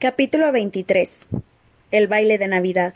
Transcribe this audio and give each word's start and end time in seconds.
Capítulo 0.00 0.52
23 0.52 1.26
El 1.90 2.06
baile 2.06 2.38
de 2.38 2.46
Navidad 2.46 2.94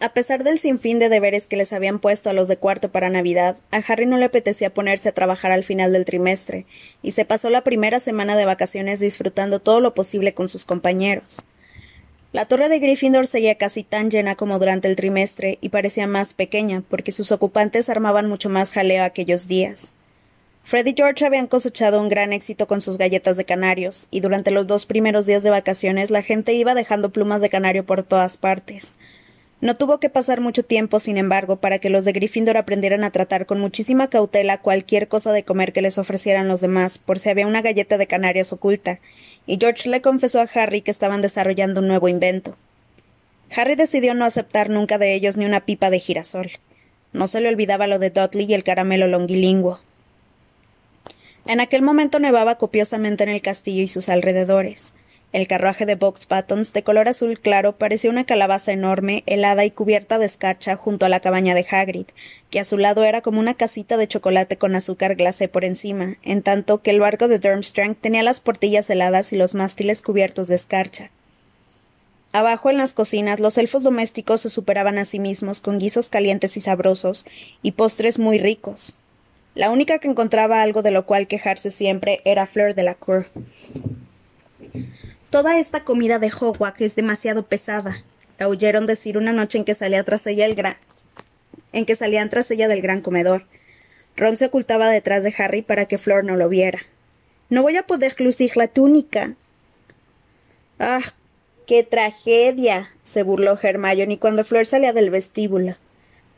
A 0.00 0.12
pesar 0.12 0.44
del 0.44 0.58
sinfín 0.58 0.98
de 0.98 1.08
deberes 1.08 1.46
que 1.46 1.56
les 1.56 1.72
habían 1.72 1.98
puesto 1.98 2.28
a 2.28 2.34
los 2.34 2.46
de 2.46 2.58
cuarto 2.58 2.92
para 2.92 3.08
Navidad, 3.08 3.56
a 3.70 3.78
Harry 3.78 4.04
no 4.04 4.18
le 4.18 4.26
apetecía 4.26 4.74
ponerse 4.74 5.08
a 5.08 5.14
trabajar 5.14 5.50
al 5.50 5.64
final 5.64 5.94
del 5.94 6.04
trimestre, 6.04 6.66
y 7.02 7.12
se 7.12 7.24
pasó 7.24 7.48
la 7.48 7.62
primera 7.64 8.00
semana 8.00 8.36
de 8.36 8.44
vacaciones 8.44 9.00
disfrutando 9.00 9.60
todo 9.60 9.80
lo 9.80 9.94
posible 9.94 10.34
con 10.34 10.50
sus 10.50 10.66
compañeros. 10.66 11.38
La 12.32 12.44
torre 12.44 12.68
de 12.68 12.78
Gryffindor 12.78 13.26
seguía 13.26 13.54
casi 13.54 13.84
tan 13.84 14.10
llena 14.10 14.34
como 14.34 14.58
durante 14.58 14.88
el 14.88 14.96
trimestre 14.96 15.56
y 15.62 15.70
parecía 15.70 16.06
más 16.06 16.34
pequeña, 16.34 16.82
porque 16.90 17.12
sus 17.12 17.32
ocupantes 17.32 17.88
armaban 17.88 18.28
mucho 18.28 18.50
más 18.50 18.70
jaleo 18.70 19.04
aquellos 19.04 19.48
días. 19.48 19.94
Fred 20.64 20.86
y 20.86 20.94
George 20.96 21.26
habían 21.26 21.48
cosechado 21.48 22.00
un 22.00 22.08
gran 22.08 22.32
éxito 22.32 22.66
con 22.66 22.80
sus 22.80 22.96
galletas 22.96 23.36
de 23.36 23.44
canarios, 23.44 24.06
y 24.10 24.20
durante 24.20 24.50
los 24.50 24.66
dos 24.66 24.86
primeros 24.86 25.26
días 25.26 25.42
de 25.42 25.50
vacaciones 25.50 26.10
la 26.10 26.22
gente 26.22 26.54
iba 26.54 26.74
dejando 26.74 27.10
plumas 27.10 27.40
de 27.40 27.50
canario 27.50 27.84
por 27.84 28.04
todas 28.04 28.36
partes. 28.36 28.96
No 29.60 29.76
tuvo 29.76 30.00
que 30.00 30.10
pasar 30.10 30.40
mucho 30.40 30.64
tiempo, 30.64 30.98
sin 30.98 31.18
embargo, 31.18 31.56
para 31.56 31.78
que 31.78 31.90
los 31.90 32.04
de 32.04 32.12
Gryffindor 32.12 32.56
aprendieran 32.56 33.04
a 33.04 33.10
tratar 33.10 33.46
con 33.46 33.60
muchísima 33.60 34.08
cautela 34.08 34.58
cualquier 34.58 35.08
cosa 35.08 35.32
de 35.32 35.44
comer 35.44 35.72
que 35.72 35.82
les 35.82 35.98
ofrecieran 35.98 36.48
los 36.48 36.60
demás, 36.60 36.98
por 36.98 37.18
si 37.18 37.28
había 37.28 37.46
una 37.46 37.62
galleta 37.62 37.96
de 37.96 38.08
canarios 38.08 38.52
oculta, 38.52 38.98
y 39.46 39.58
George 39.60 39.88
le 39.88 40.00
confesó 40.00 40.40
a 40.40 40.48
Harry 40.54 40.82
que 40.82 40.90
estaban 40.90 41.22
desarrollando 41.22 41.80
un 41.80 41.88
nuevo 41.88 42.08
invento. 42.08 42.56
Harry 43.54 43.74
decidió 43.74 44.14
no 44.14 44.24
aceptar 44.24 44.70
nunca 44.70 44.98
de 44.98 45.14
ellos 45.14 45.36
ni 45.36 45.44
una 45.44 45.60
pipa 45.60 45.90
de 45.90 46.00
girasol. 46.00 46.50
No 47.12 47.26
se 47.26 47.40
le 47.40 47.48
olvidaba 47.48 47.86
lo 47.86 47.98
de 47.98 48.10
Dudley 48.10 48.46
y 48.46 48.54
el 48.54 48.64
caramelo 48.64 49.06
longilingüo. 49.06 49.78
En 51.46 51.60
aquel 51.60 51.82
momento 51.82 52.18
nevaba 52.18 52.56
copiosamente 52.56 53.24
en 53.24 53.30
el 53.30 53.42
castillo 53.42 53.82
y 53.82 53.88
sus 53.88 54.08
alrededores. 54.08 54.94
El 55.32 55.48
carruaje 55.48 55.86
de 55.86 55.94
Box 55.94 56.28
Buttons, 56.28 56.74
de 56.74 56.82
color 56.82 57.08
azul 57.08 57.40
claro, 57.40 57.76
parecía 57.76 58.10
una 58.10 58.24
calabaza 58.24 58.70
enorme, 58.70 59.22
helada 59.24 59.64
y 59.64 59.70
cubierta 59.70 60.18
de 60.18 60.26
escarcha 60.26 60.76
junto 60.76 61.06
a 61.06 61.08
la 61.08 61.20
cabaña 61.20 61.54
de 61.54 61.66
Hagrid, 61.68 62.06
que 62.50 62.60
a 62.60 62.64
su 62.64 62.76
lado 62.76 63.02
era 63.02 63.22
como 63.22 63.40
una 63.40 63.54
casita 63.54 63.96
de 63.96 64.06
chocolate 64.06 64.58
con 64.58 64.76
azúcar 64.76 65.14
glacé 65.14 65.48
por 65.48 65.64
encima, 65.64 66.16
en 66.22 66.42
tanto 66.42 66.82
que 66.82 66.90
el 66.90 67.00
barco 67.00 67.28
de 67.28 67.38
Durmstrang 67.38 67.94
tenía 67.94 68.22
las 68.22 68.40
portillas 68.40 68.90
heladas 68.90 69.32
y 69.32 69.36
los 69.36 69.54
mástiles 69.54 70.02
cubiertos 70.02 70.48
de 70.48 70.56
escarcha. 70.56 71.10
Abajo 72.32 72.68
en 72.68 72.76
las 72.76 72.92
cocinas 72.92 73.40
los 73.40 73.56
elfos 73.56 73.82
domésticos 73.82 74.42
se 74.42 74.50
superaban 74.50 74.98
a 74.98 75.06
sí 75.06 75.18
mismos 75.18 75.60
con 75.60 75.78
guisos 75.78 76.10
calientes 76.10 76.58
y 76.58 76.60
sabrosos 76.60 77.24
y 77.62 77.72
postres 77.72 78.18
muy 78.18 78.38
ricos. 78.38 78.98
La 79.54 79.70
única 79.70 79.98
que 79.98 80.08
encontraba 80.08 80.62
algo 80.62 80.82
de 80.82 80.90
lo 80.90 81.04
cual 81.04 81.26
quejarse 81.26 81.70
siempre 81.70 82.20
era 82.24 82.46
Fleur 82.46 82.74
de 82.74 82.82
la 82.82 82.94
Cour. 82.94 83.26
Toda 85.30 85.58
esta 85.58 85.84
comida 85.84 86.18
de 86.18 86.32
Hogwarts 86.32 86.80
es 86.80 86.94
demasiado 86.94 87.44
pesada, 87.44 88.02
la 88.38 88.48
oyeron 88.48 88.86
decir 88.86 89.18
una 89.18 89.32
noche 89.32 89.58
en 89.58 89.64
que 89.64 89.74
salía 89.74 90.02
tras 90.04 90.26
ella 90.26 90.46
el 90.46 90.54
gran 90.54 90.74
en 91.72 91.86
que 91.86 91.96
salían 91.96 92.28
tras 92.28 92.50
ella 92.50 92.68
del 92.68 92.82
gran 92.82 93.00
comedor. 93.00 93.46
Ron 94.16 94.36
se 94.36 94.46
ocultaba 94.46 94.90
detrás 94.90 95.22
de 95.22 95.34
Harry 95.38 95.62
para 95.62 95.86
que 95.86 95.98
Flor 95.98 96.24
no 96.24 96.36
lo 96.36 96.48
viera. 96.48 96.80
No 97.48 97.62
voy 97.62 97.76
a 97.76 97.86
poder 97.86 98.20
lucir 98.20 98.56
la 98.56 98.68
túnica. 98.68 99.34
Ah, 100.78 101.00
qué 101.66 101.82
tragedia. 101.82 102.90
se 103.04 103.22
burló 103.22 103.58
Hermione 103.60 104.18
cuando 104.18 104.44
Flor 104.44 104.66
salía 104.66 104.92
del 104.92 105.10
vestíbulo. 105.10 105.76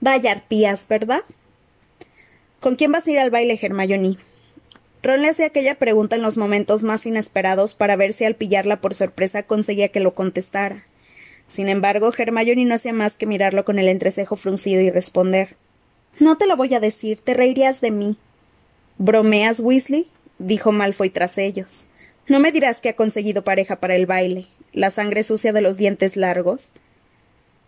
Vaya 0.00 0.32
arpías, 0.32 0.86
¿verdad? 0.88 1.22
¿Con 2.64 2.76
quién 2.76 2.92
vas 2.92 3.06
a 3.06 3.10
ir 3.10 3.18
al 3.18 3.28
baile, 3.28 3.58
Hermione? 3.60 4.16
Ron 5.02 5.20
le 5.20 5.28
hacía 5.28 5.44
aquella 5.44 5.74
pregunta 5.74 6.16
en 6.16 6.22
los 6.22 6.38
momentos 6.38 6.82
más 6.82 7.04
inesperados 7.04 7.74
para 7.74 7.94
ver 7.94 8.14
si 8.14 8.24
al 8.24 8.36
pillarla 8.36 8.80
por 8.80 8.94
sorpresa 8.94 9.42
conseguía 9.42 9.89
que 9.89 10.00
lo 10.00 10.14
contestara. 10.14 10.86
Sin 11.46 11.68
embargo, 11.68 12.11
Hermione 12.16 12.64
no 12.64 12.74
hacía 12.74 12.94
más 12.94 13.16
que 13.16 13.27
mirarlo 13.27 13.66
con 13.66 13.78
el 13.78 13.90
entrecejo 13.90 14.36
fruncido 14.36 14.80
y 14.80 14.89
responder 14.89 15.56
No 16.18 16.39
te 16.39 16.46
lo 16.46 16.56
voy 16.56 16.72
a 16.72 16.80
decir, 16.80 17.20
te 17.20 17.34
reirías 17.34 17.83
de 17.83 17.90
mí. 17.90 18.16
¿Bromeas, 18.96 19.60
Weasley? 19.60 20.08
dijo 20.39 20.72
Malfoy 20.72 21.10
tras 21.10 21.36
ellos. 21.36 21.89
No 22.28 22.40
me 22.40 22.50
dirás 22.50 22.80
que 22.80 22.89
ha 22.89 22.96
conseguido 22.96 23.44
pareja 23.44 23.77
para 23.77 23.94
el 23.94 24.06
baile. 24.06 24.46
La 24.72 24.90
sangre 24.90 25.22
sucia 25.22 25.52
de 25.52 25.60
los 25.60 25.77
dientes 25.77 26.16
largos. 26.16 26.72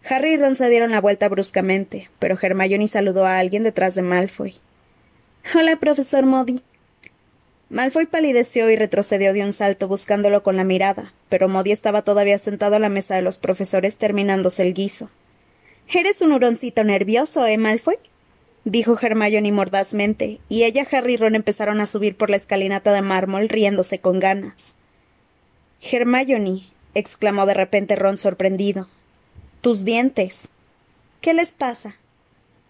Harry 0.08 0.30
y 0.30 0.36
Ron 0.38 0.56
se 0.56 0.70
dieron 0.70 0.90
la 0.90 1.02
vuelta 1.02 1.28
bruscamente, 1.28 2.08
pero 2.18 2.38
Hermione 2.40 2.88
saludó 2.88 3.26
a 3.26 3.38
alguien 3.38 3.62
detrás 3.62 3.94
de 3.94 4.00
Malfoy. 4.00 4.54
Hola, 5.54 5.76
profesor 5.76 6.26
Modi. 6.26 6.60
Malfoy 7.70 8.06
palideció 8.06 8.68
y 8.68 8.74
retrocedió 8.74 9.32
de 9.32 9.44
un 9.44 9.52
salto 9.52 9.86
buscándolo 9.86 10.42
con 10.42 10.56
la 10.56 10.64
mirada, 10.64 11.12
pero 11.28 11.48
Modi 11.48 11.70
estaba 11.70 12.02
todavía 12.02 12.36
sentado 12.38 12.74
a 12.74 12.78
la 12.80 12.88
mesa 12.88 13.14
de 13.14 13.22
los 13.22 13.36
profesores 13.36 13.96
terminándose 13.96 14.62
el 14.62 14.74
guiso. 14.74 15.08
Eres 15.88 16.20
un 16.20 16.32
huroncito 16.32 16.82
nervioso, 16.82 17.46
¿eh, 17.46 17.58
Malfoy? 17.58 17.96
dijo 18.64 18.98
Hermione 19.00 19.52
mordazmente, 19.52 20.40
y 20.48 20.64
ella, 20.64 20.84
Harry 20.90 21.14
y 21.14 21.16
Ron 21.16 21.36
empezaron 21.36 21.80
a 21.80 21.86
subir 21.86 22.16
por 22.16 22.28
la 22.28 22.36
escalinata 22.36 22.92
de 22.92 23.02
mármol 23.02 23.48
riéndose 23.48 24.00
con 24.00 24.18
ganas. 24.18 24.74
Hermione, 25.80 26.64
exclamó 26.94 27.46
de 27.46 27.54
repente 27.54 27.94
Ron 27.94 28.18
sorprendido. 28.18 28.88
Tus 29.60 29.84
dientes. 29.84 30.48
¿Qué 31.20 31.34
les 31.34 31.52
pasa? 31.52 31.94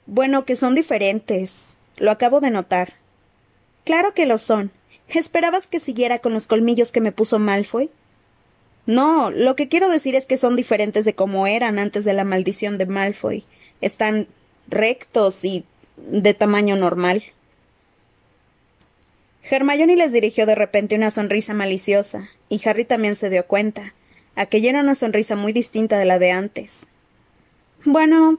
Bueno, 0.04 0.44
que 0.44 0.56
son 0.56 0.74
diferentes. 0.74 1.75
Lo 1.96 2.10
acabo 2.10 2.40
de 2.40 2.50
notar. 2.50 2.94
Claro 3.84 4.14
que 4.14 4.26
lo 4.26 4.38
son. 4.38 4.70
¿Esperabas 5.08 5.66
que 5.66 5.80
siguiera 5.80 6.18
con 6.18 6.32
los 6.32 6.46
colmillos 6.46 6.92
que 6.92 7.00
me 7.00 7.12
puso 7.12 7.38
Malfoy? 7.38 7.90
No, 8.86 9.30
lo 9.30 9.56
que 9.56 9.68
quiero 9.68 9.88
decir 9.88 10.14
es 10.14 10.26
que 10.26 10.36
son 10.36 10.56
diferentes 10.56 11.04
de 11.04 11.14
como 11.14 11.46
eran 11.46 11.78
antes 11.78 12.04
de 12.04 12.12
la 12.12 12.24
maldición 12.24 12.78
de 12.78 12.86
Malfoy. 12.86 13.44
Están 13.80 14.28
rectos 14.68 15.44
y 15.44 15.64
de 15.96 16.34
tamaño 16.34 16.76
normal. 16.76 17.24
Hermione 19.48 19.96
les 19.96 20.12
dirigió 20.12 20.46
de 20.46 20.54
repente 20.54 20.96
una 20.96 21.10
sonrisa 21.10 21.54
maliciosa, 21.54 22.28
y 22.48 22.60
Harry 22.68 22.84
también 22.84 23.16
se 23.16 23.30
dio 23.30 23.46
cuenta. 23.46 23.94
Aquella 24.34 24.70
era 24.70 24.80
una 24.80 24.94
sonrisa 24.94 25.36
muy 25.36 25.52
distinta 25.52 25.98
de 25.98 26.04
la 26.04 26.18
de 26.18 26.32
antes. 26.32 26.86
Bueno, 27.84 28.38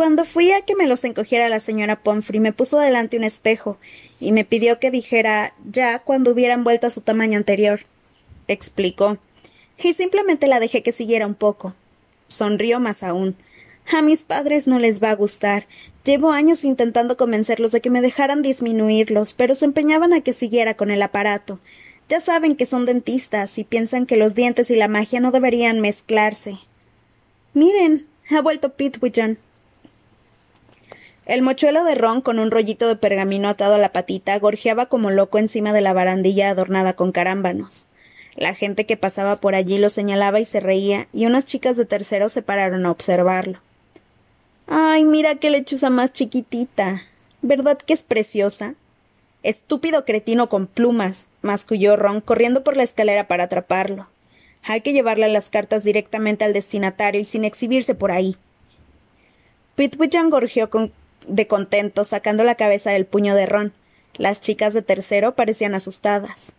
cuando 0.00 0.24
fui 0.24 0.50
a 0.52 0.62
que 0.62 0.74
me 0.74 0.86
los 0.86 1.04
encogiera 1.04 1.50
la 1.50 1.60
señora 1.60 2.00
Pomfrey, 2.02 2.40
me 2.40 2.54
puso 2.54 2.78
delante 2.78 3.18
un 3.18 3.24
espejo 3.24 3.76
y 4.18 4.32
me 4.32 4.46
pidió 4.46 4.80
que 4.80 4.90
dijera 4.90 5.52
ya 5.70 5.98
cuando 5.98 6.30
hubieran 6.30 6.64
vuelto 6.64 6.86
a 6.86 6.90
su 6.90 7.02
tamaño 7.02 7.36
anterior. 7.36 7.80
Explicó. 8.48 9.18
Y 9.76 9.92
simplemente 9.92 10.46
la 10.46 10.58
dejé 10.58 10.82
que 10.82 10.92
siguiera 10.92 11.26
un 11.26 11.34
poco. 11.34 11.74
Sonrió 12.28 12.80
más 12.80 13.02
aún. 13.02 13.36
A 13.92 14.00
mis 14.00 14.24
padres 14.24 14.66
no 14.66 14.78
les 14.78 15.02
va 15.02 15.10
a 15.10 15.16
gustar. 15.16 15.66
Llevo 16.02 16.32
años 16.32 16.64
intentando 16.64 17.18
convencerlos 17.18 17.70
de 17.70 17.82
que 17.82 17.90
me 17.90 18.00
dejaran 18.00 18.40
disminuirlos, 18.40 19.34
pero 19.34 19.52
se 19.52 19.66
empeñaban 19.66 20.14
a 20.14 20.22
que 20.22 20.32
siguiera 20.32 20.78
con 20.78 20.90
el 20.90 21.02
aparato. 21.02 21.58
Ya 22.08 22.22
saben 22.22 22.56
que 22.56 22.64
son 22.64 22.86
dentistas 22.86 23.58
y 23.58 23.64
piensan 23.64 24.06
que 24.06 24.16
los 24.16 24.34
dientes 24.34 24.70
y 24.70 24.76
la 24.76 24.88
magia 24.88 25.20
no 25.20 25.30
deberían 25.30 25.80
mezclarse. 25.80 26.56
Miren, 27.52 28.06
ha 28.30 28.40
vuelto 28.40 28.72
Pitwidgeon. 28.72 29.36
El 31.26 31.42
mochuelo 31.42 31.84
de 31.84 31.94
ron 31.94 32.22
con 32.22 32.38
un 32.38 32.50
rollito 32.50 32.88
de 32.88 32.96
pergamino 32.96 33.48
atado 33.48 33.74
a 33.74 33.78
la 33.78 33.92
patita 33.92 34.38
gorjeaba 34.38 34.86
como 34.86 35.10
loco 35.10 35.38
encima 35.38 35.72
de 35.72 35.80
la 35.80 35.92
barandilla 35.92 36.50
adornada 36.50 36.94
con 36.94 37.12
carámbanos. 37.12 37.86
La 38.36 38.54
gente 38.54 38.86
que 38.86 38.96
pasaba 38.96 39.36
por 39.36 39.54
allí 39.54 39.78
lo 39.78 39.90
señalaba 39.90 40.40
y 40.40 40.44
se 40.44 40.60
reía, 40.60 41.08
y 41.12 41.26
unas 41.26 41.44
chicas 41.44 41.76
de 41.76 41.84
tercero 41.84 42.28
se 42.28 42.42
pararon 42.42 42.86
a 42.86 42.90
observarlo. 42.90 43.58
Ay, 44.66 45.04
mira 45.04 45.34
qué 45.34 45.50
lechuza 45.50 45.90
más 45.90 46.12
chiquitita. 46.12 47.02
¿Verdad 47.42 47.78
que 47.78 47.92
es 47.92 48.02
preciosa? 48.02 48.74
Estúpido 49.42 50.04
cretino 50.04 50.48
con 50.48 50.66
plumas, 50.66 51.28
masculló 51.42 51.96
Ron, 51.96 52.20
corriendo 52.20 52.62
por 52.62 52.76
la 52.76 52.82
escalera 52.82 53.26
para 53.26 53.44
atraparlo. 53.44 54.06
Hay 54.62 54.82
que 54.82 54.92
llevarle 54.92 55.28
las 55.28 55.48
cartas 55.48 55.84
directamente 55.84 56.44
al 56.44 56.52
destinatario 56.52 57.20
y 57.20 57.24
sin 57.24 57.44
exhibirse 57.44 57.94
por 57.94 58.12
ahí. 58.12 58.36
Pitwichan 59.74 60.30
gorjeó 60.30 60.68
con 60.68 60.92
de 61.30 61.46
contento, 61.46 62.04
sacando 62.04 62.44
la 62.44 62.54
cabeza 62.54 62.90
del 62.90 63.06
puño 63.06 63.34
de 63.34 63.46
Ron. 63.46 63.72
Las 64.16 64.40
chicas 64.40 64.74
de 64.74 64.82
tercero 64.82 65.34
parecían 65.34 65.74
asustadas. 65.74 66.52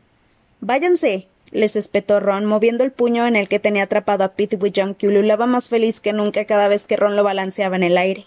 Váyanse, 0.61 1.27
les 1.51 1.75
espetó 1.75 2.19
Ron, 2.19 2.45
moviendo 2.45 2.83
el 2.83 2.91
puño 2.91 3.27
en 3.27 3.35
el 3.35 3.47
que 3.47 3.59
tenía 3.59 3.83
atrapado 3.83 4.23
a 4.23 4.33
Pitwidgeon, 4.33 4.95
que 4.95 5.07
ululaba 5.07 5.45
más 5.45 5.69
feliz 5.69 5.99
que 5.99 6.13
nunca 6.13 6.45
cada 6.45 6.67
vez 6.67 6.85
que 6.85 6.95
Ron 6.95 7.15
lo 7.15 7.23
balanceaba 7.23 7.75
en 7.75 7.83
el 7.83 7.97
aire. 7.97 8.25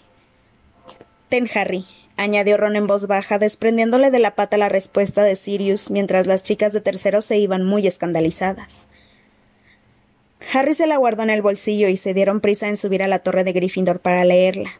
Ten, 1.29 1.49
Harry, 1.53 1.85
añadió 2.17 2.57
Ron 2.57 2.75
en 2.75 2.87
voz 2.87 3.07
baja, 3.07 3.39
desprendiéndole 3.39 4.11
de 4.11 4.19
la 4.19 4.35
pata 4.35 4.57
la 4.57 4.69
respuesta 4.69 5.23
de 5.23 5.35
Sirius, 5.35 5.89
mientras 5.89 6.27
las 6.27 6.43
chicas 6.43 6.71
de 6.71 6.81
tercero 6.81 7.21
se 7.21 7.37
iban 7.37 7.65
muy 7.65 7.87
escandalizadas. 7.87 8.87
Harry 10.53 10.75
se 10.75 10.85
la 10.85 10.97
guardó 10.97 11.23
en 11.23 11.31
el 11.31 11.41
bolsillo 11.41 11.87
y 11.87 11.97
se 11.97 12.13
dieron 12.13 12.41
prisa 12.41 12.67
en 12.67 12.77
subir 12.77 13.01
a 13.01 13.07
la 13.07 13.19
torre 13.19 13.43
de 13.43 13.53
Gryffindor 13.53 13.99
para 13.99 14.23
leerla. 14.23 14.79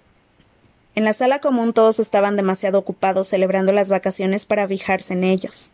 En 0.95 1.03
la 1.03 1.11
sala 1.11 1.39
común 1.39 1.73
todos 1.73 1.99
estaban 1.99 2.37
demasiado 2.37 2.79
ocupados 2.79 3.27
celebrando 3.27 3.73
las 3.73 3.89
vacaciones 3.89 4.45
para 4.45 4.65
fijarse 4.65 5.13
en 5.13 5.25
ellos. 5.25 5.71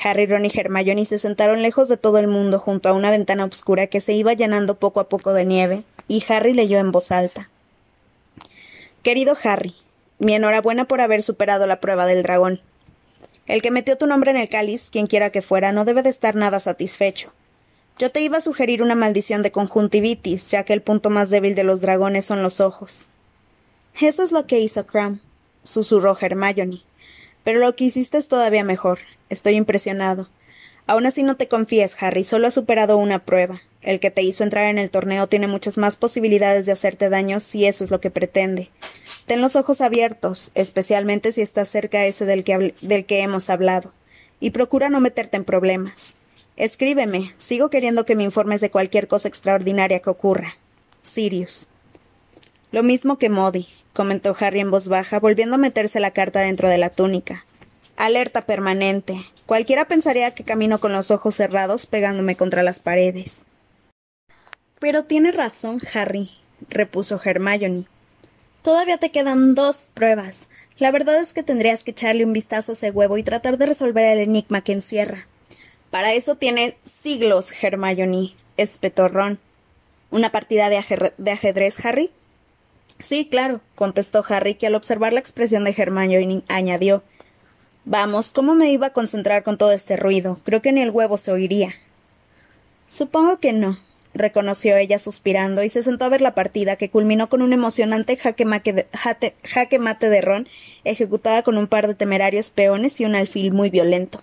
Harry, 0.00 0.26
Ron 0.26 0.44
y 0.44 0.50
Hermione 0.54 1.06
se 1.06 1.18
sentaron 1.18 1.62
lejos 1.62 1.88
de 1.88 1.96
todo 1.96 2.18
el 2.18 2.28
mundo 2.28 2.60
junto 2.60 2.90
a 2.90 2.92
una 2.92 3.10
ventana 3.10 3.46
oscura 3.46 3.86
que 3.86 4.02
se 4.02 4.12
iba 4.12 4.34
llenando 4.34 4.74
poco 4.74 5.00
a 5.00 5.08
poco 5.08 5.32
de 5.32 5.46
nieve, 5.46 5.82
y 6.06 6.22
Harry 6.28 6.52
leyó 6.52 6.78
en 6.78 6.92
voz 6.92 7.10
alta. 7.10 7.48
Querido 9.02 9.36
Harry, 9.42 9.74
mi 10.18 10.34
enhorabuena 10.34 10.84
por 10.84 11.00
haber 11.00 11.22
superado 11.22 11.66
la 11.66 11.80
prueba 11.80 12.04
del 12.04 12.22
dragón. 12.22 12.60
El 13.46 13.62
que 13.62 13.70
metió 13.70 13.96
tu 13.96 14.06
nombre 14.06 14.30
en 14.30 14.36
el 14.36 14.50
cáliz, 14.50 14.90
quien 14.90 15.06
quiera 15.06 15.30
que 15.30 15.40
fuera, 15.40 15.72
no 15.72 15.86
debe 15.86 16.02
de 16.02 16.10
estar 16.10 16.34
nada 16.34 16.60
satisfecho. 16.60 17.32
Yo 17.98 18.10
te 18.10 18.20
iba 18.20 18.36
a 18.36 18.42
sugerir 18.42 18.82
una 18.82 18.94
maldición 18.94 19.40
de 19.42 19.50
conjuntivitis, 19.50 20.50
ya 20.50 20.64
que 20.64 20.74
el 20.74 20.82
punto 20.82 21.08
más 21.08 21.30
débil 21.30 21.54
de 21.54 21.64
los 21.64 21.80
dragones 21.80 22.26
son 22.26 22.42
los 22.42 22.60
ojos. 22.60 23.10
Eso 24.00 24.22
es 24.22 24.30
lo 24.30 24.46
que 24.46 24.60
hizo 24.60 24.86
Cram, 24.86 25.20
susurró 25.64 26.16
Hermione. 26.20 26.82
Pero 27.42 27.58
lo 27.58 27.74
que 27.74 27.84
hiciste 27.84 28.16
es 28.18 28.28
todavía 28.28 28.62
mejor. 28.62 29.00
Estoy 29.28 29.56
impresionado. 29.56 30.28
Aún 30.86 31.04
así 31.04 31.22
no 31.24 31.36
te 31.36 31.48
confíes, 31.48 31.96
Harry, 32.00 32.22
solo 32.22 32.46
has 32.46 32.54
superado 32.54 32.96
una 32.96 33.24
prueba. 33.24 33.60
El 33.82 33.98
que 34.00 34.10
te 34.10 34.22
hizo 34.22 34.44
entrar 34.44 34.66
en 34.66 34.78
el 34.78 34.90
torneo 34.90 35.26
tiene 35.26 35.48
muchas 35.48 35.78
más 35.78 35.96
posibilidades 35.96 36.64
de 36.64 36.72
hacerte 36.72 37.10
daño 37.10 37.40
si 37.40 37.66
eso 37.66 37.82
es 37.82 37.90
lo 37.90 38.00
que 38.00 38.10
pretende. 38.10 38.70
Ten 39.26 39.40
los 39.40 39.56
ojos 39.56 39.80
abiertos, 39.80 40.52
especialmente 40.54 41.32
si 41.32 41.42
estás 41.42 41.68
cerca 41.68 42.06
ese 42.06 42.24
del 42.24 42.44
que, 42.44 42.74
del 42.80 43.04
que 43.04 43.20
hemos 43.20 43.50
hablado, 43.50 43.92
y 44.40 44.50
procura 44.50 44.88
no 44.88 45.00
meterte 45.00 45.36
en 45.36 45.44
problemas. 45.44 46.14
Escríbeme. 46.56 47.34
Sigo 47.38 47.68
queriendo 47.68 48.04
que 48.04 48.16
me 48.16 48.24
informes 48.24 48.60
de 48.60 48.70
cualquier 48.70 49.08
cosa 49.08 49.28
extraordinaria 49.28 50.00
que 50.00 50.10
ocurra. 50.10 50.56
Sirius. 51.02 51.68
Lo 52.70 52.82
mismo 52.82 53.18
que 53.18 53.30
Modi, 53.30 53.68
comentó 53.98 54.36
Harry 54.38 54.60
en 54.60 54.70
voz 54.70 54.86
baja, 54.86 55.18
volviendo 55.18 55.56
a 55.56 55.58
meterse 55.58 55.98
la 55.98 56.12
carta 56.12 56.38
dentro 56.38 56.68
de 56.68 56.78
la 56.78 56.88
túnica. 56.88 57.44
Alerta 57.96 58.42
permanente. 58.42 59.26
Cualquiera 59.44 59.86
pensaría 59.86 60.36
que 60.36 60.44
camino 60.44 60.78
con 60.78 60.92
los 60.92 61.10
ojos 61.10 61.34
cerrados 61.34 61.86
pegándome 61.86 62.36
contra 62.36 62.62
las 62.62 62.78
paredes. 62.78 63.42
Pero 64.78 65.02
tiene 65.02 65.32
razón, 65.32 65.80
Harry, 65.92 66.30
repuso 66.68 67.20
Hermione. 67.24 67.86
Todavía 68.62 68.98
te 68.98 69.10
quedan 69.10 69.56
dos 69.56 69.88
pruebas. 69.94 70.46
La 70.78 70.92
verdad 70.92 71.20
es 71.20 71.34
que 71.34 71.42
tendrías 71.42 71.82
que 71.82 71.90
echarle 71.90 72.24
un 72.24 72.32
vistazo 72.32 72.70
a 72.70 72.74
ese 72.74 72.92
huevo 72.92 73.18
y 73.18 73.24
tratar 73.24 73.58
de 73.58 73.66
resolver 73.66 74.04
el 74.04 74.20
enigma 74.20 74.60
que 74.60 74.74
encierra. 74.74 75.26
Para 75.90 76.12
eso 76.12 76.36
tiene 76.36 76.76
siglos, 76.84 77.50
Hermione, 77.60 78.32
espetó 78.56 79.08
Ron. 79.08 79.40
¿Una 80.12 80.30
partida 80.30 80.68
de, 80.68 80.84
de 81.18 81.30
ajedrez, 81.32 81.84
Harry? 81.84 82.12
Sí, 83.00 83.28
claro, 83.30 83.60
contestó 83.74 84.24
Harry, 84.28 84.54
que 84.54 84.66
al 84.66 84.74
observar 84.74 85.12
la 85.12 85.20
expresión 85.20 85.64
de 85.64 85.74
Hermione 85.76 86.42
añadió 86.48 87.02
Vamos, 87.84 88.32
¿cómo 88.32 88.54
me 88.54 88.70
iba 88.70 88.88
a 88.88 88.92
concentrar 88.92 89.44
con 89.44 89.56
todo 89.56 89.72
este 89.72 89.96
ruido? 89.96 90.40
Creo 90.44 90.60
que 90.60 90.72
ni 90.72 90.82
el 90.82 90.90
huevo 90.90 91.16
se 91.16 91.32
oiría. 91.32 91.74
Supongo 92.88 93.38
que 93.38 93.52
no, 93.52 93.78
reconoció 94.12 94.76
ella 94.76 94.98
suspirando, 94.98 95.62
y 95.62 95.68
se 95.68 95.82
sentó 95.82 96.04
a 96.04 96.10
ver 96.10 96.20
la 96.20 96.34
partida, 96.34 96.76
que 96.76 96.90
culminó 96.90 97.30
con 97.30 97.40
un 97.40 97.54
emocionante 97.54 98.16
jaque, 98.16 98.44
jaque 99.42 99.78
mate 99.78 100.10
de 100.10 100.20
ron, 100.20 100.48
ejecutada 100.84 101.42
con 101.42 101.56
un 101.56 101.66
par 101.66 101.86
de 101.86 101.94
temerarios 101.94 102.50
peones 102.50 103.00
y 103.00 103.06
un 103.06 103.14
alfil 103.14 103.52
muy 103.52 103.70
violento. 103.70 104.22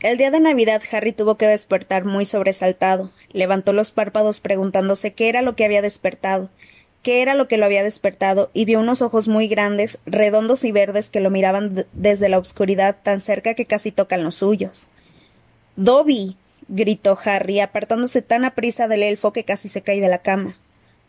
El 0.00 0.16
día 0.16 0.30
de 0.30 0.38
Navidad 0.38 0.80
Harry 0.92 1.12
tuvo 1.12 1.36
que 1.36 1.46
despertar 1.46 2.04
muy 2.04 2.24
sobresaltado. 2.24 3.10
Levantó 3.32 3.72
los 3.72 3.90
párpados 3.90 4.40
preguntándose 4.40 5.12
qué 5.12 5.28
era 5.28 5.42
lo 5.42 5.54
que 5.54 5.64
había 5.64 5.82
despertado, 5.82 6.50
qué 7.02 7.22
era 7.22 7.34
lo 7.34 7.48
que 7.48 7.58
lo 7.58 7.66
había 7.66 7.82
despertado, 7.82 8.50
y 8.54 8.64
vio 8.64 8.80
unos 8.80 9.02
ojos 9.02 9.28
muy 9.28 9.48
grandes, 9.48 9.98
redondos 10.06 10.64
y 10.64 10.72
verdes 10.72 11.08
que 11.08 11.20
lo 11.20 11.30
miraban 11.30 11.86
desde 11.92 12.28
la 12.28 12.38
oscuridad 12.38 12.96
tan 13.02 13.20
cerca 13.20 13.54
que 13.54 13.66
casi 13.66 13.92
tocan 13.92 14.24
los 14.24 14.36
suyos. 14.36 14.88
Dobby. 15.76 16.36
gritó 16.68 17.18
Harry, 17.24 17.60
apartándose 17.60 18.20
tan 18.20 18.44
aprisa 18.44 18.88
del 18.88 19.02
elfo 19.02 19.32
que 19.32 19.44
casi 19.44 19.68
se 19.68 19.82
cae 19.82 20.00
de 20.00 20.08
la 20.08 20.18
cama. 20.18 20.56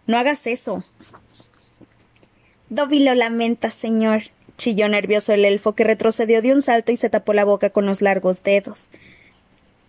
No 0.07 0.17
hagas 0.17 0.47
eso. 0.47 0.83
Dobby 2.69 3.03
lo 3.03 3.15
lamenta, 3.15 3.71
señor, 3.71 4.23
chilló 4.57 4.87
nervioso 4.87 5.33
el 5.33 5.43
elfo, 5.43 5.73
que 5.73 5.83
retrocedió 5.83 6.41
de 6.41 6.53
un 6.53 6.61
salto 6.61 6.91
y 6.91 6.97
se 6.97 7.09
tapó 7.09 7.33
la 7.33 7.45
boca 7.45 7.71
con 7.71 7.87
los 7.87 8.01
largos 8.01 8.43
dedos. 8.43 8.89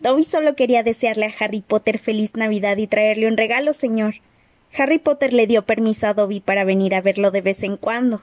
Dobby 0.00 0.24
solo 0.24 0.56
quería 0.56 0.82
desearle 0.82 1.26
a 1.26 1.34
Harry 1.38 1.60
Potter 1.60 1.98
feliz 1.98 2.34
Navidad 2.34 2.78
y 2.78 2.86
traerle 2.86 3.28
un 3.28 3.36
regalo, 3.36 3.74
señor. 3.74 4.14
Harry 4.76 4.98
Potter 4.98 5.34
le 5.34 5.46
dio 5.46 5.62
permiso 5.62 6.06
a 6.06 6.14
Dobby 6.14 6.40
para 6.40 6.64
venir 6.64 6.94
a 6.94 7.02
verlo 7.02 7.30
de 7.30 7.42
vez 7.42 7.62
en 7.62 7.76
cuando. 7.76 8.22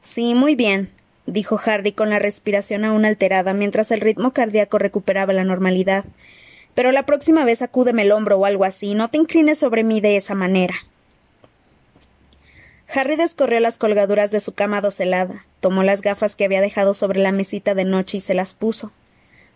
Sí, 0.00 0.34
muy 0.34 0.54
bien, 0.54 0.90
dijo 1.26 1.60
Harry 1.62 1.92
con 1.92 2.08
la 2.08 2.18
respiración 2.18 2.86
aún 2.86 3.04
alterada 3.04 3.52
mientras 3.52 3.90
el 3.90 4.00
ritmo 4.00 4.32
cardíaco 4.32 4.78
recuperaba 4.78 5.34
la 5.34 5.44
normalidad. 5.44 6.06
Pero 6.74 6.90
la 6.90 7.04
próxima 7.04 7.44
vez 7.44 7.60
acúdeme 7.60 8.02
el 8.02 8.12
hombro 8.12 8.38
o 8.38 8.46
algo 8.46 8.64
así, 8.64 8.94
no 8.94 9.08
te 9.10 9.18
inclines 9.18 9.58
sobre 9.58 9.84
mí 9.84 10.00
de 10.00 10.16
esa 10.16 10.34
manera. 10.34 10.74
Harry 12.94 13.16
descorrió 13.16 13.60
las 13.60 13.76
colgaduras 13.76 14.30
de 14.30 14.40
su 14.40 14.54
cama 14.54 14.80
docelada, 14.80 15.44
tomó 15.60 15.82
las 15.82 16.00
gafas 16.00 16.34
que 16.34 16.46
había 16.46 16.62
dejado 16.62 16.94
sobre 16.94 17.18
la 17.18 17.32
mesita 17.32 17.74
de 17.74 17.84
noche 17.84 18.16
y 18.16 18.20
se 18.20 18.32
las 18.32 18.54
puso. 18.54 18.90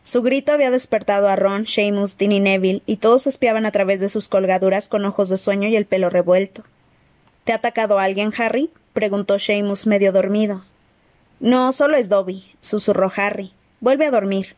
Su 0.02 0.22
grito 0.22 0.52
había 0.52 0.70
despertado 0.70 1.28
a 1.28 1.36
Ron, 1.36 1.66
Seamus, 1.66 2.18
Dean 2.18 2.32
y 2.32 2.40
Neville, 2.40 2.82
y 2.86 2.96
todos 2.96 3.26
espiaban 3.26 3.66
a 3.66 3.70
través 3.70 4.00
de 4.00 4.08
sus 4.08 4.28
colgaduras 4.28 4.88
con 4.88 5.04
ojos 5.04 5.28
de 5.28 5.38
sueño 5.38 5.68
y 5.68 5.76
el 5.76 5.86
pelo 5.86 6.10
revuelto. 6.10 6.64
¿Te 7.44 7.52
ha 7.52 7.56
atacado 7.56 7.98
alguien, 7.98 8.32
Harry? 8.36 8.70
preguntó 8.92 9.38
Seamus 9.38 9.86
medio 9.86 10.12
dormido. 10.12 10.64
No, 11.40 11.72
solo 11.72 11.96
es 11.96 12.08
Dobby, 12.08 12.52
susurró 12.60 13.12
Harry. 13.16 13.52
Vuelve 13.80 14.06
a 14.06 14.10
dormir. 14.10 14.54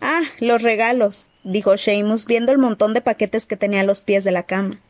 Ah, 0.00 0.22
los 0.40 0.62
regalos, 0.62 1.26
dijo 1.44 1.76
Seamus, 1.76 2.26
viendo 2.26 2.50
el 2.50 2.58
montón 2.58 2.92
de 2.92 3.00
paquetes 3.00 3.46
que 3.46 3.56
tenía 3.56 3.80
a 3.80 3.84
los 3.84 4.02
pies 4.02 4.24
de 4.24 4.32
la 4.32 4.42
cama. 4.42 4.80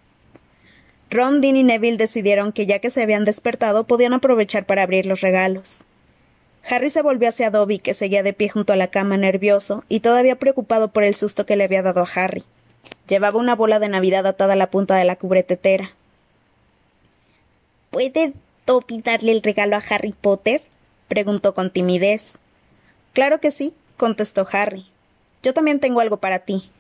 Ron, 1.11 1.41
Dean 1.41 1.57
y 1.57 1.63
Neville 1.63 1.99
decidieron 1.99 2.53
que 2.53 2.67
ya 2.67 2.79
que 2.79 2.91
se 2.91 3.03
habían 3.03 3.25
despertado 3.25 3.87
podían 3.87 4.15
aprovechar 4.15 4.65
para 4.65 4.83
abrir 4.83 5.07
los 5.07 5.21
regalos. 5.21 5.81
Harry 6.69 6.91
se 6.91 7.03
volvió 7.03 7.29
hacia 7.29 7.51
Dobby, 7.51 7.79
que 7.79 7.95
seguía 7.95 8.23
de 8.23 8.33
pie 8.33 8.49
junto 8.49 8.73
a 8.73 8.77
la 8.77 8.89
cama 8.89 9.17
nervioso 9.17 9.85
y 9.89 10.01
todavía 10.01 10.37
preocupado 10.37 10.89
por 10.89 11.05
el 11.05 11.15
susto 11.15 11.45
que 11.45 11.57
le 11.57 11.65
había 11.65 11.83
dado 11.83 12.01
a 12.03 12.09
Harry. 12.15 12.45
Llevaba 13.09 13.39
una 13.39 13.55
bola 13.55 13.79
de 13.79 13.89
Navidad 13.89 14.27
atada 14.27 14.53
a 14.53 14.57
la 14.57 14.71
punta 14.71 14.97
de 14.97 15.05
la 15.05 15.17
cubretetera. 15.17 15.93
¿Puede 17.91 18.33
Dobby 18.67 19.03
darle 19.03 19.33
el 19.33 19.43
regalo 19.43 19.77
a 19.77 19.83
Harry 19.89 20.13
Potter? 20.13 20.63
preguntó 21.09 21.55
con 21.55 21.71
timidez. 21.71 22.35
Claro 23.13 23.41
que 23.41 23.51
sí, 23.51 23.75
contestó 23.97 24.47
Harry. 24.51 24.87
Yo 25.43 25.53
también 25.53 25.81
tengo 25.81 26.01
algo 26.01 26.17
para 26.17 26.39
ti. 26.41 26.71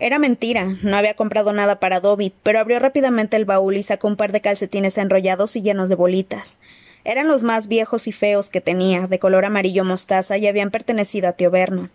Era 0.00 0.18
mentira, 0.18 0.76
no 0.82 0.96
había 0.96 1.14
comprado 1.14 1.52
nada 1.52 1.78
para 1.78 2.00
Dobby, 2.00 2.32
pero 2.42 2.58
abrió 2.58 2.80
rápidamente 2.80 3.36
el 3.36 3.44
baúl 3.44 3.76
y 3.76 3.82
sacó 3.82 4.08
un 4.08 4.16
par 4.16 4.32
de 4.32 4.40
calcetines 4.40 4.98
enrollados 4.98 5.54
y 5.54 5.62
llenos 5.62 5.88
de 5.88 5.94
bolitas. 5.94 6.58
Eran 7.04 7.28
los 7.28 7.42
más 7.42 7.68
viejos 7.68 8.06
y 8.08 8.12
feos 8.12 8.48
que 8.48 8.60
tenía, 8.60 9.06
de 9.06 9.18
color 9.18 9.44
amarillo 9.44 9.84
mostaza, 9.84 10.38
y 10.38 10.46
habían 10.46 10.70
pertenecido 10.70 11.28
a 11.28 11.32
tío 11.32 11.50
Vernon. 11.50 11.90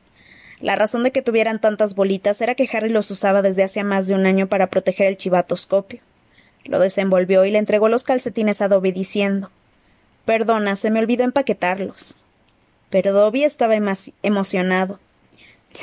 La 0.62 0.76
razón 0.76 1.04
de 1.04 1.12
que 1.12 1.22
tuvieran 1.22 1.60
tantas 1.60 1.96
bolitas 1.96 2.42
era 2.42 2.54
que 2.54 2.70
Harry 2.72 2.90
los 2.90 3.10
usaba 3.12 3.42
desde 3.42 3.64
hacía 3.64 3.84
más 3.84 4.08
de 4.08 4.14
un 4.14 4.26
año 4.26 4.48
para 4.48 4.68
proteger 4.68 5.08
el 5.08 5.18
chivatoscopio. 5.18 6.02
Lo 6.66 6.80
desenvolvió 6.80 7.46
y 7.46 7.52
le 7.52 7.60
entregó 7.60 7.90
los 7.90 8.04
calcetines 8.04 8.62
a 8.62 8.68
Dobby 8.68 8.92
diciendo 8.92 9.50
Perdona, 10.26 10.76
se 10.76 10.92
me 10.92 11.00
olvidó 11.00 11.24
empaquetarlos. 11.24 12.16
Pero 12.90 13.14
Dobby 13.14 13.44
estaba 13.44 13.76
emocionado. 14.22 15.00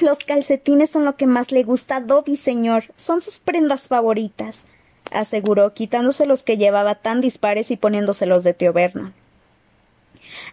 Los 0.01 0.19
calcetines 0.19 0.91
son 0.91 1.05
lo 1.05 1.17
que 1.17 1.27
más 1.27 1.53
le 1.53 1.63
gusta 1.63 1.97
a 1.97 2.01
Dobby, 2.01 2.37
señor. 2.37 2.85
Son 2.97 3.21
sus 3.21 3.39
prendas 3.39 3.89
favoritas, 3.89 4.67
aseguró, 5.13 5.75
quitándose 5.75 6.27
los 6.27 6.43
que 6.43 6.59
llevaba 6.59 6.95
tan 6.97 7.21
dispares 7.21 7.71
y 7.71 7.77
poniéndoselos 7.77 8.45
de 8.45 8.55
tío 8.55 8.73
Vernon. 8.73 9.15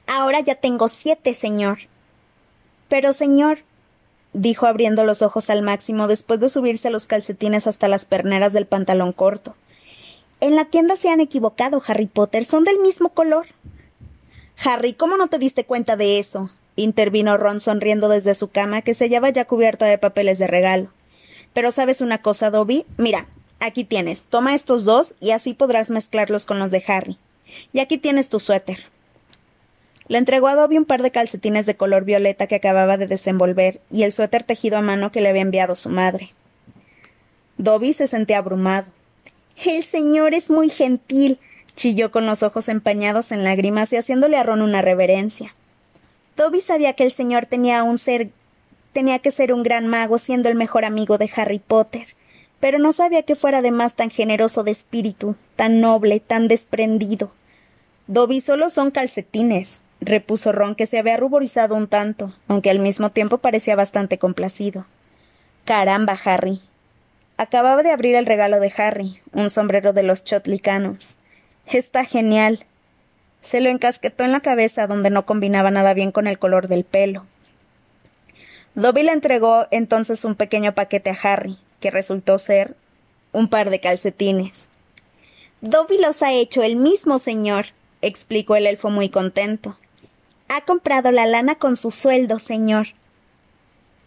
Ahora 0.07 0.39
ya 0.39 0.55
tengo 0.55 0.89
siete, 0.89 1.33
señor. 1.33 1.79
Pero, 2.89 3.13
señor, 3.13 3.59
dijo 4.33 4.65
abriendo 4.65 5.03
los 5.03 5.21
ojos 5.21 5.49
al 5.49 5.61
máximo 5.61 6.07
después 6.07 6.39
de 6.39 6.49
subirse 6.49 6.89
los 6.89 7.07
calcetines 7.07 7.67
hasta 7.67 7.87
las 7.87 8.05
perneras 8.05 8.53
del 8.53 8.65
pantalón 8.65 9.13
corto. 9.13 9.55
En 10.39 10.55
la 10.55 10.65
tienda 10.65 10.95
se 10.95 11.09
han 11.09 11.21
equivocado, 11.21 11.81
Harry 11.87 12.07
Potter. 12.07 12.43
Son 12.45 12.63
del 12.63 12.79
mismo 12.79 13.09
color. 13.09 13.47
Harry, 14.63 14.93
¿cómo 14.93 15.17
no 15.17 15.27
te 15.27 15.39
diste 15.39 15.65
cuenta 15.65 15.95
de 15.95 16.19
eso? 16.19 16.51
intervino 16.75 17.37
Ron 17.37 17.61
sonriendo 17.61 18.09
desde 18.09 18.33
su 18.33 18.49
cama, 18.49 18.81
que 18.81 18.93
se 18.93 19.05
hallaba 19.05 19.29
ya 19.29 19.45
cubierta 19.45 19.85
de 19.85 19.97
papeles 19.97 20.39
de 20.39 20.47
regalo. 20.47 20.89
Pero 21.53 21.71
sabes 21.71 22.01
una 22.01 22.21
cosa, 22.21 22.49
Dobby, 22.49 22.85
mira, 22.97 23.27
aquí 23.65 23.83
tienes, 23.83 24.23
toma 24.23 24.55
estos 24.55 24.83
dos 24.85 25.15
y 25.19 25.31
así 25.31 25.53
podrás 25.53 25.89
mezclarlos 25.89 26.45
con 26.45 26.59
los 26.59 26.71
de 26.71 26.83
Harry. 26.87 27.17
Y 27.71 27.79
aquí 27.79 27.97
tienes 27.97 28.29
tu 28.29 28.39
suéter. 28.39 28.79
Le 30.07 30.17
entregó 30.17 30.47
a 30.47 30.55
Dobby 30.55 30.77
un 30.77 30.85
par 30.85 31.01
de 31.01 31.11
calcetines 31.11 31.65
de 31.65 31.75
color 31.75 32.03
violeta 32.03 32.47
que 32.47 32.55
acababa 32.55 32.97
de 32.97 33.07
desenvolver 33.07 33.79
y 33.89 34.03
el 34.03 34.11
suéter 34.11 34.43
tejido 34.43 34.77
a 34.77 34.81
mano 34.81 35.11
que 35.11 35.21
le 35.21 35.29
había 35.29 35.41
enviado 35.41 35.75
su 35.75 35.89
madre. 35.89 36.33
Dobby 37.57 37.93
se 37.93 38.07
sentía 38.07 38.39
abrumado. 38.39 38.87
El 39.63 39.83
señor 39.83 40.33
es 40.33 40.49
muy 40.49 40.69
gentil. 40.69 41.39
chilló 41.75 42.11
con 42.11 42.25
los 42.25 42.43
ojos 42.43 42.67
empañados 42.69 43.31
en 43.31 43.43
lágrimas 43.43 43.91
y 43.93 43.97
haciéndole 43.97 44.37
a 44.37 44.43
Ron 44.43 44.61
una 44.61 44.81
reverencia. 44.81 45.55
Dobby 46.35 46.61
sabía 46.61 46.93
que 46.93 47.03
el 47.03 47.11
señor 47.11 47.45
tenía 47.45 47.83
un 47.83 47.97
ser 47.97 48.29
tenía 48.93 49.19
que 49.19 49.31
ser 49.31 49.53
un 49.53 49.63
gran 49.63 49.87
mago 49.87 50.19
siendo 50.19 50.49
el 50.49 50.55
mejor 50.55 50.85
amigo 50.85 51.17
de 51.17 51.29
Harry 51.35 51.57
Potter, 51.57 52.07
pero 52.63 52.79
no 52.79 52.93
sabía 52.93 53.23
que 53.23 53.35
fuera 53.35 53.57
además 53.57 53.93
tan 53.93 54.09
generoso 54.09 54.63
de 54.63 54.71
espíritu, 54.71 55.35
tan 55.57 55.81
noble, 55.81 56.21
tan 56.21 56.47
desprendido. 56.47 57.33
Dobby 58.07 58.39
solo 58.39 58.69
son 58.69 58.89
calcetines, 58.89 59.81
repuso 59.99 60.53
Ron, 60.53 60.73
que 60.73 60.85
se 60.85 60.97
había 60.97 61.17
ruborizado 61.17 61.75
un 61.75 61.89
tanto, 61.89 62.33
aunque 62.47 62.69
al 62.69 62.79
mismo 62.79 63.09
tiempo 63.09 63.39
parecía 63.39 63.75
bastante 63.75 64.17
complacido. 64.17 64.85
Caramba, 65.65 66.17
Harry. 66.23 66.61
Acababa 67.35 67.83
de 67.83 67.91
abrir 67.91 68.15
el 68.15 68.25
regalo 68.25 68.61
de 68.61 68.71
Harry, 68.77 69.19
un 69.33 69.49
sombrero 69.49 69.91
de 69.91 70.03
los 70.03 70.23
chotlicanos. 70.23 71.17
Está 71.65 72.05
genial. 72.05 72.65
Se 73.41 73.59
lo 73.59 73.71
encasquetó 73.71 74.23
en 74.23 74.31
la 74.31 74.39
cabeza 74.39 74.87
donde 74.87 75.09
no 75.09 75.25
combinaba 75.25 75.69
nada 75.69 75.93
bien 75.93 76.13
con 76.13 76.27
el 76.27 76.39
color 76.39 76.69
del 76.69 76.85
pelo. 76.85 77.25
Dobby 78.73 79.03
le 79.03 79.11
entregó 79.11 79.67
entonces 79.69 80.23
un 80.23 80.35
pequeño 80.35 80.71
paquete 80.71 81.09
a 81.09 81.17
Harry, 81.23 81.57
que 81.83 81.91
resultó 81.91 82.39
ser 82.39 82.77
un 83.33 83.49
par 83.49 83.69
de 83.69 83.81
calcetines. 83.81 84.67
Dobby 85.59 85.97
los 85.97 86.23
ha 86.23 86.31
hecho 86.31 86.63
el 86.63 86.77
mismo 86.77 87.19
señor, 87.19 87.65
explicó 88.01 88.55
el 88.55 88.67
elfo 88.67 88.89
muy 88.89 89.09
contento. 89.09 89.77
Ha 90.47 90.61
comprado 90.61 91.11
la 91.11 91.25
lana 91.25 91.55
con 91.55 91.75
su 91.75 91.91
sueldo, 91.91 92.39
señor. 92.39 92.87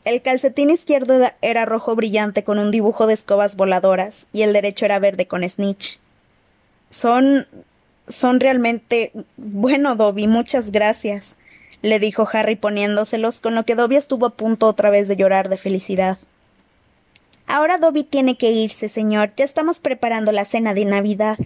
El 0.06 0.22
calcetín 0.22 0.70
izquierdo 0.70 1.30
era 1.42 1.66
rojo 1.66 1.94
brillante 1.94 2.44
con 2.44 2.58
un 2.58 2.70
dibujo 2.70 3.06
de 3.06 3.12
escobas 3.12 3.56
voladoras 3.56 4.24
y 4.32 4.40
el 4.40 4.54
derecho 4.54 4.86
era 4.86 4.98
verde 4.98 5.26
con 5.26 5.46
snitch. 5.46 5.98
Son. 6.88 7.46
son 8.08 8.40
realmente. 8.40 9.12
Bueno, 9.36 9.96
Dobby, 9.96 10.28
muchas 10.28 10.72
gracias, 10.72 11.34
le 11.82 11.98
dijo 11.98 12.26
Harry 12.32 12.56
poniéndoselos, 12.56 13.40
con 13.40 13.54
lo 13.54 13.66
que 13.66 13.74
Dobby 13.74 13.96
estuvo 13.96 14.24
a 14.24 14.30
punto 14.30 14.66
otra 14.66 14.88
vez 14.88 15.08
de 15.08 15.16
llorar 15.16 15.50
de 15.50 15.58
felicidad. 15.58 16.16
Ahora 17.46 17.78
Dobby 17.78 18.04
tiene 18.04 18.36
que 18.36 18.50
irse, 18.50 18.88
señor. 18.88 19.32
Ya 19.36 19.44
estamos 19.44 19.78
preparando 19.78 20.32
la 20.32 20.44
cena 20.44 20.74
de 20.74 20.84
Navidad 20.84 21.38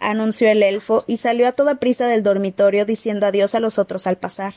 anunció 0.00 0.50
el 0.50 0.62
elfo 0.62 1.04
y 1.06 1.16
salió 1.18 1.48
a 1.48 1.52
toda 1.52 1.76
prisa 1.76 2.06
del 2.06 2.22
dormitorio 2.22 2.84
diciendo 2.84 3.26
adiós 3.26 3.54
a 3.54 3.60
los 3.60 3.78
otros 3.78 4.06
al 4.06 4.16
pasar. 4.16 4.54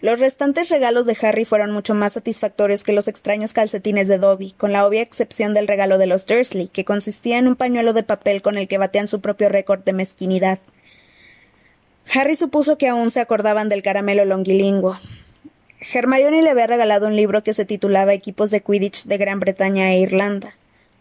Los 0.00 0.20
restantes 0.20 0.68
regalos 0.68 1.06
de 1.06 1.16
Harry 1.22 1.44
fueron 1.46 1.72
mucho 1.72 1.94
más 1.94 2.12
satisfactorios 2.12 2.84
que 2.84 2.92
los 2.92 3.08
extraños 3.08 3.54
calcetines 3.54 4.08
de 4.08 4.18
Dobby, 4.18 4.52
con 4.52 4.72
la 4.72 4.86
obvia 4.86 5.00
excepción 5.00 5.54
del 5.54 5.66
regalo 5.66 5.96
de 5.96 6.06
los 6.06 6.26
Dursley, 6.26 6.68
que 6.68 6.84
consistía 6.84 7.38
en 7.38 7.48
un 7.48 7.56
pañuelo 7.56 7.94
de 7.94 8.02
papel 8.02 8.42
con 8.42 8.58
el 8.58 8.68
que 8.68 8.78
batean 8.78 9.08
su 9.08 9.20
propio 9.20 9.48
récord 9.48 9.80
de 9.84 9.94
mezquinidad. 9.94 10.58
Harry 12.12 12.36
supuso 12.36 12.76
que 12.76 12.88
aún 12.88 13.10
se 13.10 13.20
acordaban 13.20 13.68
del 13.68 13.82
caramelo 13.82 14.24
longilingüe. 14.26 14.98
Hermione 15.92 16.42
le 16.42 16.50
había 16.50 16.66
regalado 16.66 17.06
un 17.06 17.14
libro 17.14 17.44
que 17.44 17.54
se 17.54 17.64
titulaba 17.64 18.12
Equipos 18.12 18.50
de 18.50 18.60
Quidditch 18.60 19.04
de 19.04 19.18
Gran 19.18 19.38
Bretaña 19.38 19.92
e 19.92 20.00
Irlanda. 20.00 20.54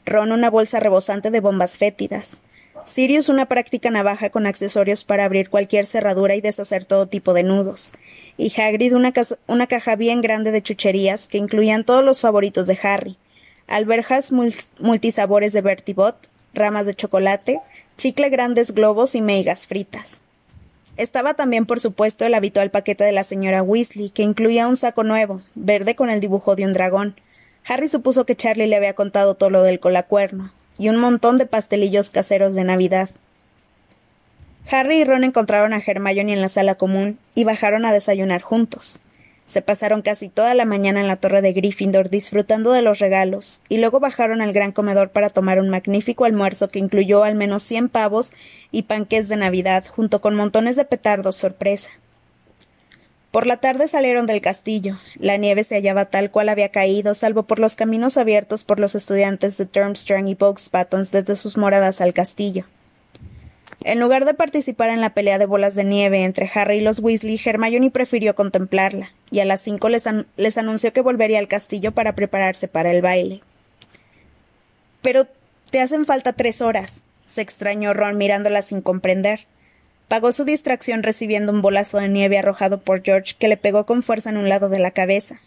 Ron 0.06 0.32
una 0.32 0.52
bolsa 0.52 0.80
rebosante 0.80 1.32
de 1.32 1.40
bombas 1.40 1.78
fétidas. 1.78 2.42
Sirius 2.86 3.30
una 3.30 3.48
práctica 3.48 3.90
navaja 3.90 4.30
con 4.30 4.46
accesorios 4.46 5.04
para 5.04 5.26
abrir 5.26 5.50
cualquier 5.50 5.88
cerradura 5.88 6.36
y 6.36 6.42
deshacer 6.42 6.86
todo 6.86 7.08
tipo 7.08 7.34
de 7.34 7.42
nudos. 7.42 7.94
Y 8.38 8.54
Hagrid 8.62 8.96
una, 8.96 9.12
una 9.48 9.66
caja 9.66 9.96
bien 9.96 10.22
grande 10.22 10.52
de 10.52 10.62
chucherías 10.62 11.28
que 11.28 11.40
incluían 11.40 11.84
todos 11.84 12.04
los 12.04 12.22
favoritos 12.22 12.68
de 12.68 12.78
Harry. 12.84 13.18
Alberjas 13.66 14.32
multisabores 14.32 15.52
de 15.54 15.62
Bertibot, 15.62 16.16
ramas 16.54 16.86
de 16.86 16.94
chocolate, 16.94 17.60
chicle 17.98 18.30
grandes 18.30 18.72
globos 18.72 19.16
y 19.16 19.22
meigas 19.22 19.66
fritas. 19.66 20.22
Estaba 20.98 21.34
también, 21.34 21.66
por 21.66 21.80
supuesto, 21.80 22.26
el 22.26 22.34
habitual 22.34 22.72
paquete 22.72 23.04
de 23.04 23.12
la 23.12 23.24
señora 23.24 23.62
Weasley, 23.62 24.10
que 24.12 24.24
incluía 24.24 24.68
un 24.68 24.78
saco 24.78 25.04
nuevo, 25.04 25.42
verde 25.54 25.96
con 25.96 26.10
el 26.10 26.22
dibujo 26.22 26.56
de 26.56 26.66
un 26.66 26.74
dragón, 26.74 27.16
Harry 27.68 27.88
supuso 27.88 28.26
que 28.26 28.36
Charlie 28.36 28.68
le 28.68 28.76
había 28.76 28.94
contado 28.94 29.36
todo 29.36 29.50
lo 29.50 29.64
del 29.64 29.80
colacuerno, 29.80 30.52
y 30.78 30.90
un 30.90 30.98
montón 30.98 31.38
de 31.38 31.46
pastelillos 31.46 32.12
caseros 32.12 32.54
de 32.54 32.64
Navidad. 32.64 33.10
Harry 34.70 34.98
y 34.98 35.04
Ron 35.04 35.24
encontraron 35.24 35.74
a 35.74 35.82
Hermione 35.86 36.34
en 36.34 36.42
la 36.42 36.50
sala 36.50 36.76
común 36.76 37.20
y 37.34 37.44
bajaron 37.44 37.86
a 37.86 37.94
desayunar 37.94 38.42
juntos. 38.42 39.00
Se 39.46 39.62
pasaron 39.62 40.02
casi 40.02 40.30
toda 40.30 40.54
la 40.56 40.66
mañana 40.66 41.02
en 41.02 41.08
la 41.08 41.18
torre 41.18 41.42
de 41.42 41.54
Gryffindor 41.54 42.10
disfrutando 42.10 42.72
de 42.72 42.82
los 42.82 43.00
regalos, 43.00 43.62
y 43.70 43.78
luego 43.78 44.00
bajaron 44.00 44.42
al 44.42 44.54
gran 44.54 44.72
comedor 44.72 45.12
para 45.12 45.30
tomar 45.30 45.60
un 45.60 45.70
magnífico 45.70 46.26
almuerzo 46.26 46.70
que 46.70 46.80
incluyó 46.80 47.24
al 47.24 47.36
menos 47.36 47.64
cien 47.64 47.88
pavos 47.88 48.32
y 48.72 48.84
panqués 48.84 49.30
de 49.30 49.38
Navidad, 49.38 49.86
junto 49.88 50.20
con 50.20 50.36
montones 50.36 50.76
de 50.76 50.86
petardos 50.86 51.36
sorpresa. 51.36 51.92
Por 53.36 53.48
la 53.48 53.58
tarde 53.58 53.90
salieron 53.90 54.28
del 54.28 54.40
castillo. 54.40 54.98
La 55.18 55.36
nieve 55.36 55.66
se 55.66 55.76
hallaba 55.76 56.06
tal 56.06 56.32
cual 56.32 56.48
había 56.48 56.70
caído, 56.70 57.14
salvo 57.14 57.44
por 57.44 57.60
los 57.60 57.76
caminos 57.76 58.16
abiertos 58.16 58.64
por 58.64 58.80
los 58.80 58.96
estudiantes 58.96 59.58
de 59.58 59.66
Durmstrang 59.66 60.30
y 60.30 60.36
Buttons 60.36 61.12
desde 61.12 61.36
sus 61.36 61.58
moradas 61.58 62.00
al 62.00 62.14
castillo. 62.14 62.66
En 63.86 64.00
lugar 64.00 64.26
de 64.26 64.34
participar 64.34 64.90
en 64.90 65.00
la 65.00 65.12
pelea 65.12 65.38
de 65.38 65.46
bolas 65.46 65.76
de 65.76 65.84
nieve 65.84 66.24
entre 66.24 66.50
Harry 66.52 66.78
y 66.78 66.82
los 66.82 66.98
Weasley, 66.98 67.40
Hermione 67.46 67.92
prefirió 67.92 68.34
contemplarla, 68.34 69.12
y 69.30 69.42
a 69.42 69.46
las 69.46 69.62
cinco 69.62 69.90
les, 69.90 70.58
anunció 70.58 70.92
que 70.92 71.02
volvería 71.02 71.38
al 71.38 71.48
castillo 71.48 71.92
para 71.92 72.16
prepararse 72.16 72.68
para 72.68 72.90
el 72.90 73.04
baile. 73.04 73.42
Pero 75.04 75.28
te 75.70 75.82
hacen 75.82 76.08
falta 76.08 76.34
tres 76.34 76.64
horas, 76.64 77.04
se 77.28 77.42
extrañó 77.42 77.94
Ron 77.94 78.18
mirándola 78.18 78.64
sin 78.64 78.82
comprender. 78.82 79.42
Pagó 80.08 80.32
su 80.32 80.46
distracción 80.46 81.04
recibiendo 81.04 81.52
un 81.52 81.62
bolazo 81.62 82.00
de 82.00 82.10
nieve 82.10 82.40
arrojado 82.40 82.82
por 82.82 83.04
George 83.04 83.36
que 83.38 83.48
le 83.48 83.56
pegó 83.56 83.86
con 83.86 84.02
fuerza 84.02 84.32
en 84.32 84.38
un 84.38 84.50
lado 84.50 84.68
de 84.68 84.80
la 84.80 84.90
cabeza. 84.90 85.42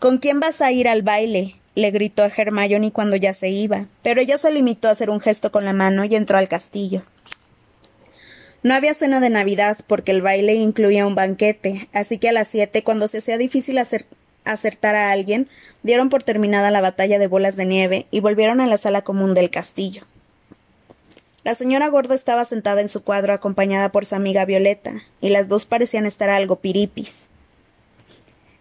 ¿Con 0.00 0.18
quién 0.18 0.40
vas 0.40 0.60
a 0.60 0.72
ir 0.72 0.88
al 0.88 1.02
baile? 1.02 1.54
le 1.76 1.92
gritó 1.92 2.24
a 2.24 2.32
Hermione 2.36 2.90
cuando 2.90 3.14
ya 3.14 3.32
se 3.32 3.50
iba, 3.50 3.86
pero 4.02 4.20
ella 4.20 4.38
se 4.38 4.50
limitó 4.50 4.88
a 4.88 4.90
hacer 4.90 5.08
un 5.08 5.20
gesto 5.20 5.52
con 5.52 5.64
la 5.64 5.72
mano 5.72 6.04
y 6.04 6.16
entró 6.16 6.36
al 6.36 6.48
castillo. 6.48 7.04
No 8.62 8.74
había 8.74 8.92
cena 8.92 9.20
de 9.20 9.30
Navidad 9.30 9.78
porque 9.86 10.12
el 10.12 10.20
baile 10.20 10.54
incluía 10.54 11.06
un 11.06 11.14
banquete, 11.14 11.88
así 11.92 12.18
que 12.18 12.28
a 12.28 12.32
las 12.32 12.48
siete, 12.48 12.84
cuando 12.84 13.08
se 13.08 13.18
hacía 13.18 13.38
difícil 13.38 13.78
acertar 13.78 14.94
a 14.94 15.12
alguien, 15.12 15.48
dieron 15.82 16.10
por 16.10 16.22
terminada 16.22 16.70
la 16.70 16.82
batalla 16.82 17.18
de 17.18 17.26
bolas 17.26 17.56
de 17.56 17.64
nieve 17.64 18.06
y 18.10 18.20
volvieron 18.20 18.60
a 18.60 18.66
la 18.66 18.76
sala 18.76 19.02
común 19.02 19.32
del 19.32 19.48
castillo. 19.48 20.04
La 21.42 21.54
señora 21.54 21.88
gorda 21.88 22.14
estaba 22.14 22.44
sentada 22.44 22.82
en 22.82 22.90
su 22.90 23.02
cuadro 23.02 23.32
acompañada 23.32 23.88
por 23.92 24.04
su 24.04 24.14
amiga 24.14 24.44
Violeta, 24.44 25.02
y 25.22 25.30
las 25.30 25.48
dos 25.48 25.64
parecían 25.64 26.04
estar 26.04 26.28
algo 26.28 26.56
piripis. 26.56 27.28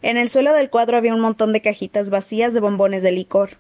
En 0.02 0.16
el 0.16 0.30
suelo 0.30 0.54
del 0.54 0.70
cuadro 0.70 0.96
había 0.96 1.14
un 1.14 1.20
montón 1.20 1.52
de 1.52 1.62
cajitas 1.62 2.10
vacías 2.10 2.54
de 2.54 2.62
bombones 2.62 3.04
de 3.04 3.12
licor. 3.12 3.58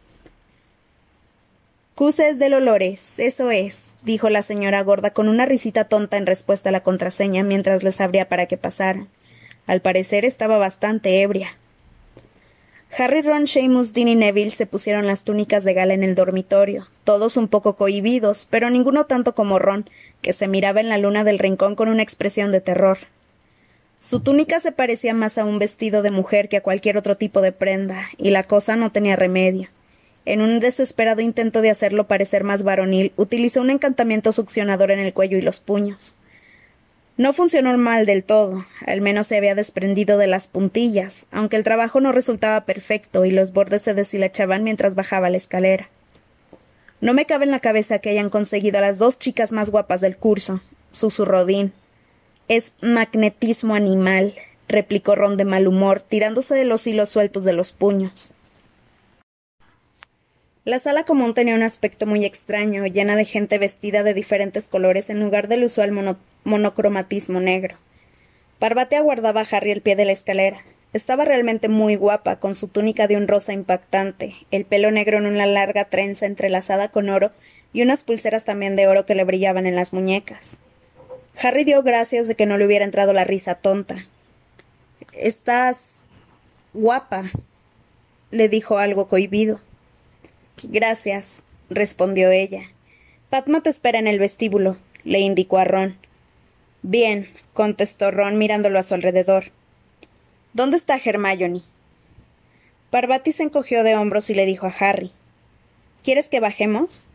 Cuses 1.95 2.39
del 2.39 2.53
olores, 2.53 3.19
eso 3.19 3.51
es, 3.51 3.88
dijo 4.03 4.29
la 4.29 4.41
señora 4.41 4.81
gorda 4.81 5.11
con 5.11 5.29
una 5.29 5.45
risita 5.45 5.85
tonta 5.85 6.17
en 6.17 6.25
respuesta 6.25 6.69
a 6.69 6.71
la 6.71 6.83
contraseña 6.83 7.43
mientras 7.43 7.83
les 7.83 8.01
abría 8.01 8.29
para 8.29 8.45
que 8.45 8.57
pasaran. 8.57 9.07
Al 9.67 9.81
parecer 9.81 10.25
estaba 10.25 10.57
bastante 10.57 11.21
ebria. 11.21 11.57
Harry, 12.97 13.21
Ron, 13.21 13.45
Seamus, 13.45 13.93
Dean 13.93 14.07
y 14.07 14.15
Neville 14.15 14.49
se 14.49 14.65
pusieron 14.65 15.05
las 15.05 15.23
túnicas 15.23 15.63
de 15.63 15.75
gala 15.75 15.93
en 15.93 16.03
el 16.03 16.15
dormitorio, 16.15 16.87
todos 17.03 17.37
un 17.37 17.47
poco 17.47 17.75
cohibidos, 17.75 18.47
pero 18.49 18.69
ninguno 18.71 19.05
tanto 19.05 19.35
como 19.35 19.59
Ron, 19.59 19.85
que 20.21 20.33
se 20.33 20.47
miraba 20.47 20.81
en 20.81 20.89
la 20.89 20.97
luna 20.97 21.23
del 21.23 21.37
rincón 21.37 21.75
con 21.75 21.87
una 21.87 22.01
expresión 22.01 22.51
de 22.51 22.61
terror. 22.61 22.97
Su 23.99 24.21
túnica 24.21 24.59
se 24.59 24.71
parecía 24.71 25.13
más 25.13 25.37
a 25.37 25.45
un 25.45 25.59
vestido 25.59 26.01
de 26.01 26.09
mujer 26.09 26.49
que 26.49 26.57
a 26.57 26.63
cualquier 26.63 26.97
otro 26.97 27.15
tipo 27.15 27.41
de 27.41 27.51
prenda, 27.51 28.07
y 28.17 28.31
la 28.31 28.43
cosa 28.43 28.75
no 28.75 28.91
tenía 28.91 29.15
remedio. 29.15 29.69
En 30.25 30.41
un 30.41 30.59
desesperado 30.59 31.21
intento 31.21 31.61
de 31.61 31.69
hacerlo 31.69 32.07
parecer 32.07 32.43
más 32.43 32.63
varonil, 32.63 33.13
utilizó 33.15 33.61
un 33.61 33.69
encantamiento 33.69 34.31
succionador 34.31 34.91
en 34.91 34.99
el 34.99 35.13
cuello 35.13 35.37
y 35.37 35.41
los 35.41 35.59
puños. 35.59 36.17
No 37.19 37.33
funcionó 37.33 37.77
mal 37.77 38.05
del 38.05 38.23
todo, 38.23 38.65
al 38.85 39.01
menos 39.01 39.27
se 39.27 39.35
había 39.35 39.53
desprendido 39.53 40.17
de 40.17 40.27
las 40.27 40.47
puntillas, 40.47 41.25
aunque 41.31 41.57
el 41.57 41.65
trabajo 41.65 41.99
no 41.99 42.13
resultaba 42.13 42.63
perfecto 42.63 43.25
y 43.25 43.31
los 43.31 43.51
bordes 43.51 43.81
se 43.81 43.93
deshilachaban 43.93 44.63
mientras 44.63 44.95
bajaba 44.95 45.29
la 45.29 45.35
escalera. 45.35 45.89
No 47.01 47.13
me 47.13 47.25
cabe 47.25 47.45
en 47.45 47.51
la 47.51 47.59
cabeza 47.59 47.99
que 47.99 48.09
hayan 48.09 48.29
conseguido 48.29 48.77
a 48.77 48.81
las 48.81 48.99
dos 48.99 49.19
chicas 49.19 49.51
más 49.51 49.69
guapas 49.69 49.99
del 49.99 50.15
curso, 50.15 50.61
susurró 50.91 51.45
Dean. 51.45 51.73
Es 52.47 52.71
magnetismo 52.81 53.75
animal, 53.75 54.33
replicó 54.69 55.15
Ron 55.15 55.35
de 55.35 55.43
mal 55.45 55.67
humor, 55.67 56.01
tirándose 56.01 56.55
de 56.55 56.63
los 56.63 56.87
hilos 56.87 57.09
sueltos 57.09 57.43
de 57.43 57.53
los 57.53 57.73
puños. 57.73 58.33
La 60.65 60.79
sala 60.79 61.03
común 61.03 61.33
tenía 61.33 61.55
un 61.55 61.63
aspecto 61.63 62.05
muy 62.05 62.25
extraño, 62.25 62.85
llena 62.85 63.15
de 63.15 63.23
gente 63.25 63.57
vestida 63.57 64.03
de 64.03 64.13
diferentes 64.13 64.67
colores 64.67 65.09
en 65.09 65.19
lugar 65.21 65.47
del 65.47 65.63
usual 65.63 65.93
monocromatismo 66.43 67.39
negro. 67.39 67.77
Parvati 68.59 68.95
aguardaba 68.95 69.41
a 69.41 69.47
Harry 69.49 69.71
al 69.71 69.81
pie 69.81 69.95
de 69.95 70.03
la 70.03 70.11
escalera. 70.11 70.61
Estaba 70.91 71.23
realmente 71.23 71.69
muy 71.69 71.95
guapa, 71.95 72.39
con 72.39 72.55
su 72.55 72.67
túnica 72.67 73.07
de 73.07 73.15
un 73.15 73.27
rosa 73.27 73.53
impactante, 73.53 74.35
el 74.51 74.65
pelo 74.65 74.91
negro 74.91 75.17
en 75.17 75.27
una 75.27 75.45
larga 75.45 75.85
trenza 75.85 76.25
entrelazada 76.25 76.89
con 76.89 77.09
oro 77.09 77.31
y 77.71 77.81
unas 77.83 78.03
pulseras 78.03 78.43
también 78.43 78.75
de 78.75 78.87
oro 78.87 79.05
que 79.05 79.15
le 79.15 79.23
brillaban 79.23 79.65
en 79.65 79.75
las 79.75 79.93
muñecas. 79.93 80.57
Harry 81.41 81.63
dio 81.63 81.83
gracias 81.83 82.27
de 82.27 82.35
que 82.35 82.45
no 82.45 82.57
le 82.57 82.65
hubiera 82.65 82.83
entrado 82.83 83.13
la 83.13 83.23
risa 83.23 83.55
tonta. 83.55 84.07
Estás 85.13 86.03
guapa, 86.73 87.31
le 88.31 88.49
dijo 88.49 88.77
algo 88.77 89.07
cohibido. 89.07 89.61
Gracias, 90.63 91.41
respondió 91.69 92.31
ella. 92.31 92.63
Padma 93.29 93.61
te 93.61 93.69
espera 93.69 93.99
en 93.99 94.07
el 94.07 94.19
vestíbulo, 94.19 94.77
le 95.03 95.19
indicó 95.19 95.57
a 95.57 95.63
Ron. 95.63 95.97
Bien, 96.81 97.29
contestó 97.53 98.11
Ron 98.11 98.37
mirándolo 98.37 98.79
a 98.79 98.83
su 98.83 98.93
alrededor. 98.93 99.51
¿Dónde 100.53 100.77
está 100.77 100.99
Hermione? 101.03 101.61
Parvati 102.89 103.31
se 103.31 103.43
encogió 103.43 103.83
de 103.83 103.95
hombros 103.95 104.29
y 104.29 104.33
le 104.33 104.45
dijo 104.45 104.65
a 104.65 104.73
Harry 104.79 105.11
¿Quieres 106.03 106.27
que 106.27 106.39
bajemos? 106.39 107.07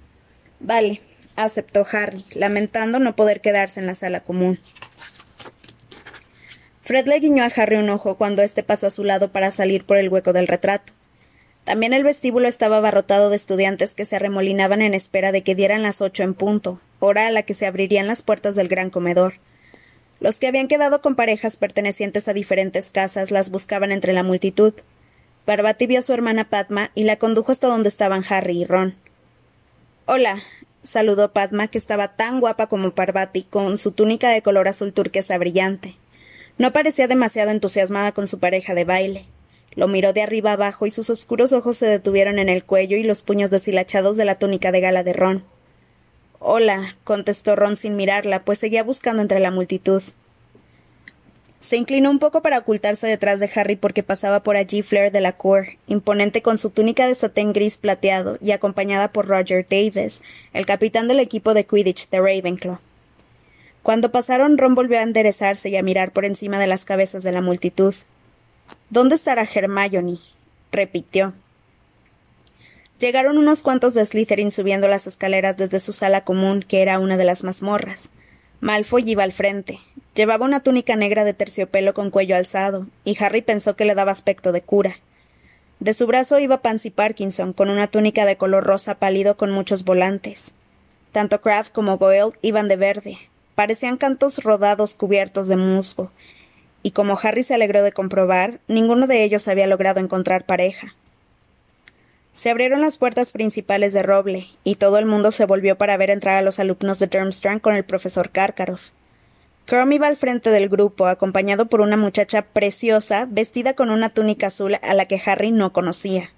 Vale, 0.61 1.01
aceptó 1.37 1.85
Harry, 1.91 2.25
lamentando 2.35 3.01
no 3.01 3.17
poder 3.17 3.41
quedarse 3.41 3.81
en 3.81 3.87
la 3.87 3.95
sala 3.95 4.21
común. 4.21 4.61
Fred 6.83 7.07
le 7.07 7.19
guiñó 7.19 7.43
a 7.43 7.47
Harry 7.47 7.77
un 7.77 7.91
ojo 7.91 8.17
cuando 8.17 8.43
éste 8.43 8.63
pasó 8.63 8.87
a 8.87 8.91
su 8.91 9.05
lado 9.05 9.33
para 9.33 9.51
salir 9.51 9.85
por 9.85 9.97
el 9.97 10.11
hueco 10.11 10.33
del 10.33 10.47
retrato. 10.47 10.93
También 11.65 11.95
el 11.95 12.05
vestíbulo 12.05 12.47
estaba 12.47 12.77
abarrotado 12.77 13.31
de 13.31 13.37
estudiantes 13.37 13.95
que 13.95 14.05
se 14.05 14.17
arremolinaban 14.17 14.83
en 14.83 14.93
espera 14.93 15.33
de 15.33 15.43
que 15.43 15.55
dieran 15.55 15.83
las 15.83 16.03
ocho 16.03 16.23
en 16.23 16.35
punto, 16.35 16.81
hora 17.01 17.27
a 17.27 17.31
la 17.31 17.43
que 17.43 17.55
se 17.55 17.67
abrirían 17.67 18.07
las 18.07 18.21
puertas 18.21 18.55
del 18.55 18.69
gran 18.69 18.91
comedor. 18.91 19.35
Los 20.21 20.39
que 20.39 20.47
habían 20.47 20.69
quedado 20.69 21.01
con 21.01 21.17
parejas 21.17 21.57
pertenecientes 21.57 22.29
a 22.29 22.35
diferentes 22.35 22.91
casas 22.91 23.31
las 23.31 23.51
buscaban 23.51 23.93
entre 23.93 24.13
la 24.13 24.23
multitud. 24.23 24.75
Parvati 25.47 25.87
vio 25.87 25.99
a 25.99 26.03
su 26.03 26.13
hermana 26.13 26.49
Padma 26.49 26.91
y 26.95 27.05
la 27.05 27.17
condujo 27.17 27.53
hasta 27.53 27.67
donde 27.67 27.89
estaban 27.89 28.25
Harry 28.29 28.63
y 28.63 28.65
Ron. 28.65 28.95
Hola, 30.07 30.43
saludó 30.83 31.33
Padma, 31.33 31.69
que 31.69 31.79
estaba 31.79 32.09
tan 32.17 32.41
guapa 32.41 32.67
como 32.67 32.91
Parvati, 32.93 33.43
con 33.43 33.79
su 33.79 33.93
túnica 33.93 34.29
de 34.29 34.43
color 34.43 34.69
azul 34.69 34.93
turquesa 34.93 35.39
brillante. 35.39 35.97
No 36.59 36.73
parecía 36.73 37.09
demasiado 37.09 37.51
entusiasmada 37.51 38.13
con 38.13 38.27
su 38.27 38.39
pareja 38.39 38.75
de 38.75 38.85
baile. 38.85 39.27
Lo 39.77 39.89
miró 39.89 40.13
de 40.13 40.23
arriba 40.23 40.53
abajo 40.53 40.87
y 40.87 40.91
sus 40.91 41.11
oscuros 41.11 41.53
ojos 41.53 41.77
se 41.77 41.87
detuvieron 41.87 42.39
en 42.39 42.49
el 42.49 42.65
cuello 42.65 42.97
y 42.97 43.03
los 43.03 43.23
puños 43.23 43.51
deshilachados 43.51 44.17
de 44.17 44.25
la 44.25 44.37
túnica 44.37 44.73
de 44.73 44.81
gala 44.81 45.03
de 45.03 45.13
Ron. 45.13 45.45
Hola, 46.39 46.97
contestó 47.05 47.57
Ron 47.57 47.77
sin 47.77 47.97
mirarla, 47.97 48.45
pues 48.45 48.59
seguía 48.59 48.83
buscando 48.83 49.23
entre 49.23 49.41
la 49.41 49.51
multitud. 49.51 50.03
Se 51.61 51.79
inclinó 51.79 52.11
un 52.11 52.19
poco 52.19 52.43
para 52.43 52.59
ocultarse 52.59 53.07
detrás 53.07 53.41
de 53.41 53.51
Harry 53.55 53.77
porque 53.77 54.03
pasaba 54.03 54.43
por 54.43 54.57
allí 54.57 54.83
Fleur 54.83 55.11
de 55.11 55.23
la 55.23 55.33
Cour, 55.33 55.69
imponente 55.87 56.43
con 56.43 56.59
su 56.59 56.69
túnica 56.69 57.07
de 57.07 57.15
satén 57.15 57.55
gris 57.55 57.79
plateado 57.79 58.37
y 58.43 58.51
acompañada 58.51 59.09
por 59.09 59.27
Roger 59.27 59.67
Davis, 59.69 60.21
el 60.53 60.67
capitán 60.67 61.09
del 61.09 61.21
equipo 61.21 61.55
de 61.55 61.65
Quidditch 61.65 62.11
de 62.11 62.19
Ravenclaw. 62.19 62.79
Cuando 63.83 64.13
pasaron, 64.13 64.59
Ron 64.59 64.75
volvió 64.75 64.99
a 64.99 65.03
enderezarse 65.03 65.71
y 65.71 65.77
a 65.79 65.83
mirar 65.83 66.13
por 66.13 66.27
encima 66.27 66.59
de 66.59 66.67
las 66.67 66.85
cabezas 66.85 67.23
de 67.23 67.33
la 67.33 67.41
multitud. 67.41 67.95
¿Dónde 68.91 69.15
estará 69.15 69.43
Hermione? 69.43 70.19
repitió. 70.71 71.33
Llegaron 72.99 73.39
unos 73.39 73.63
cuantos 73.63 73.95
de 73.95 74.05
Slytherin 74.05 74.51
subiendo 74.51 74.89
las 74.89 75.07
escaleras 75.07 75.57
desde 75.57 75.81
su 75.81 75.93
sala 75.93 76.23
común, 76.23 76.63
que 76.67 76.81
era 76.81 76.99
una 76.99 77.17
de 77.17 77.25
las 77.25 77.45
mazmorras. 77.45 78.11
Malfoy 78.61 79.09
iba 79.11 79.25
al 79.25 79.33
frente. 79.33 79.81
Llevaba 80.15 80.47
una 80.47 80.61
túnica 80.61 80.97
negra 80.97 81.25
de 81.25 81.35
terciopelo 81.35 81.93
con 81.93 82.11
cuello 82.11 82.37
alzado, 82.37 82.87
y 83.05 83.17
Harry 83.23 83.43
pensó 83.43 83.77
que 83.77 83.85
le 83.85 83.95
daba 83.95 84.13
aspecto 84.13 84.53
de 84.53 84.63
cura. 84.63 84.99
De 85.81 85.93
su 85.93 86.07
brazo 86.07 86.39
iba 86.39 86.63
Pansy 86.63 86.91
Parkinson, 86.91 87.53
con 87.53 87.69
una 87.69 87.89
túnica 87.89 88.25
de 88.27 88.37
color 88.37 88.65
rosa 88.65 88.95
pálido 88.95 89.37
con 89.37 89.51
muchos 89.51 89.85
volantes. 89.85 90.53
Tanto 91.13 91.41
Kraft 91.41 91.73
como 91.73 91.99
Goyle 91.99 92.33
iban 92.43 92.69
de 92.69 92.77
verde, 92.77 93.19
Parecían 93.55 93.97
cantos 93.97 94.43
rodados 94.43 94.95
cubiertos 94.95 95.47
de 95.47 95.57
musgo, 95.57 96.11
y 96.85 96.91
como 96.91 97.19
Harry 97.21 97.43
se 97.43 97.55
alegró 97.55 97.83
de 97.83 97.93
comprobar, 97.93 98.61
ninguno 98.69 99.07
de 99.07 99.25
ellos 99.25 99.49
había 99.49 99.67
logrado 99.67 100.01
encontrar 100.01 100.45
pareja. 100.45 100.95
Se 102.35 102.51
abrieron 102.51 102.83
las 102.83 102.99
puertas 102.99 103.33
principales 103.33 103.95
de 103.95 104.03
roble, 104.03 104.49
y 104.65 104.75
todo 104.75 104.99
el 104.99 105.07
mundo 105.07 105.33
se 105.33 105.47
volvió 105.47 105.79
para 105.79 105.97
ver 105.97 106.11
entrar 106.11 106.37
a 106.37 106.43
los 106.43 106.59
alumnos 106.59 106.99
de 106.99 107.07
Durmstrang 107.07 107.59
con 107.59 107.75
el 107.75 107.85
profesor 107.85 108.29
Karkaroff. 108.29 108.91
Crum 109.65 109.93
iba 109.93 110.09
al 110.09 110.19
frente 110.19 110.51
del 110.51 110.69
grupo, 110.69 111.07
acompañado 111.07 111.67
por 111.67 111.81
una 111.81 111.97
muchacha 111.97 112.43
preciosa, 112.43 113.27
vestida 113.31 113.73
con 113.73 113.89
una 113.89 114.11
túnica 114.11 114.49
azul 114.49 114.77
a 114.83 114.93
la 114.93 115.07
que 115.07 115.23
Harry 115.25 115.53
no 115.53 115.73
conocía. 115.73 116.33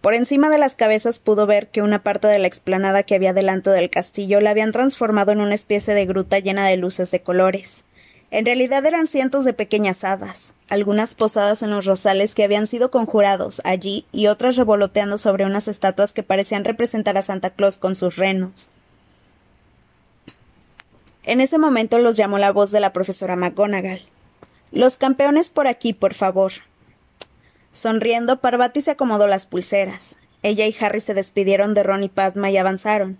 Por 0.00 0.14
encima 0.14 0.50
de 0.50 0.58
las 0.58 0.74
cabezas 0.74 1.20
pudo 1.20 1.46
ver 1.46 1.68
que 1.68 1.82
una 1.82 2.02
parte 2.02 2.26
de 2.26 2.40
la 2.40 2.48
explanada 2.48 3.04
que 3.04 3.14
había 3.14 3.32
delante 3.32 3.70
del 3.70 3.88
castillo 3.88 4.40
la 4.40 4.50
habían 4.50 4.72
transformado 4.72 5.30
en 5.30 5.40
una 5.40 5.54
especie 5.54 5.94
de 5.94 6.06
gruta 6.06 6.40
llena 6.40 6.66
de 6.66 6.76
luces 6.76 7.12
de 7.12 7.20
colores. 7.20 7.84
En 8.30 8.44
realidad 8.44 8.84
eran 8.84 9.06
cientos 9.06 9.44
de 9.44 9.54
pequeñas 9.54 10.04
hadas, 10.04 10.52
algunas 10.68 11.14
posadas 11.14 11.62
en 11.62 11.70
los 11.70 11.86
rosales 11.86 12.34
que 12.34 12.44
habían 12.44 12.66
sido 12.66 12.90
conjurados 12.90 13.62
allí 13.64 14.04
y 14.12 14.26
otras 14.26 14.56
revoloteando 14.56 15.16
sobre 15.16 15.46
unas 15.46 15.66
estatuas 15.66 16.12
que 16.12 16.22
parecían 16.22 16.64
representar 16.64 17.16
a 17.16 17.22
Santa 17.22 17.50
Claus 17.50 17.78
con 17.78 17.94
sus 17.94 18.16
renos. 18.16 18.68
En 21.24 21.40
ese 21.40 21.58
momento 21.58 21.98
los 21.98 22.16
llamó 22.16 22.38
la 22.38 22.52
voz 22.52 22.70
de 22.70 22.80
la 22.80 22.92
profesora 22.92 23.36
McGonagall. 23.36 24.02
Los 24.72 24.98
campeones 24.98 25.48
por 25.48 25.66
aquí, 25.66 25.94
por 25.94 26.12
favor. 26.12 26.52
Sonriendo, 27.72 28.40
Parvati 28.40 28.82
se 28.82 28.90
acomodó 28.90 29.26
las 29.26 29.46
pulseras. 29.46 30.16
Ella 30.42 30.66
y 30.66 30.76
Harry 30.80 31.00
se 31.00 31.14
despidieron 31.14 31.74
de 31.74 31.82
Ron 31.82 32.04
y 32.04 32.08
Padma 32.08 32.50
y 32.50 32.56
avanzaron. 32.58 33.18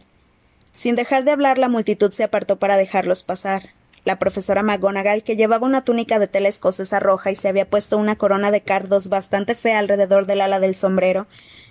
Sin 0.73 0.97
dejar 0.97 1.25
de 1.25 1.33
hablar, 1.33 1.59
la 1.59 1.69
multitud 1.69 2.13
se 2.13 2.25
apartó 2.25 2.59
para 2.59 2.77
dejarlos 2.77 3.25
pasar. 3.25 3.71
La 4.09 4.19
profesora 4.19 4.63
McGonagall, 4.63 5.23
que 5.23 5.37
llevaba 5.37 5.67
una 5.67 5.85
túnica 5.85 6.19
de 6.19 6.29
tela 6.29 6.49
escocesa 6.49 6.99
roja 6.99 7.31
y 7.31 7.35
se 7.35 7.47
había 7.47 7.69
puesto 7.69 7.99
una 7.99 8.17
corona 8.17 8.51
de 8.51 8.63
cardos 8.63 9.11
bastante 9.11 9.55
fea 9.55 9.79
alrededor 9.79 10.25
del 10.25 10.41
ala 10.41 10.61
del 10.61 10.77
sombrero, 10.77 11.27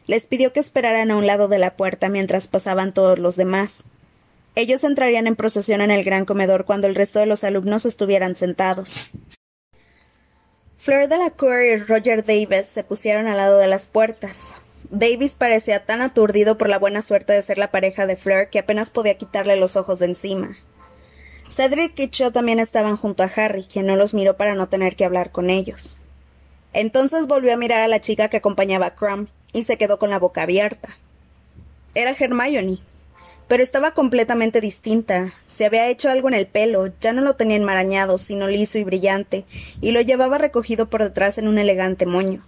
les 0.06 0.28
pidió 0.28 0.54
que 0.54 0.60
esperaran 0.60 1.10
a 1.10 1.18
un 1.18 1.26
lado 1.26 1.48
de 1.48 1.58
la 1.58 1.76
puerta 1.76 2.10
mientras 2.10 2.48
pasaban 2.48 2.94
todos 2.94 3.18
los 3.18 3.38
demás. 3.38 3.86
Ellos 4.54 4.84
entrarían 4.84 5.26
en 5.26 5.36
procesión 5.36 5.82
en 5.82 5.90
el 5.90 6.04
gran 6.04 6.26
comedor 6.26 6.66
cuando 6.66 6.86
el 6.86 6.94
resto 6.94 7.18
de 7.18 7.26
los 7.26 7.44
alumnos 7.44 7.88
estuvieran 7.88 8.36
sentados. 8.36 9.10
Fleur 10.78 11.08
Delacour 11.08 11.64
y 11.64 11.76
Roger 11.78 12.24
Davis 12.24 12.68
se 12.68 12.84
pusieron 12.84 13.26
al 13.26 13.38
lado 13.38 13.58
de 13.58 13.66
las 13.66 13.88
puertas. 13.88 14.54
Davis 14.92 15.34
parecía 15.34 15.88
tan 15.88 16.04
aturdido 16.04 16.60
por 16.60 16.70
la 16.70 16.78
buena 16.78 17.02
suerte 17.02 17.34
de 17.34 17.42
ser 17.42 17.58
la 17.58 17.72
pareja 17.72 18.06
de 18.06 18.16
Fleur 18.16 18.52
que 18.52 18.60
apenas 18.60 18.92
podía 18.92 19.18
quitarle 19.18 19.56
los 19.56 19.76
ojos 19.76 19.98
de 19.98 20.06
encima. 20.06 20.56
Cedric 21.50 21.98
y 22.00 22.10
Cho 22.10 22.32
también 22.32 22.60
estaban 22.60 22.98
junto 22.98 23.24
a 23.24 23.32
Harry, 23.36 23.64
quien 23.64 23.86
no 23.86 23.96
los 23.96 24.14
miró 24.14 24.36
para 24.36 24.56
no 24.56 24.68
tener 24.68 24.96
que 24.96 25.06
hablar 25.06 25.32
con 25.32 25.50
ellos. 25.50 25.98
Entonces 26.74 27.28
volvió 27.28 27.54
a 27.54 27.58
mirar 27.58 27.82
a 27.82 27.88
la 27.88 28.02
chica 28.02 28.30
que 28.30 28.38
acompañaba 28.38 28.88
a 28.88 28.96
Crumb 28.96 29.30
y 29.54 29.64
se 29.64 29.78
quedó 29.78 29.98
con 29.98 30.10
la 30.10 30.20
boca 30.20 30.44
abierta. 30.44 30.98
Era 31.96 32.12
Hermione, 32.12 32.80
pero 33.48 33.64
estaba 33.64 33.92
completamente 33.92 34.62
distinta. 34.62 35.34
Se 35.48 35.66
había 35.66 35.88
hecho 35.88 36.10
algo 36.10 36.28
en 36.28 36.34
el 36.34 36.48
pelo, 36.48 36.92
ya 37.00 37.14
no 37.14 37.22
lo 37.22 37.36
tenía 37.36 37.56
enmarañado, 37.56 38.18
sino 38.18 38.48
liso 38.48 38.78
y 38.78 38.84
brillante, 38.84 39.46
y 39.82 39.92
lo 39.92 40.02
llevaba 40.02 40.38
recogido 40.38 40.90
por 40.90 41.02
detrás 41.02 41.38
en 41.38 41.48
un 41.48 41.58
elegante 41.58 42.06
moño. 42.06 42.44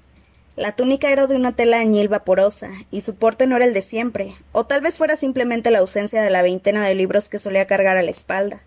La 0.55 0.73
túnica 0.73 1.09
era 1.09 1.25
de 1.25 1.37
una 1.37 1.55
tela 1.55 1.79
añil 1.79 2.09
vaporosa, 2.09 2.69
y 2.91 3.01
su 3.01 3.15
porte 3.15 3.47
no 3.47 3.55
era 3.55 3.63
el 3.63 3.73
de 3.73 3.81
siempre, 3.81 4.35
o 4.51 4.65
tal 4.65 4.81
vez 4.81 4.97
fuera 4.97 5.15
simplemente 5.15 5.71
la 5.71 5.79
ausencia 5.79 6.21
de 6.21 6.29
la 6.29 6.41
veintena 6.41 6.85
de 6.85 6.95
libros 6.95 7.29
que 7.29 7.39
solía 7.39 7.65
cargar 7.65 7.95
a 7.95 8.01
la 8.01 8.11
espalda. 8.11 8.61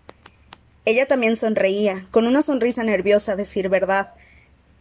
Ella 0.85 1.05
también 1.05 1.37
sonreía, 1.37 2.07
con 2.11 2.27
una 2.27 2.41
sonrisa 2.41 2.83
nerviosa, 2.83 3.33
a 3.33 3.35
decir 3.35 3.69
verdad, 3.69 4.13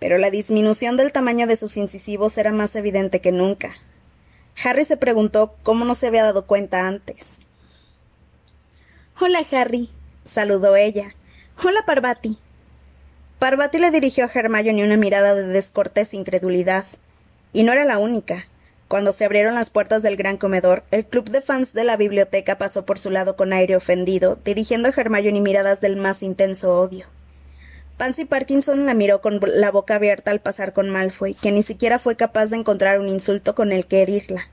pero 0.00 0.18
la 0.18 0.30
disminución 0.30 0.96
del 0.96 1.12
tamaño 1.12 1.46
de 1.46 1.54
sus 1.54 1.76
incisivos 1.76 2.36
era 2.38 2.50
más 2.50 2.74
evidente 2.74 3.20
que 3.20 3.30
nunca. 3.30 3.74
Harry 4.64 4.84
se 4.84 4.96
preguntó 4.96 5.54
cómo 5.62 5.84
no 5.84 5.94
se 5.94 6.08
había 6.08 6.24
dado 6.24 6.46
cuenta 6.46 6.88
antes. 6.88 7.38
Hola, 9.20 9.44
Harry, 9.52 9.90
saludó 10.24 10.74
ella. 10.74 11.14
Hola, 11.62 11.84
Parvati. 11.86 12.38
Parvati 13.38 13.78
le 13.78 13.92
dirigió 13.92 14.24
a 14.24 14.30
Hermione 14.32 14.84
una 14.84 14.96
mirada 14.96 15.34
de 15.34 15.46
descortés 15.46 16.14
incredulidad. 16.14 16.84
Y 17.52 17.62
no 17.62 17.72
era 17.72 17.84
la 17.84 17.98
única. 17.98 18.46
Cuando 18.92 19.14
se 19.14 19.24
abrieron 19.24 19.54
las 19.54 19.70
puertas 19.70 20.02
del 20.02 20.18
gran 20.18 20.36
comedor, 20.36 20.84
el 20.90 21.06
club 21.06 21.30
de 21.30 21.40
fans 21.40 21.72
de 21.72 21.82
la 21.82 21.96
biblioteca 21.96 22.58
pasó 22.58 22.84
por 22.84 22.98
su 22.98 23.08
lado 23.08 23.36
con 23.36 23.54
aire 23.54 23.74
ofendido, 23.74 24.38
dirigiendo 24.44 24.86
a 24.86 24.92
Hermione 24.94 25.40
miradas 25.40 25.80
del 25.80 25.96
más 25.96 26.22
intenso 26.22 26.78
odio. 26.78 27.06
Pansy 27.96 28.26
Parkinson 28.26 28.84
la 28.84 28.92
miró 28.92 29.22
con 29.22 29.40
la 29.42 29.70
boca 29.70 29.94
abierta 29.94 30.30
al 30.30 30.42
pasar 30.42 30.74
con 30.74 30.90
Malfoy, 30.90 31.32
que 31.32 31.52
ni 31.52 31.62
siquiera 31.62 31.98
fue 31.98 32.16
capaz 32.16 32.50
de 32.50 32.56
encontrar 32.56 33.00
un 33.00 33.08
insulto 33.08 33.54
con 33.54 33.72
el 33.72 33.86
que 33.86 34.02
herirla. 34.02 34.50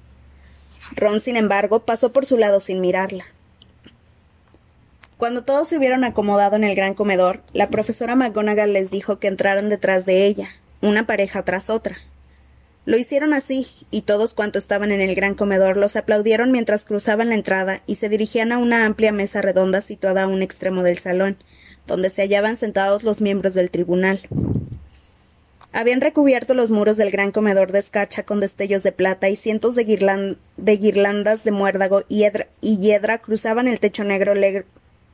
Ron, 0.95 1.19
sin 1.19 1.36
embargo, 1.36 1.82
pasó 1.82 2.13
por 2.13 2.25
su 2.25 2.38
lado 2.38 2.62
sin 2.62 2.80
mirarla. 2.80 3.25
Cuando 5.17 5.43
todos 5.43 5.67
se 5.67 5.78
hubieron 5.78 6.06
acomodado 6.06 6.56
en 6.56 6.63
el 6.63 6.78
gran 6.78 6.93
comedor, 6.93 7.41
la 7.52 7.69
profesora 7.69 8.15
McGonagall 8.15 8.71
les 8.71 8.89
dijo 8.89 9.19
que 9.19 9.28
entraran 9.28 9.67
detrás 9.67 10.06
de 10.06 10.28
ella, 10.28 10.47
una 10.80 11.06
pareja 11.06 11.43
tras 11.43 11.69
otra. 11.69 11.97
Lo 12.86 12.98
hicieron 12.98 13.34
así, 13.34 13.68
y 13.92 14.02
todos 14.02 14.34
cuantos 14.34 14.63
estaban 14.63 14.92
en 14.92 15.02
el 15.02 15.13
gran 15.15 15.36
comedor 15.36 15.78
los 15.78 15.96
aplaudieron 15.96 16.52
mientras 16.52 16.86
cruzaban 16.86 17.30
la 17.30 17.36
entrada 17.36 17.82
y 17.86 17.96
se 17.96 18.10
dirigían 18.10 18.52
a 18.52 18.58
una 18.58 18.86
amplia 18.86 19.12
mesa 19.12 19.42
redonda 19.42 19.82
situada 19.82 20.24
a 20.24 20.28
un 20.28 20.42
extremo 20.42 20.82
del 20.84 20.98
salón, 20.98 21.38
donde 21.88 22.10
se 22.10 22.22
hallaban 22.22 22.58
sentados 22.58 23.04
los 23.04 23.22
miembros 23.22 23.54
del 23.54 23.70
tribunal. 23.70 24.22
Habían 25.72 26.02
recubierto 26.02 26.56
los 26.56 26.72
muros 26.72 26.98
del 26.98 27.12
gran 27.12 27.32
comedor 27.32 27.72
de 27.72 27.80
escarcha 27.80 28.24
con 28.24 28.39
destellos 28.39 28.82
de 28.82 28.92
plata 28.92 29.30
y 29.30 29.36
cientos 29.36 29.76
de, 29.76 29.84
guirlandas 29.84 31.44
de 31.44 31.52
muérdago 31.52 32.02
y 32.10 32.28
hiedra, 32.62 33.18
cruzaban 33.20 33.68
el 33.68 33.80
techo 33.80 34.04
negro 34.04 34.34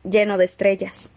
lleno 0.03 0.37
de 0.37 0.45
estrellas. 0.45 1.09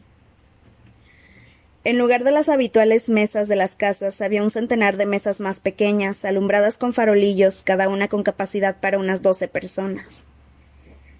En 1.84 1.96
lugar 1.96 2.24
de 2.24 2.32
las 2.32 2.48
habituales 2.48 3.08
mesas 3.08 3.48
de 3.48 3.56
las 3.56 3.76
casas, 3.76 4.20
había 4.20 4.42
un 4.42 4.50
centenar 4.50 4.96
de 4.96 5.06
mesas 5.06 5.40
más 5.40 5.60
pequeñas, 5.60 6.24
alumbradas 6.24 6.76
con 6.76 6.92
farolillos, 6.92 7.62
cada 7.62 7.88
una 7.88 8.08
con 8.08 8.24
capacidad 8.24 8.80
para 8.80 8.98
unas 8.98 9.22
doce 9.22 9.48
personas. 9.48 10.26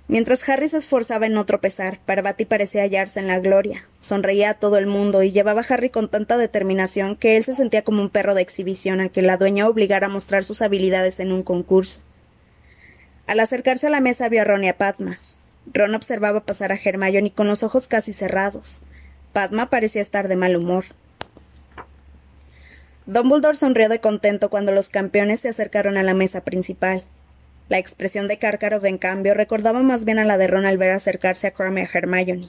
Mientras 0.09 0.49
Harry 0.49 0.69
se 0.69 0.79
esforzaba 0.79 1.27
en 1.27 1.35
no 1.35 1.45
tropezar, 1.45 2.01
Parvati 2.07 2.47
parecía 2.47 2.81
hallarse 2.81 3.21
en 3.21 3.29
la 3.29 3.39
gloria. 3.39 3.87
Sonreía 3.99 4.51
a 4.51 4.55
todo 4.55 4.79
el 4.79 4.87
mundo 4.87 5.23
y 5.23 5.33
llevaba 5.33 5.61
a 5.61 5.67
Harry 5.69 5.91
con 5.91 6.09
tanta 6.09 6.39
determinación 6.39 7.15
que 7.15 7.37
él 7.37 7.45
se 7.45 7.53
sentía 7.53 7.85
como 7.85 8.01
un 8.01 8.09
perro 8.09 8.35
de 8.35 8.41
exhibición 8.41 9.01
al 9.01 9.11
que 9.11 9.21
la 9.21 9.37
dueña 9.37 9.69
obligara 9.69 10.07
a 10.07 10.11
mostrar 10.11 10.45
sus 10.45 10.63
habilidades 10.63 11.21
en 11.21 11.31
un 11.31 11.43
concurso. 11.43 12.01
Al 13.27 13.41
acercarse 13.41 13.89
a 13.89 13.91
la 13.91 14.01
mesa 14.01 14.31
vio 14.31 14.41
a 14.41 14.45
Ron 14.45 14.65
y 14.65 14.69
a 14.69 14.79
Padma. 14.79 15.19
Ron 15.75 15.95
observaba 15.95 16.47
pasar 16.47 16.73
a 16.73 16.81
Hermione 16.83 17.31
con 17.35 17.47
los 17.47 17.63
ojos 17.63 17.87
casi 17.87 18.15
cerrados. 18.15 18.81
Padma 19.39 19.71
parecía 19.71 20.03
estar 20.03 20.27
de 20.27 20.35
mal 20.35 20.57
humor. 20.57 20.85
Dumbledore 23.07 23.57
sonrió 23.57 23.89
de 23.89 24.01
contento 24.01 24.51
cuando 24.51 24.73
los 24.73 24.89
campeones 24.89 25.39
se 25.39 25.49
acercaron 25.49 25.97
a 25.97 26.03
la 26.03 26.13
mesa 26.13 26.43
principal. 26.43 27.05
La 27.69 27.79
expresión 27.79 28.27
de 28.27 28.39
Karkaroff, 28.39 28.85
en 28.85 28.99
cambio, 28.99 29.35
recordaba 29.35 29.81
más 29.81 30.05
bien 30.05 30.19
a 30.19 30.25
la 30.25 30.39
de 30.39 30.49
Ron 30.49 30.67
al 30.67 30.77
ver 30.77 30.91
acercarse 30.91 31.47
a 31.47 31.53
Crumb 31.53 31.79
y 31.79 31.83
a 31.83 31.89
Hermione. 31.95 32.49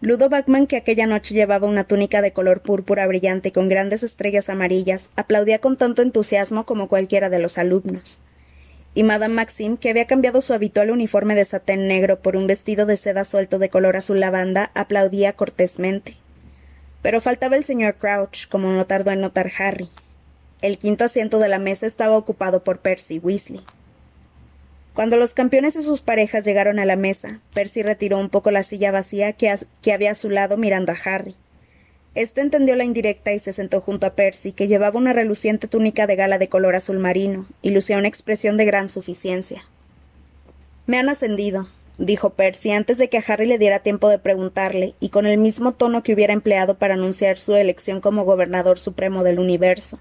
Ludo 0.00 0.28
Backman, 0.28 0.66
que 0.66 0.78
aquella 0.78 1.06
noche 1.06 1.32
llevaba 1.32 1.68
una 1.68 1.84
túnica 1.84 2.22
de 2.22 2.32
color 2.32 2.60
púrpura 2.62 3.06
brillante 3.06 3.52
con 3.52 3.68
grandes 3.68 4.02
estrellas 4.02 4.48
amarillas, 4.48 5.10
aplaudía 5.14 5.60
con 5.60 5.76
tanto 5.76 6.02
entusiasmo 6.02 6.66
como 6.66 6.88
cualquiera 6.88 7.30
de 7.30 7.38
los 7.38 7.56
alumnos 7.56 8.18
y 8.94 9.02
Madame 9.02 9.34
Maxim, 9.34 9.76
que 9.76 9.90
había 9.90 10.06
cambiado 10.06 10.40
su 10.40 10.54
habitual 10.54 10.90
uniforme 10.90 11.34
de 11.34 11.44
satén 11.44 11.88
negro 11.88 12.20
por 12.20 12.36
un 12.36 12.46
vestido 12.46 12.86
de 12.86 12.96
seda 12.96 13.24
suelto 13.24 13.58
de 13.58 13.68
color 13.68 13.96
azul 13.96 14.20
lavanda, 14.20 14.70
aplaudía 14.74 15.32
cortésmente. 15.32 16.16
Pero 17.02 17.20
faltaba 17.20 17.56
el 17.56 17.64
señor 17.64 17.96
Crouch, 17.96 18.48
como 18.48 18.70
no 18.70 18.86
tardó 18.86 19.10
en 19.10 19.20
notar 19.20 19.50
Harry. 19.58 19.90
El 20.62 20.78
quinto 20.78 21.04
asiento 21.04 21.38
de 21.40 21.48
la 21.48 21.58
mesa 21.58 21.86
estaba 21.86 22.16
ocupado 22.16 22.62
por 22.62 22.78
Percy 22.78 23.18
Weasley. 23.18 23.62
Cuando 24.94 25.16
los 25.16 25.34
campeones 25.34 25.74
y 25.74 25.82
sus 25.82 26.00
parejas 26.00 26.44
llegaron 26.44 26.78
a 26.78 26.84
la 26.84 26.94
mesa, 26.94 27.40
Percy 27.52 27.82
retiró 27.82 28.18
un 28.18 28.30
poco 28.30 28.52
la 28.52 28.62
silla 28.62 28.92
vacía 28.92 29.32
que, 29.32 29.54
que 29.82 29.92
había 29.92 30.12
a 30.12 30.14
su 30.14 30.30
lado 30.30 30.56
mirando 30.56 30.92
a 30.92 30.96
Harry. 31.04 31.34
Este 32.14 32.40
entendió 32.40 32.76
la 32.76 32.84
indirecta 32.84 33.32
y 33.32 33.40
se 33.40 33.52
sentó 33.52 33.80
junto 33.80 34.06
a 34.06 34.14
Percy, 34.14 34.52
que 34.52 34.68
llevaba 34.68 34.98
una 34.98 35.12
reluciente 35.12 35.66
túnica 35.66 36.06
de 36.06 36.14
gala 36.14 36.38
de 36.38 36.48
color 36.48 36.76
azul 36.76 37.00
marino 37.00 37.46
y 37.60 37.70
lucía 37.70 37.98
una 37.98 38.06
expresión 38.06 38.56
de 38.56 38.64
gran 38.64 38.88
suficiencia. 38.88 39.64
Me 40.86 40.98
han 40.98 41.08
ascendido, 41.08 41.68
dijo 41.98 42.30
Percy 42.30 42.70
antes 42.70 42.98
de 42.98 43.08
que 43.08 43.18
a 43.18 43.24
Harry 43.26 43.46
le 43.46 43.58
diera 43.58 43.80
tiempo 43.80 44.08
de 44.08 44.20
preguntarle, 44.20 44.94
y 45.00 45.08
con 45.08 45.26
el 45.26 45.38
mismo 45.38 45.72
tono 45.72 46.04
que 46.04 46.14
hubiera 46.14 46.32
empleado 46.32 46.76
para 46.76 46.94
anunciar 46.94 47.36
su 47.36 47.56
elección 47.56 48.00
como 48.00 48.24
gobernador 48.24 48.78
supremo 48.78 49.24
del 49.24 49.40
universo. 49.40 49.98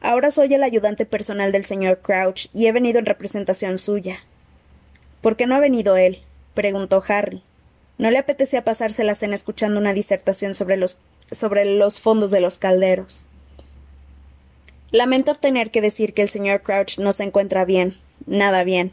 Ahora 0.00 0.32
soy 0.32 0.52
el 0.52 0.64
ayudante 0.64 1.06
personal 1.06 1.52
del 1.52 1.64
señor 1.64 2.00
Crouch 2.00 2.46
y 2.52 2.66
he 2.66 2.72
venido 2.72 2.98
en 2.98 3.06
representación 3.06 3.78
suya. 3.78 4.18
¿Por 5.20 5.36
qué 5.36 5.46
no 5.46 5.54
ha 5.54 5.60
venido 5.60 5.96
él? 5.96 6.22
preguntó 6.54 7.04
Harry. 7.06 7.44
No 7.98 8.10
le 8.10 8.18
apetecía 8.18 8.64
pasarse 8.64 9.04
la 9.04 9.14
cena 9.14 9.36
escuchando 9.36 9.78
una 9.78 9.92
disertación 9.92 10.54
sobre 10.54 10.76
los 10.76 10.98
sobre 11.32 11.64
los 11.64 12.00
fondos 12.00 12.30
de 12.30 12.40
los 12.40 12.58
calderos. 12.58 13.26
Lamento 14.90 15.34
tener 15.34 15.70
que 15.70 15.80
decir 15.80 16.12
que 16.12 16.22
el 16.22 16.28
señor 16.28 16.62
Crouch 16.62 16.98
no 16.98 17.12
se 17.12 17.24
encuentra 17.24 17.64
bien, 17.64 17.96
nada 18.26 18.62
bien. 18.62 18.92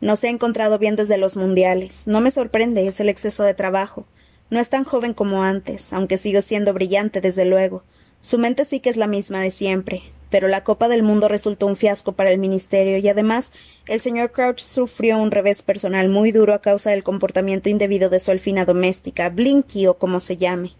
No 0.00 0.16
se 0.16 0.28
ha 0.28 0.30
encontrado 0.30 0.78
bien 0.78 0.96
desde 0.96 1.18
los 1.18 1.36
mundiales. 1.36 2.02
No 2.06 2.20
me 2.20 2.30
sorprende, 2.30 2.86
es 2.86 3.00
el 3.00 3.08
exceso 3.08 3.44
de 3.44 3.54
trabajo. 3.54 4.06
No 4.50 4.60
es 4.60 4.68
tan 4.68 4.84
joven 4.84 5.14
como 5.14 5.42
antes, 5.42 5.92
aunque 5.92 6.18
sigue 6.18 6.42
siendo 6.42 6.72
brillante, 6.72 7.20
desde 7.20 7.44
luego. 7.44 7.82
Su 8.20 8.38
mente 8.38 8.64
sí 8.64 8.80
que 8.80 8.88
es 8.88 8.96
la 8.96 9.06
misma 9.06 9.40
de 9.40 9.50
siempre, 9.50 10.02
pero 10.30 10.48
la 10.48 10.64
Copa 10.64 10.88
del 10.88 11.02
Mundo 11.02 11.28
resultó 11.28 11.66
un 11.66 11.76
fiasco 11.76 12.12
para 12.12 12.30
el 12.30 12.38
Ministerio 12.38 12.96
y 12.98 13.08
además 13.08 13.52
el 13.86 14.00
señor 14.00 14.32
Crouch 14.32 14.60
sufrió 14.60 15.18
un 15.18 15.30
revés 15.30 15.62
personal 15.62 16.08
muy 16.08 16.32
duro 16.32 16.54
a 16.54 16.62
causa 16.62 16.90
del 16.90 17.04
comportamiento 17.04 17.68
indebido 17.68 18.08
de 18.08 18.20
su 18.20 18.30
alfina 18.30 18.64
doméstica, 18.64 19.28
Blinky 19.28 19.86
o 19.86 19.98
como 19.98 20.20
se 20.20 20.38
llame. 20.38 20.72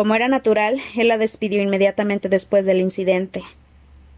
Como 0.00 0.14
era 0.14 0.28
natural, 0.28 0.80
él 0.96 1.08
la 1.08 1.18
despidió 1.18 1.60
inmediatamente 1.60 2.30
después 2.30 2.64
del 2.64 2.80
incidente. 2.80 3.42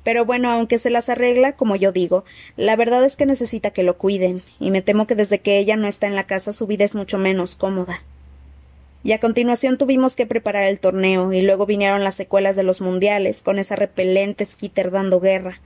Pero 0.05 0.25
bueno, 0.25 0.49
aunque 0.49 0.79
se 0.79 0.91
las 0.91 1.09
arregla, 1.09 1.57
como 1.57 1.75
yo 1.75 1.91
digo, 1.91 2.25
la 2.57 2.77
verdad 2.77 3.05
es 3.05 3.17
que 3.17 3.27
necesita 3.27 3.73
que 3.73 3.83
lo 3.83 3.99
cuiden, 3.99 4.45
y 4.61 4.71
me 4.71 4.81
temo 4.81 5.09
que 5.09 5.17
desde 5.17 5.41
que 5.41 5.59
ella 5.59 5.77
no 5.77 5.89
está 5.89 6.07
en 6.07 6.15
la 6.15 6.29
casa 6.29 6.53
su 6.53 6.69
vida 6.69 6.85
es 6.85 6.95
mucho 6.95 7.19
menos 7.19 7.57
cómoda. 7.57 8.05
Y 9.03 9.11
a 9.11 9.19
continuación 9.19 9.77
tuvimos 9.77 10.15
que 10.15 10.25
preparar 10.25 10.69
el 10.69 10.79
torneo, 10.79 11.33
y 11.33 11.41
luego 11.41 11.67
vinieron 11.67 12.05
las 12.05 12.15
secuelas 12.15 12.55
de 12.55 12.63
los 12.63 12.81
mundiales, 12.81 13.43
con 13.43 13.59
esa 13.59 13.75
repelente 13.75 14.47
Skitter 14.47 14.93
dando 14.93 15.19
guerra. 15.19 15.61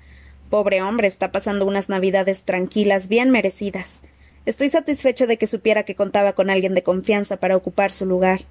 Pobre 0.48 0.80
hombre, 0.80 1.08
está 1.08 1.30
pasando 1.30 1.66
unas 1.66 1.90
navidades 1.90 2.44
tranquilas, 2.44 3.08
bien 3.08 3.30
merecidas. 3.30 4.00
Estoy 4.46 4.70
satisfecho 4.70 5.26
de 5.26 5.36
que 5.36 5.46
supiera 5.46 5.82
que 5.82 5.94
contaba 5.94 6.32
con 6.32 6.48
alguien 6.48 6.74
de 6.74 6.82
confianza 6.82 7.36
para 7.36 7.54
ocupar 7.54 7.92
su 7.92 8.06
lugar. 8.06 8.46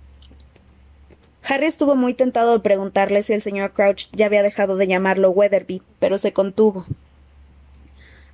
Harry 1.47 1.65
estuvo 1.65 1.95
muy 1.95 2.13
tentado 2.13 2.53
de 2.53 2.59
preguntarle 2.59 3.21
si 3.21 3.33
el 3.33 3.41
señor 3.41 3.73
Crouch 3.73 4.07
ya 4.13 4.25
había 4.25 4.43
dejado 4.43 4.77
de 4.77 4.87
llamarlo 4.87 5.29
Weatherby, 5.29 5.81
pero 5.99 6.17
se 6.17 6.33
contuvo. 6.33 6.85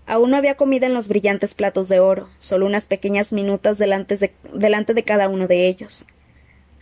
Aún 0.06 0.32
no 0.32 0.38
había 0.38 0.56
comida 0.56 0.88
en 0.88 0.94
los 0.94 1.08
brillantes 1.08 1.54
platos 1.54 1.90
de 1.90 2.00
oro, 2.00 2.30
solo 2.40 2.66
unas 2.66 2.86
pequeñas 2.86 3.34
minutas 3.34 3.78
delante 3.78 4.18
de, 4.18 4.32
delante 4.54 4.94
de 4.94 5.04
cada 5.04 5.30
uno 5.30 5.48
de 5.48 5.68
ellos. 5.68 6.06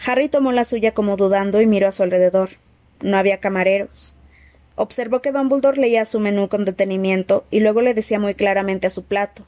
Harry 0.06 0.30
tomó 0.30 0.52
la 0.52 0.66
suya 0.66 0.94
como 0.94 1.18
dudando 1.18 1.62
y 1.62 1.68
miró 1.68 1.88
a 1.88 1.92
su 1.92 2.04
alrededor. 2.04 2.52
No 3.02 3.18
había 3.18 3.40
camareros. 3.40 4.16
Observó 4.76 5.22
que 5.22 5.32
Dumbledore 5.32 5.82
leía 5.82 6.06
su 6.06 6.20
menú 6.20 6.48
con 6.48 6.64
detenimiento 6.64 7.46
y 7.52 7.60
luego 7.60 7.82
le 7.82 7.94
decía 7.94 8.20
muy 8.20 8.36
claramente 8.36 8.88
a 8.88 8.92
su 8.92 9.04
plato 9.04 9.46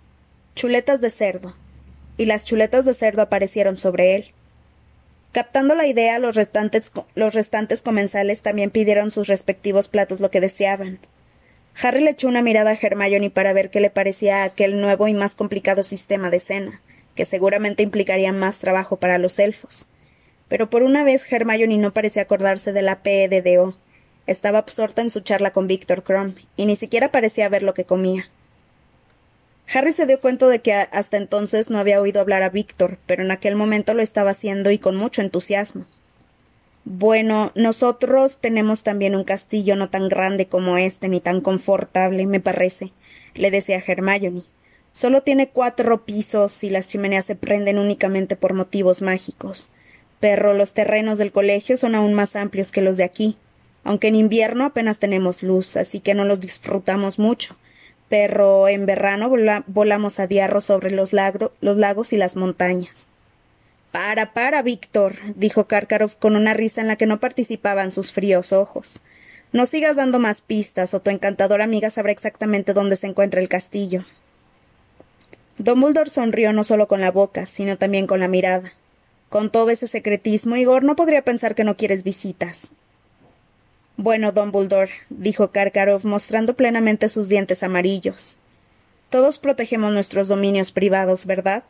chuletas 0.55 1.01
de 1.01 1.09
cerdo. 1.09 1.55
Y 2.17 2.25
las 2.25 2.45
chuletas 2.45 2.85
de 2.85 2.93
cerdo 2.93 3.21
aparecieron 3.21 3.77
sobre 3.77 4.15
él. 4.15 4.31
Captando 5.31 5.75
la 5.75 5.87
idea, 5.87 6.19
los 6.19 6.35
restantes, 6.35 6.91
los 7.15 7.33
restantes 7.33 7.81
comensales 7.81 8.41
también 8.41 8.69
pidieron 8.69 9.11
sus 9.11 9.27
respectivos 9.27 9.87
platos 9.87 10.19
lo 10.19 10.29
que 10.29 10.41
deseaban. 10.41 10.99
Harry 11.81 12.01
le 12.01 12.11
echó 12.11 12.27
una 12.27 12.41
mirada 12.41 12.71
a 12.71 12.77
Hermione 12.79 13.29
para 13.29 13.53
ver 13.53 13.69
qué 13.69 13.79
le 13.79 13.89
parecía 13.89 14.43
aquel 14.43 14.81
nuevo 14.81 15.07
y 15.07 15.13
más 15.13 15.35
complicado 15.35 15.83
sistema 15.83 16.29
de 16.29 16.41
cena, 16.41 16.81
que 17.15 17.23
seguramente 17.23 17.81
implicaría 17.81 18.33
más 18.33 18.57
trabajo 18.57 18.97
para 18.97 19.17
los 19.17 19.39
elfos. 19.39 19.87
Pero 20.49 20.69
por 20.69 20.83
una 20.83 21.05
vez 21.05 21.31
Hermione 21.31 21.77
no 21.77 21.93
parecía 21.93 22.23
acordarse 22.23 22.73
de 22.73 22.81
la 22.81 23.01
PEDDO. 23.01 23.77
Estaba 24.27 24.59
absorta 24.59 25.01
en 25.01 25.11
su 25.11 25.21
charla 25.21 25.51
con 25.51 25.67
Víctor 25.67 26.03
Crumb, 26.03 26.35
y 26.57 26.65
ni 26.65 26.75
siquiera 26.75 27.09
parecía 27.09 27.47
ver 27.47 27.63
lo 27.63 27.73
que 27.73 27.85
comía. 27.85 28.29
Harry 29.73 29.93
se 29.93 30.05
dio 30.05 30.19
cuenta 30.19 30.47
de 30.47 30.60
que 30.60 30.73
hasta 30.73 31.17
entonces 31.17 31.69
no 31.69 31.79
había 31.79 32.01
oído 32.01 32.19
hablar 32.19 32.43
a 32.43 32.49
Víctor, 32.49 32.97
pero 33.05 33.23
en 33.23 33.31
aquel 33.31 33.55
momento 33.55 33.93
lo 33.93 34.01
estaba 34.01 34.31
haciendo 34.31 34.69
y 34.69 34.79
con 34.79 34.97
mucho 34.97 35.21
entusiasmo. 35.21 35.86
Bueno, 36.84 37.51
nosotros 37.55 38.39
tenemos 38.41 38.84
también 38.84 39.15
un 39.15 39.23
castillo 39.23 39.75
no 39.77 39.89
tan 39.89 40.10
grande 40.10 40.47
como 40.47 40.77
este 40.77 41.07
ni 41.07 41.21
tan 41.21 41.39
confortable, 41.39 42.25
me 42.25 42.41
parece, 42.41 42.91
le 43.34 43.49
decía 43.49 43.81
Hermione. 43.86 44.43
Solo 44.91 45.21
tiene 45.21 45.47
cuatro 45.47 46.03
pisos 46.03 46.65
y 46.65 46.69
las 46.69 46.88
chimeneas 46.88 47.25
se 47.25 47.36
prenden 47.36 47.77
únicamente 47.77 48.36
por 48.36 48.53
motivos 48.53 49.01
mágicos. 49.01 49.69
Pero 50.19 50.53
los 50.53 50.73
terrenos 50.73 51.17
del 51.17 51.31
colegio 51.31 51.77
son 51.77 51.95
aún 51.95 52.13
más 52.13 52.36
amplios 52.36 52.71
que 52.71 52.81
los 52.81 52.97
de 52.97 53.05
aquí, 53.05 53.38
aunque 53.86 54.10
en 54.10 54.15
invierno 54.15 54.65
apenas 54.65 54.99
tenemos 54.99 55.43
luz, 55.43 55.77
así 55.77 56.01
que 56.01 56.13
no 56.13 56.25
los 56.25 56.41
disfrutamos 56.41 57.19
mucho 57.19 57.55
pero 58.12 58.67
en 58.67 58.86
verano 58.86 59.32
volamos 59.67 60.19
a 60.19 60.28
diarro 60.28 60.60
sobre 60.60 60.91
los, 60.91 61.13
los 61.13 61.78
lagos 61.78 62.12
y 62.12 62.17
las 62.17 62.36
montañas. 62.36 63.06
Para, 63.93 64.34
para, 64.34 64.62
Víctor, 64.62 65.15
dijo 65.36 65.65
Karkaroff 65.65 66.17
con 66.17 66.36
una 66.36 66.54
risa 66.54 66.82
en 66.82 66.89
la 66.89 66.97
que 66.97 67.06
no 67.06 67.21
participaban 67.21 67.89
sus 67.89 68.12
fríos 68.12 68.52
ojos. 68.52 69.00
No 69.54 69.65
sigas 69.65 69.95
dando 69.95 70.19
más 70.19 70.41
pistas, 70.41 70.93
o 70.93 71.00
tu 71.00 71.10
encantadora 71.10 71.63
amiga 71.63 71.89
sabrá 71.89 72.12
exactamente 72.12 72.74
dónde 72.74 72.97
se 72.97 73.08
encuentra 73.08 73.39
el 73.39 73.47
castillo. 73.47 74.04
Dumbledore 75.58 76.10
sonrió 76.10 76.52
no 76.52 76.65
solo 76.65 76.89
con 76.89 77.00
la 77.00 77.12
boca, 77.12 77.45
sino 77.45 77.78
también 77.78 78.08
con 78.08 78.19
la 78.19 78.28
mirada. 78.28 78.74
Con 79.30 79.50
todo 79.50 79.69
ese 79.69 79.88
secretismo, 79.88 80.58
Igor 80.58 80.84
no 80.84 80.97
podría 80.97 81.21
pensar 81.21 81.56
que 81.56 81.63
no 81.63 81.78
quieres 81.78 82.04
visitas. 82.04 82.71
Bueno, 84.01 84.31
Dumbledore, 84.31 84.89
dijo 85.11 85.51
Karkaroff, 85.51 86.05
mostrando 86.05 86.55
plenamente 86.55 87.07
sus 87.07 87.29
dientes 87.29 87.61
amarillos. 87.61 88.39
Todos 89.11 89.37
protegemos 89.37 89.93
nuestros 89.93 90.27
dominios 90.27 90.71
privados, 90.71 91.27
¿verdad? 91.27 91.65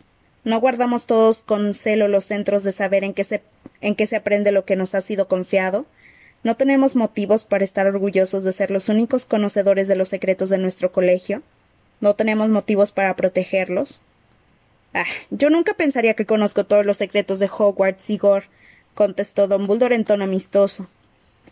¿No 0.45 0.61
guardamos 0.61 1.07
todos 1.07 1.41
con 1.41 1.73
celo 1.73 2.07
los 2.07 2.23
centros 2.23 2.63
de 2.63 2.71
saber 2.71 3.03
en 3.03 3.13
que 3.13 3.25
se, 3.25 3.43
en 3.81 3.97
se 4.07 4.15
aprende 4.15 4.53
lo 4.53 4.63
que 4.63 4.77
nos 4.77 4.95
ha 4.95 5.01
sido 5.01 5.27
confiado? 5.27 5.85
¿No 6.41 6.55
tenemos 6.55 6.95
motivos 6.95 7.43
para 7.43 7.65
estar 7.65 7.85
orgullosos 7.85 8.45
de 8.45 8.53
ser 8.53 8.71
los 8.71 8.87
únicos 8.87 9.25
conocedores 9.25 9.89
de 9.89 9.97
los 9.97 10.07
secretos 10.07 10.49
de 10.49 10.57
nuestro 10.57 10.93
colegio? 10.93 11.41
¿No 11.99 12.15
tenemos 12.15 12.47
motivos 12.47 12.93
para 12.93 13.13
protegerlos? 13.17 14.03
Ah, 14.93 15.03
yo 15.31 15.49
nunca 15.49 15.73
pensaría 15.73 16.13
que 16.13 16.25
conozco 16.25 16.63
todos 16.63 16.85
los 16.85 16.95
secretos 16.95 17.39
de 17.39 17.49
Hogwarts, 17.51 18.09
Igor, 18.09 18.45
contestó 18.93 19.49
Dumbledore 19.49 19.95
en 19.95 20.05
tono 20.05 20.23
amistoso. 20.23 20.87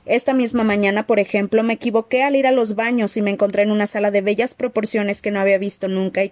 Esta 0.10 0.34
misma 0.34 0.64
mañana, 0.64 1.06
por 1.06 1.20
ejemplo, 1.20 1.62
me 1.62 1.74
equivoqué 1.74 2.24
al 2.24 2.36
ir 2.36 2.48
a 2.48 2.52
los 2.52 2.74
baños 2.74 3.16
y 3.16 3.22
me 3.22 3.30
encontré 3.30 3.62
en 3.62 3.70
una 3.70 3.86
sala 3.86 4.10
de 4.10 4.22
bellas 4.22 4.56
proporciones 4.56 5.22
que 5.22 5.30
no 5.30 5.40
había 5.40 5.60
visto 5.60 5.88
nunca 5.88 6.24
y 6.24 6.32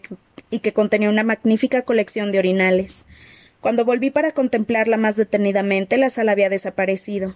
que, 0.60 0.74
contenía 0.74 1.12
una 1.12 1.22
magnífica 1.22 1.84
colección 1.84 2.32
de 2.32 2.40
orinales. 2.40 3.06
Cuando 3.62 3.86
volví 3.86 4.10
para 4.10 4.32
contemplarla 4.32 4.98
más 4.98 5.16
detenidamente, 5.16 5.98
la 5.98 6.10
sala 6.10 6.32
había 6.32 6.50
desaparecido 6.50 7.36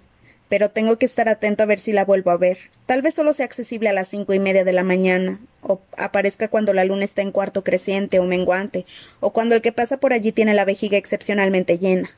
pero 0.49 0.67
tengo 0.67 0.97
que 0.97 1.05
estar 1.05 1.29
atento 1.29 1.63
a 1.63 1.65
ver 1.65 1.79
si 1.79 1.93
la 1.93 2.03
vuelvo 2.03 2.29
a 2.29 2.35
ver. 2.35 2.57
Tal 2.85 3.01
vez 3.01 3.13
solo 3.13 3.31
sea 3.31 3.45
accesible 3.45 3.87
a 3.87 3.93
las 3.93 4.09
cinco 4.09 4.33
y 4.33 4.39
media 4.39 4.65
de 4.65 4.73
la 4.73 4.83
mañana, 4.83 5.39
o 5.61 5.79
aparezca 5.95 6.49
cuando 6.49 6.73
la 6.73 6.83
luna 6.83 7.05
está 7.05 7.21
en 7.21 7.31
cuarto 7.31 7.63
creciente 7.63 8.19
o 8.19 8.25
menguante, 8.25 8.85
o 9.21 9.31
cuando 9.31 9.55
el 9.55 9.61
que 9.61 9.71
pasa 9.71 9.95
por 9.95 10.11
allí 10.11 10.33
tiene 10.33 10.53
la 10.53 10.65
vejiga 10.65 10.97
excepcionalmente 10.97 11.77
llena. 11.77 12.11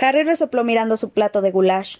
Harry 0.00 0.22
resopló 0.22 0.64
mirando 0.64 0.96
su 0.96 1.10
plato 1.10 1.42
de 1.42 1.50
goulash. 1.50 1.98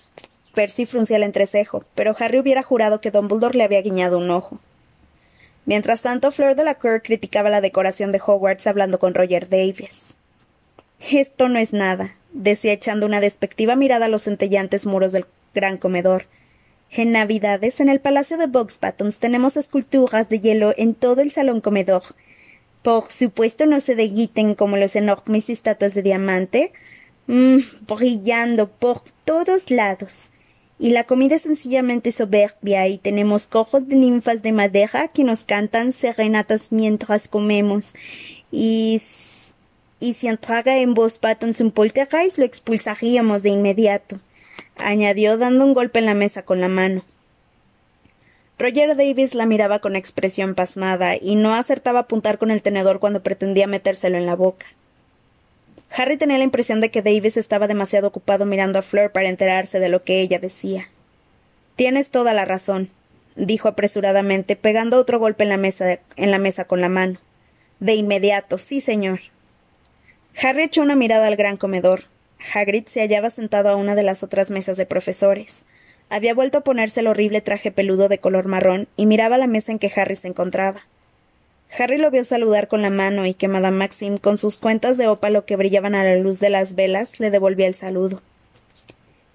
Percy 0.55 0.87
fruncía 0.87 1.17
el 1.17 1.23
entrecejo, 1.23 1.85
pero 1.95 2.15
Harry 2.19 2.39
hubiera 2.39 2.63
jurado 2.63 3.01
que 3.01 3.11
Dumbledore 3.11 3.57
le 3.57 3.65
había 3.65 3.83
guiñado 3.83 4.19
un 4.19 4.31
ojo. 4.31 4.59
Mientras 5.65 6.03
tanto, 6.03 6.33
Fleur 6.33 6.57
de 6.57 6.65
la 6.65 6.75
Cour 6.75 7.03
criticaba 7.03 7.49
la 7.49 7.61
decoración 7.61 8.13
de 8.13 8.21
Hogwarts 8.25 8.67
hablando 8.67 8.99
con 8.99 9.15
Roger 9.15 9.49
Davis. 9.49 10.15
Esto 11.11 11.49
no 11.49 11.59
es 11.59 11.73
nada, 11.73 12.17
decía 12.33 12.73
echando 12.73 13.07
una 13.07 13.21
despectiva 13.21 13.77
mirada 13.77 14.07
a 14.07 14.09
los 14.09 14.23
centellantes 14.23 14.87
muros 14.87 15.13
del 15.13 15.27
gran 15.55 15.79
comedor. 15.79 16.27
En 16.91 17.13
Navidades, 17.13 17.81
en 17.81 17.89
el 17.89 18.01
Palacio 18.01 18.37
de 18.37 18.47
Buttons 18.47 19.19
tenemos 19.19 19.57
esculturas 19.57 20.29
de 20.29 20.41
hielo 20.41 20.75
en 20.77 20.95
todo 20.95 21.23
el 21.23 21.31
salón 21.31 21.61
comedor. 21.61 22.03
Por 22.83 23.11
supuesto 23.11 23.65
no 23.67 23.81
se 23.81 23.95
deguiten 23.95 24.55
como 24.55 24.77
los 24.77 24.97
enormes 24.97 25.49
estatuas 25.49 25.95
de 25.95 26.03
diamante, 26.03 26.73
mm, 27.33 27.87
brillando 27.87 28.69
por 28.69 29.03
todos 29.25 29.71
lados. 29.71 30.31
Y 30.79 30.91
la 30.91 31.05
comida 31.05 31.37
es 31.37 31.43
sencillamente 31.43 32.13
soberbia 32.13 32.89
y 32.89 32.99
tenemos 32.99 33.47
cojos 33.47 33.87
de 33.89 33.95
ninfas 33.97 34.43
de 34.43 34.53
madera 34.53 35.09
que 35.09 35.25
nos 35.25 35.45
cantan 35.45 35.93
serenatas 35.93 36.73
mientras 36.73 37.29
comemos. 37.29 37.93
Y 38.51 39.01
y 40.03 40.15
si 40.15 40.27
entrara 40.27 40.79
en 40.79 40.95
voz 40.95 41.19
Patton 41.19 41.55
un 41.61 41.71
poltergeist 41.71 42.37
lo 42.37 42.45
expulsaríamos 42.45 43.45
de 43.45 43.51
inmediato, 43.51 44.19
añadió 44.77 45.39
dando 45.39 45.65
un 45.65 45.75
golpe 45.75 46.01
en 46.01 46.07
la 46.07 46.15
mesa 46.15 46.43
con 46.43 46.61
la 46.61 46.67
mano. 46.67 47.05
Roger 48.59 48.97
Davis 48.97 49.37
la 49.37 49.47
miraba 49.47 49.79
con 49.79 49.95
expresión 49.95 50.57
pasmada 50.57 51.15
y 51.15 51.37
no 51.37 51.55
acertaba 51.55 52.01
a 52.01 52.03
apuntar 52.03 52.39
con 52.39 52.51
el 52.51 52.63
tenedor 52.63 52.99
cuando 52.99 53.23
pretendía 53.23 53.69
metérselo 53.69 54.19
en 54.19 54.27
la 54.27 54.35
boca. 54.35 54.67
Harry 55.95 56.17
tenía 56.17 56.39
la 56.39 56.45
impresión 56.45 56.81
de 56.81 56.91
que 56.91 57.03
Davis 57.03 57.37
estaba 57.37 57.69
demasiado 57.69 58.09
ocupado 58.09 58.47
mirando 58.47 58.79
a 58.79 58.83
Fleur 58.83 59.13
para 59.13 59.29
enterarse 59.29 59.79
de 59.79 59.89
lo 59.89 60.03
que 60.05 60.21
ella 60.21 60.39
decía. 60.39 60.89
Tienes 61.77 62.11
toda 62.11 62.33
la 62.33 62.45
razón, 62.45 62.91
dijo 63.37 63.69
apresuradamente, 63.69 64.57
pegando 64.57 64.99
otro 64.99 65.19
golpe 65.19 65.43
en 65.43 65.51
la 65.51 65.57
mesa, 65.57 65.99
en 66.17 66.31
la 66.31 66.39
mesa 66.39 66.65
con 66.65 66.81
la 66.81 66.89
mano. 66.89 67.19
De 67.81 67.95
inmediato, 67.95 68.59
sí, 68.59 68.81
señor. 68.81 69.21
Harry 70.41 70.63
echó 70.63 70.83
una 70.83 70.97
mirada 70.97 71.27
al 71.27 71.37
gran 71.37 71.57
comedor. 71.57 72.05
Hagrid 72.55 72.87
se 72.87 73.01
hallaba 73.01 73.31
sentado 73.31 73.69
a 73.69 73.77
una 73.77 73.95
de 73.95 74.03
las 74.03 74.23
otras 74.23 74.51
mesas 74.51 74.77
de 74.77 74.87
profesores. 74.87 75.65
Había 76.09 76.35
vuelto 76.35 76.59
a 76.59 76.65
ponerse 76.65 77.01
el 77.01 77.07
horrible 77.07 77.41
traje 77.41 77.71
peludo 77.71 78.09
de 78.09 78.19
color 78.19 78.47
marrón 78.47 78.89
y 78.97 79.07
miraba 79.07 79.39
la 79.39 79.47
mesa 79.47 79.73
en 79.73 79.79
que 79.79 79.93
Harry 79.95 80.17
se 80.17 80.29
encontraba. 80.29 80.87
Harry 81.79 81.97
lo 81.97 82.11
vio 82.11 82.25
saludar 82.25 82.69
con 82.69 82.83
la 82.83 82.91
mano 82.91 83.25
y 83.25 83.33
que 83.35 83.49
Madame 83.49 83.79
Maxim, 83.79 84.19
con 84.19 84.37
sus 84.37 84.59
cuentas 84.59 84.99
de 84.99 85.09
ópalo 85.09 85.47
que 85.47 85.57
brillaban 85.57 85.95
a 85.95 86.05
la 86.05 86.17
luz 86.17 86.39
de 86.39 86.51
las 86.51 86.75
velas, 86.75 87.19
le 87.19 87.31
devolvía 87.31 87.67
el 87.67 87.75
saludo. 87.75 88.21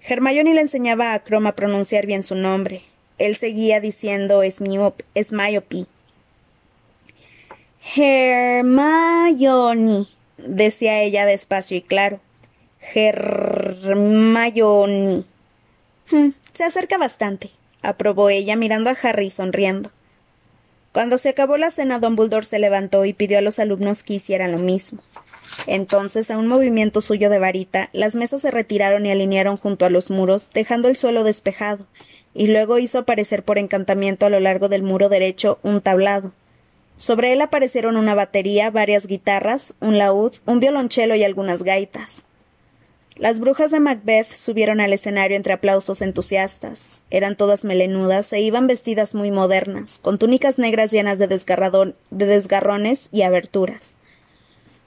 Hermione 0.00 0.54
le 0.54 0.60
enseñaba 0.60 1.14
a 1.14 1.24
Chrome 1.24 1.48
a 1.48 1.56
pronunciar 1.56 2.06
bien 2.06 2.22
su 2.22 2.36
nombre. 2.36 2.82
Él 3.18 3.34
seguía 3.36 3.80
diciendo 3.80 4.44
Esmiope. 4.44 5.04
Hermione 7.96 10.06
decía 10.38 11.02
ella 11.02 11.26
despacio 11.26 11.76
y 11.76 11.82
claro. 11.82 12.20
Hermione. 12.94 15.24
Hmm, 16.10 16.30
se 16.54 16.64
acerca 16.64 16.96
bastante, 16.96 17.50
aprobó 17.82 18.30
ella 18.30 18.56
mirando 18.56 18.88
a 18.90 18.96
Harry 19.02 19.28
sonriendo. 19.30 19.90
Cuando 20.98 21.16
se 21.16 21.28
acabó 21.28 21.58
la 21.58 21.70
cena, 21.70 22.00
Dumbledore 22.00 22.44
se 22.44 22.58
levantó 22.58 23.04
y 23.04 23.12
pidió 23.12 23.38
a 23.38 23.40
los 23.40 23.60
alumnos 23.60 24.02
que 24.02 24.14
hicieran 24.14 24.50
lo 24.50 24.58
mismo. 24.58 25.00
Entonces, 25.68 26.28
a 26.28 26.38
un 26.38 26.48
movimiento 26.48 27.00
suyo 27.00 27.30
de 27.30 27.38
varita, 27.38 27.88
las 27.92 28.16
mesas 28.16 28.40
se 28.40 28.50
retiraron 28.50 29.06
y 29.06 29.12
alinearon 29.12 29.58
junto 29.58 29.86
a 29.86 29.90
los 29.90 30.10
muros, 30.10 30.48
dejando 30.52 30.88
el 30.88 30.96
suelo 30.96 31.22
despejado, 31.22 31.86
y 32.34 32.48
luego 32.48 32.80
hizo 32.80 32.98
aparecer 32.98 33.44
por 33.44 33.58
encantamiento 33.58 34.26
a 34.26 34.30
lo 34.30 34.40
largo 34.40 34.68
del 34.68 34.82
muro 34.82 35.08
derecho 35.08 35.60
un 35.62 35.82
tablado, 35.82 36.32
sobre 36.96 37.32
él 37.32 37.42
aparecieron 37.42 37.96
una 37.96 38.16
batería, 38.16 38.68
varias 38.72 39.06
guitarras, 39.06 39.74
un 39.78 39.98
laúd, 39.98 40.32
un 40.46 40.58
violonchelo 40.58 41.14
y 41.14 41.22
algunas 41.22 41.62
gaitas. 41.62 42.24
Las 43.18 43.40
brujas 43.40 43.72
de 43.72 43.80
Macbeth 43.80 44.32
subieron 44.32 44.80
al 44.80 44.92
escenario 44.92 45.36
entre 45.36 45.52
aplausos 45.52 46.02
entusiastas. 46.02 47.02
Eran 47.10 47.36
todas 47.36 47.64
melenudas 47.64 48.32
e 48.32 48.40
iban 48.40 48.68
vestidas 48.68 49.12
muy 49.16 49.32
modernas, 49.32 49.98
con 49.98 50.18
túnicas 50.18 50.56
negras 50.56 50.92
llenas 50.92 51.18
de, 51.18 51.26
de 51.26 52.26
desgarrones 52.26 53.08
y 53.10 53.22
aberturas. 53.22 53.96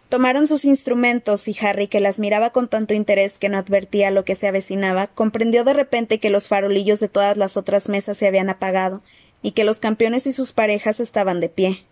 Tomaron 0.08 0.48
sus 0.48 0.64
instrumentos 0.64 1.50
y 1.50 1.58
Harry, 1.60 1.88
que 1.88 2.00
las 2.00 2.20
miraba 2.20 2.52
con 2.52 2.70
tanto 2.70 2.94
interés 2.94 3.38
que 3.38 3.50
no 3.50 3.58
advertía 3.58 4.12
lo 4.12 4.24
que 4.24 4.36
se 4.36 4.48
avecinaba, 4.48 5.08
comprendió 5.08 5.66
de 5.66 5.74
repente 5.74 6.20
que 6.20 6.30
los 6.30 6.48
farolillos 6.48 7.02
de 7.02 7.10
todas 7.10 7.36
las 7.36 7.58
otras 7.58 7.90
mesas 7.90 8.18
se 8.18 8.28
habían 8.28 8.50
apagado 8.50 9.02
y 9.42 9.52
que 9.52 9.66
los 9.66 9.80
campeones 9.80 10.26
y 10.26 10.32
sus 10.32 10.54
parejas 10.54 11.02
estaban 11.02 11.42
de 11.42 11.50
pie. 11.50 11.84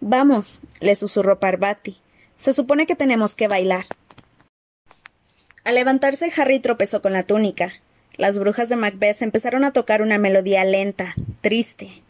Vamos, 0.00 0.60
le 0.80 0.96
susurró 0.96 1.38
Parvati. 1.38 1.96
Se 2.36 2.52
supone 2.52 2.86
que 2.86 2.96
tenemos 2.96 3.36
que 3.36 3.46
bailar. 3.46 3.86
Al 5.64 5.76
levantarse, 5.76 6.30
Harry 6.36 6.60
tropezó 6.60 7.00
con 7.00 7.14
la 7.14 7.22
túnica. 7.22 7.72
Las 8.16 8.38
brujas 8.38 8.68
de 8.68 8.76
Macbeth 8.76 9.22
empezaron 9.22 9.64
a 9.64 9.72
tocar 9.72 10.02
una 10.02 10.18
melodía 10.18 10.64
lenta, 10.64 11.14
triste. 11.40 12.02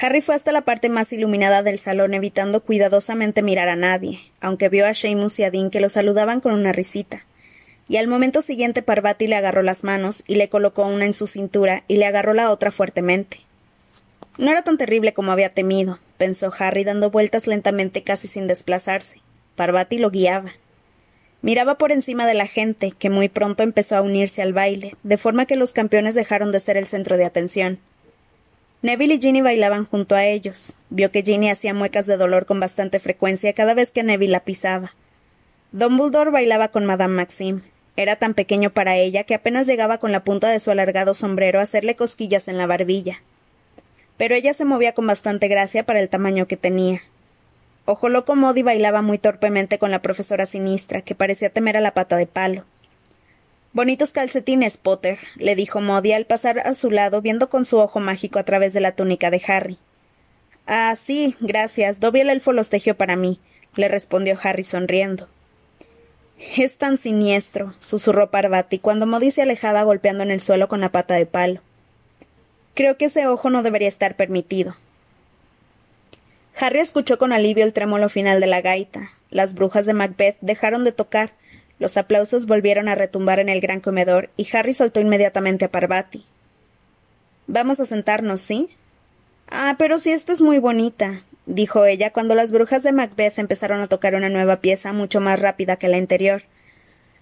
Harry 0.00 0.20
fue 0.20 0.34
hasta 0.34 0.52
la 0.52 0.62
parte 0.62 0.90
más 0.90 1.12
iluminada 1.12 1.62
del 1.62 1.78
salón, 1.78 2.14
evitando 2.14 2.62
cuidadosamente 2.62 3.42
mirar 3.42 3.68
a 3.68 3.76
nadie, 3.76 4.20
aunque 4.40 4.68
vio 4.68 4.86
a 4.86 4.92
Seamus 4.92 5.38
y 5.38 5.44
a 5.44 5.50
Dean 5.50 5.70
que 5.70 5.80
lo 5.80 5.88
saludaban 5.88 6.40
con 6.40 6.52
una 6.52 6.72
risita. 6.72 7.24
Y 7.88 7.96
al 7.96 8.06
momento 8.06 8.42
siguiente 8.42 8.82
Parvati 8.82 9.28
le 9.28 9.36
agarró 9.36 9.62
las 9.62 9.82
manos 9.82 10.22
y 10.26 10.34
le 10.34 10.48
colocó 10.48 10.86
una 10.86 11.06
en 11.06 11.14
su 11.14 11.26
cintura 11.26 11.84
y 11.88 11.96
le 11.96 12.06
agarró 12.06 12.34
la 12.34 12.50
otra 12.50 12.70
fuertemente. 12.70 13.40
No 14.36 14.50
era 14.50 14.62
tan 14.62 14.76
terrible 14.78 15.14
como 15.14 15.32
había 15.32 15.50
temido, 15.50 16.00
pensó 16.18 16.52
Harry 16.58 16.84
dando 16.84 17.10
vueltas 17.10 17.46
lentamente 17.46 18.02
casi 18.02 18.28
sin 18.28 18.46
desplazarse. 18.46 19.20
Parvati 19.54 19.98
lo 19.98 20.10
guiaba. 20.10 20.52
Miraba 21.44 21.76
por 21.76 21.92
encima 21.92 22.26
de 22.26 22.32
la 22.32 22.46
gente, 22.46 22.92
que 22.98 23.10
muy 23.10 23.28
pronto 23.28 23.62
empezó 23.62 23.96
a 23.96 24.00
unirse 24.00 24.40
al 24.40 24.54
baile, 24.54 24.94
de 25.02 25.18
forma 25.18 25.44
que 25.44 25.56
los 25.56 25.74
campeones 25.74 26.14
dejaron 26.14 26.52
de 26.52 26.60
ser 26.60 26.78
el 26.78 26.86
centro 26.86 27.18
de 27.18 27.26
atención. 27.26 27.80
Neville 28.80 29.16
y 29.16 29.20
Ginny 29.20 29.42
bailaban 29.42 29.84
junto 29.84 30.14
a 30.14 30.24
ellos. 30.24 30.72
Vio 30.88 31.10
que 31.10 31.22
Ginny 31.22 31.50
hacía 31.50 31.74
muecas 31.74 32.06
de 32.06 32.16
dolor 32.16 32.46
con 32.46 32.60
bastante 32.60 32.98
frecuencia 32.98 33.52
cada 33.52 33.74
vez 33.74 33.90
que 33.90 34.02
Neville 34.02 34.32
la 34.32 34.40
pisaba. 34.40 34.94
Dumbledore 35.72 36.30
bailaba 36.30 36.68
con 36.68 36.86
Madame 36.86 37.14
Maxim. 37.14 37.60
Era 37.94 38.16
tan 38.16 38.32
pequeño 38.32 38.70
para 38.70 38.96
ella 38.96 39.24
que 39.24 39.34
apenas 39.34 39.66
llegaba 39.66 39.98
con 39.98 40.12
la 40.12 40.24
punta 40.24 40.48
de 40.48 40.60
su 40.60 40.70
alargado 40.70 41.12
sombrero 41.12 41.60
a 41.60 41.64
hacerle 41.64 41.94
cosquillas 41.94 42.48
en 42.48 42.56
la 42.56 42.66
barbilla 42.66 43.20
pero 44.16 44.34
ella 44.34 44.54
se 44.54 44.64
movía 44.64 44.92
con 44.92 45.06
bastante 45.06 45.48
gracia 45.48 45.84
para 45.84 46.00
el 46.00 46.08
tamaño 46.08 46.46
que 46.46 46.56
tenía. 46.56 47.02
Ojo 47.86 48.08
loco 48.08 48.34
Modi 48.34 48.62
bailaba 48.62 49.02
muy 49.02 49.18
torpemente 49.18 49.78
con 49.78 49.90
la 49.90 50.00
profesora 50.00 50.46
sinistra, 50.46 51.02
que 51.02 51.14
parecía 51.14 51.50
temer 51.50 51.76
a 51.76 51.82
la 51.82 51.92
pata 51.92 52.16
de 52.16 52.26
palo. 52.26 52.64
Bonitos 53.74 54.12
calcetines, 54.12 54.78
Potter, 54.78 55.18
le 55.36 55.54
dijo 55.54 55.80
Modi 55.80 56.12
al 56.12 56.24
pasar 56.24 56.60
a 56.60 56.74
su 56.74 56.90
lado, 56.90 57.20
viendo 57.20 57.50
con 57.50 57.64
su 57.64 57.78
ojo 57.78 58.00
mágico 58.00 58.38
a 58.38 58.44
través 58.44 58.72
de 58.72 58.80
la 58.80 58.92
túnica 58.92 59.30
de 59.30 59.42
Harry. 59.46 59.78
Ah, 60.66 60.96
sí, 60.96 61.36
gracias. 61.40 62.00
Dobby 62.00 62.20
el 62.20 62.40
para 62.96 63.16
mí, 63.16 63.38
le 63.76 63.88
respondió 63.88 64.38
Harry 64.42 64.64
sonriendo. 64.64 65.28
Es 66.56 66.78
tan 66.78 66.96
siniestro, 66.96 67.74
susurró 67.78 68.30
Parvati 68.30 68.78
cuando 68.78 69.06
Modi 69.06 69.30
se 69.30 69.42
alejaba 69.42 69.82
golpeando 69.82 70.22
en 70.22 70.30
el 70.30 70.40
suelo 70.40 70.68
con 70.68 70.80
la 70.80 70.90
pata 70.90 71.14
de 71.14 71.26
palo. 71.26 71.60
Creo 72.74 72.96
que 72.96 73.06
ese 73.06 73.26
ojo 73.26 73.50
no 73.50 73.62
debería 73.62 73.88
estar 73.88 74.16
permitido. 74.16 74.74
Harry 76.58 76.78
escuchó 76.78 77.18
con 77.18 77.32
alivio 77.32 77.64
el 77.64 77.72
trémolo 77.72 78.08
final 78.08 78.40
de 78.40 78.46
la 78.46 78.60
gaita. 78.60 79.10
Las 79.30 79.54
brujas 79.54 79.86
de 79.86 79.94
Macbeth 79.94 80.36
dejaron 80.40 80.84
de 80.84 80.92
tocar, 80.92 81.32
los 81.78 81.96
aplausos 81.96 82.46
volvieron 82.46 82.88
a 82.88 82.94
retumbar 82.94 83.40
en 83.40 83.48
el 83.48 83.60
gran 83.60 83.80
comedor 83.80 84.30
y 84.36 84.48
Harry 84.54 84.74
soltó 84.74 85.00
inmediatamente 85.00 85.64
a 85.64 85.70
Parvati. 85.70 86.24
Vamos 87.46 87.80
a 87.80 87.84
sentarnos, 87.84 88.40
¿sí? 88.40 88.70
Ah, 89.48 89.74
pero 89.78 89.98
si 89.98 90.12
esta 90.12 90.32
es 90.32 90.40
muy 90.40 90.58
bonita, 90.58 91.22
dijo 91.46 91.84
ella 91.84 92.12
cuando 92.12 92.34
las 92.34 92.52
brujas 92.52 92.82
de 92.82 92.92
Macbeth 92.92 93.38
empezaron 93.38 93.80
a 93.80 93.88
tocar 93.88 94.14
una 94.14 94.28
nueva 94.28 94.60
pieza 94.60 94.92
mucho 94.92 95.20
más 95.20 95.40
rápida 95.40 95.76
que 95.76 95.88
la 95.88 95.98
anterior. 95.98 96.44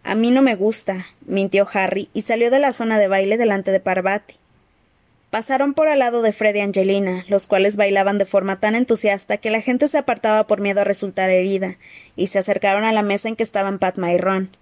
A 0.05 0.15
mí 0.15 0.31
no 0.31 0.43
me 0.43 0.55
gusta, 0.55 1.07
mintió 1.27 1.67
Harry 1.73 2.11
y 2.13 2.23
salió 2.23 2.51
de 2.51 2.59
la 2.59 2.73
zona 2.73 2.99
de 2.99 3.09
baile 3.09 3.39
delante 3.39 3.73
de 3.73 3.81
Parvati. 3.81 4.37
Pasaron 5.33 5.73
por 5.73 5.89
al 5.89 6.01
lado 6.01 6.21
de 6.21 6.35
Fred 6.35 6.57
y 6.57 6.61
Angelina, 6.61 7.25
los 7.27 7.47
cuales 7.47 7.77
bailaban 7.77 8.19
de 8.19 8.27
forma 8.27 8.61
tan 8.61 8.75
entusiasta 8.75 9.39
que 9.39 9.49
la 9.49 9.63
gente 9.63 9.89
se 9.89 9.97
apartaba 9.97 10.47
por 10.47 10.61
miedo 10.61 10.83
a 10.83 10.85
resultar 10.85 11.31
herida, 11.31 11.79
y 12.17 12.27
se 12.27 12.39
acercaron 12.39 12.85
a 12.85 12.93
la 12.93 13.01
mesa 13.01 13.31
en 13.31 13.37
que 13.37 13.43
estaban 13.43 13.79
Padma 13.79 14.13
y 14.13 14.19
Ron. 14.19 14.55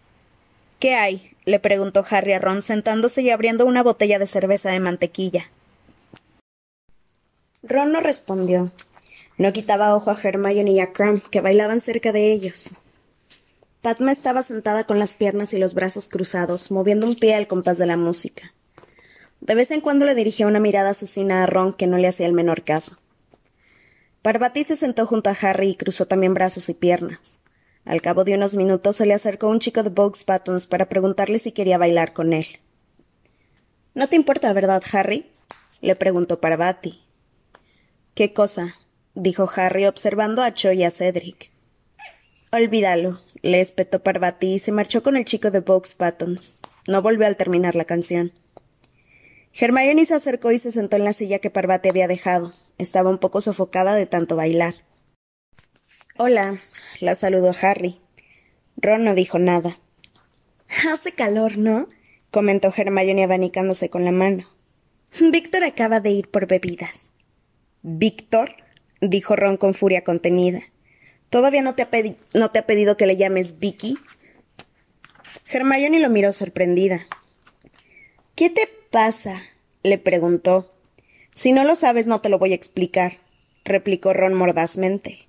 ¿Qué 0.78 0.94
hay? 0.94 1.32
le 1.44 1.58
preguntó 1.58 2.06
Harry 2.08 2.34
a 2.34 2.38
Ron 2.38 2.62
sentándose 2.62 3.20
y 3.20 3.30
abriendo 3.30 3.66
una 3.66 3.82
botella 3.82 4.20
de 4.20 4.28
cerveza 4.28 4.70
de 4.70 4.78
mantequilla. 4.78 5.50
Ron 7.64 7.90
no 7.90 7.98
respondió. 7.98 8.70
No 9.38 9.52
quitaba 9.52 9.96
ojo 9.96 10.12
a 10.12 10.18
Hermione 10.22 10.70
y 10.70 10.78
a 10.78 10.92
Crumb, 10.92 11.20
que 11.30 11.40
bailaban 11.40 11.80
cerca 11.80 12.12
de 12.12 12.30
ellos. 12.30 12.76
Padma 13.82 14.12
estaba 14.12 14.44
sentada 14.44 14.84
con 14.84 15.00
las 15.00 15.14
piernas 15.14 15.52
y 15.52 15.58
los 15.58 15.74
brazos 15.74 16.06
cruzados, 16.06 16.70
moviendo 16.70 17.08
un 17.08 17.16
pie 17.16 17.34
al 17.34 17.48
compás 17.48 17.76
de 17.76 17.86
la 17.86 17.96
música. 17.96 18.52
De 19.40 19.54
vez 19.54 19.70
en 19.70 19.80
cuando 19.80 20.04
le 20.04 20.14
dirigía 20.14 20.46
una 20.46 20.60
mirada 20.60 20.90
asesina 20.90 21.42
a 21.42 21.46
Ron 21.46 21.72
que 21.72 21.86
no 21.86 21.96
le 21.98 22.08
hacía 22.08 22.26
el 22.26 22.32
menor 22.32 22.62
caso. 22.62 22.96
Parvati 24.22 24.64
se 24.64 24.76
sentó 24.76 25.06
junto 25.06 25.30
a 25.30 25.36
Harry 25.40 25.70
y 25.70 25.76
cruzó 25.76 26.06
también 26.06 26.34
brazos 26.34 26.68
y 26.68 26.74
piernas. 26.74 27.40
Al 27.86 28.02
cabo 28.02 28.24
de 28.24 28.34
unos 28.34 28.54
minutos 28.54 28.96
se 28.96 29.06
le 29.06 29.14
acercó 29.14 29.48
un 29.48 29.60
chico 29.60 29.82
de 29.82 29.88
Box 29.88 30.26
Buttons 30.26 30.66
para 30.66 30.88
preguntarle 30.88 31.38
si 31.38 31.52
quería 31.52 31.78
bailar 31.78 32.12
con 32.12 32.34
él. 32.34 32.46
¿No 33.94 34.08
te 34.08 34.16
importa, 34.16 34.52
verdad, 34.52 34.82
Harry? 34.92 35.26
le 35.80 35.96
preguntó 35.96 36.40
Parvati. 36.40 37.00
¿Qué 38.14 38.34
cosa? 38.34 38.76
dijo 39.14 39.50
Harry 39.56 39.86
observando 39.86 40.42
a 40.42 40.52
Cho 40.52 40.72
y 40.72 40.84
a 40.84 40.90
Cedric. 40.90 41.50
Olvídalo, 42.52 43.20
le 43.42 43.60
espetó 43.60 44.02
Parvati 44.02 44.54
y 44.54 44.58
se 44.58 44.72
marchó 44.72 45.02
con 45.02 45.16
el 45.16 45.24
chico 45.24 45.50
de 45.50 45.60
Box 45.60 45.96
Buttons. 45.98 46.60
No 46.86 47.00
volvió 47.00 47.26
al 47.26 47.36
terminar 47.36 47.74
la 47.74 47.86
canción. 47.86 48.32
Hermione 49.52 50.04
se 50.04 50.14
acercó 50.14 50.52
y 50.52 50.58
se 50.58 50.72
sentó 50.72 50.96
en 50.96 51.04
la 51.04 51.12
silla 51.12 51.38
que 51.40 51.50
Parvati 51.50 51.88
había 51.88 52.08
dejado. 52.08 52.54
Estaba 52.78 53.10
un 53.10 53.18
poco 53.18 53.40
sofocada 53.40 53.94
de 53.94 54.06
tanto 54.06 54.36
bailar. 54.36 54.74
Hola, 56.16 56.62
la 57.00 57.14
saludó 57.14 57.52
Harry. 57.60 58.00
Ron 58.76 59.04
no 59.04 59.14
dijo 59.14 59.38
nada. 59.38 59.78
Hace 60.90 61.12
calor, 61.12 61.58
¿no? 61.58 61.86
comentó 62.30 62.72
Hermione 62.74 63.24
abanicándose 63.24 63.90
con 63.90 64.04
la 64.04 64.12
mano. 64.12 64.48
Víctor 65.20 65.64
acaba 65.64 66.00
de 66.00 66.10
ir 66.10 66.28
por 66.28 66.46
bebidas. 66.46 67.10
¿Víctor? 67.82 68.54
dijo 69.00 69.34
Ron 69.34 69.56
con 69.56 69.74
furia 69.74 70.04
contenida. 70.04 70.60
¿Todavía 71.28 71.62
no 71.62 71.74
te, 71.74 71.82
ha 71.82 71.88
no 72.34 72.50
te 72.50 72.58
ha 72.60 72.66
pedido 72.66 72.96
que 72.96 73.06
le 73.06 73.16
llames 73.16 73.58
Vicky? 73.58 73.98
Hermione 75.50 76.00
lo 76.00 76.08
miró 76.08 76.32
sorprendida. 76.32 77.06
¿Qué 78.36 78.50
te 78.50 78.68
pasa? 78.90 79.42
le 79.82 79.98
preguntó. 79.98 80.74
Si 81.34 81.52
no 81.52 81.64
lo 81.64 81.74
sabes, 81.74 82.06
no 82.06 82.20
te 82.20 82.28
lo 82.28 82.38
voy 82.38 82.52
a 82.52 82.56
explicar, 82.56 83.18
replicó 83.64 84.12
Ron 84.12 84.34
mordazmente. 84.34 85.28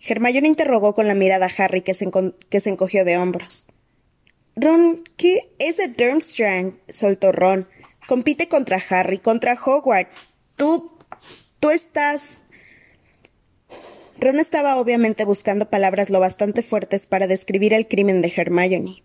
Hermione 0.00 0.48
interrogó 0.48 0.94
con 0.94 1.06
la 1.08 1.14
mirada 1.14 1.46
a 1.46 1.64
Harry, 1.64 1.82
que 1.82 1.94
se, 1.94 2.10
que 2.48 2.60
se 2.60 2.70
encogió 2.70 3.04
de 3.04 3.18
hombros. 3.18 3.66
Ron, 4.54 5.04
¿qué 5.16 5.52
es 5.58 5.76
de 5.76 5.88
Durmstrang? 5.88 6.78
soltó 6.88 7.32
Ron. 7.32 7.68
Compite 8.06 8.48
contra 8.48 8.80
Harry, 8.88 9.18
contra 9.18 9.54
Hogwarts. 9.54 10.28
Tú. 10.56 10.96
tú 11.60 11.70
estás. 11.70 12.42
Ron 14.18 14.38
estaba 14.38 14.76
obviamente 14.76 15.24
buscando 15.24 15.68
palabras 15.68 16.08
lo 16.08 16.20
bastante 16.20 16.62
fuertes 16.62 17.06
para 17.06 17.26
describir 17.26 17.74
el 17.74 17.86
crimen 17.86 18.22
de 18.22 18.32
Hermione. 18.34 19.02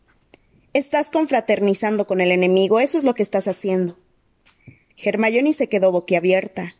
Estás 0.73 1.09
confraternizando 1.09 2.07
con 2.07 2.21
el 2.21 2.31
enemigo, 2.31 2.79
eso 2.79 2.97
es 2.97 3.03
lo 3.03 3.13
que 3.13 3.23
estás 3.23 3.47
haciendo. 3.47 3.97
Hermione 4.97 5.51
se 5.51 5.67
quedó 5.67 5.91
boquiabierta. 5.91 6.75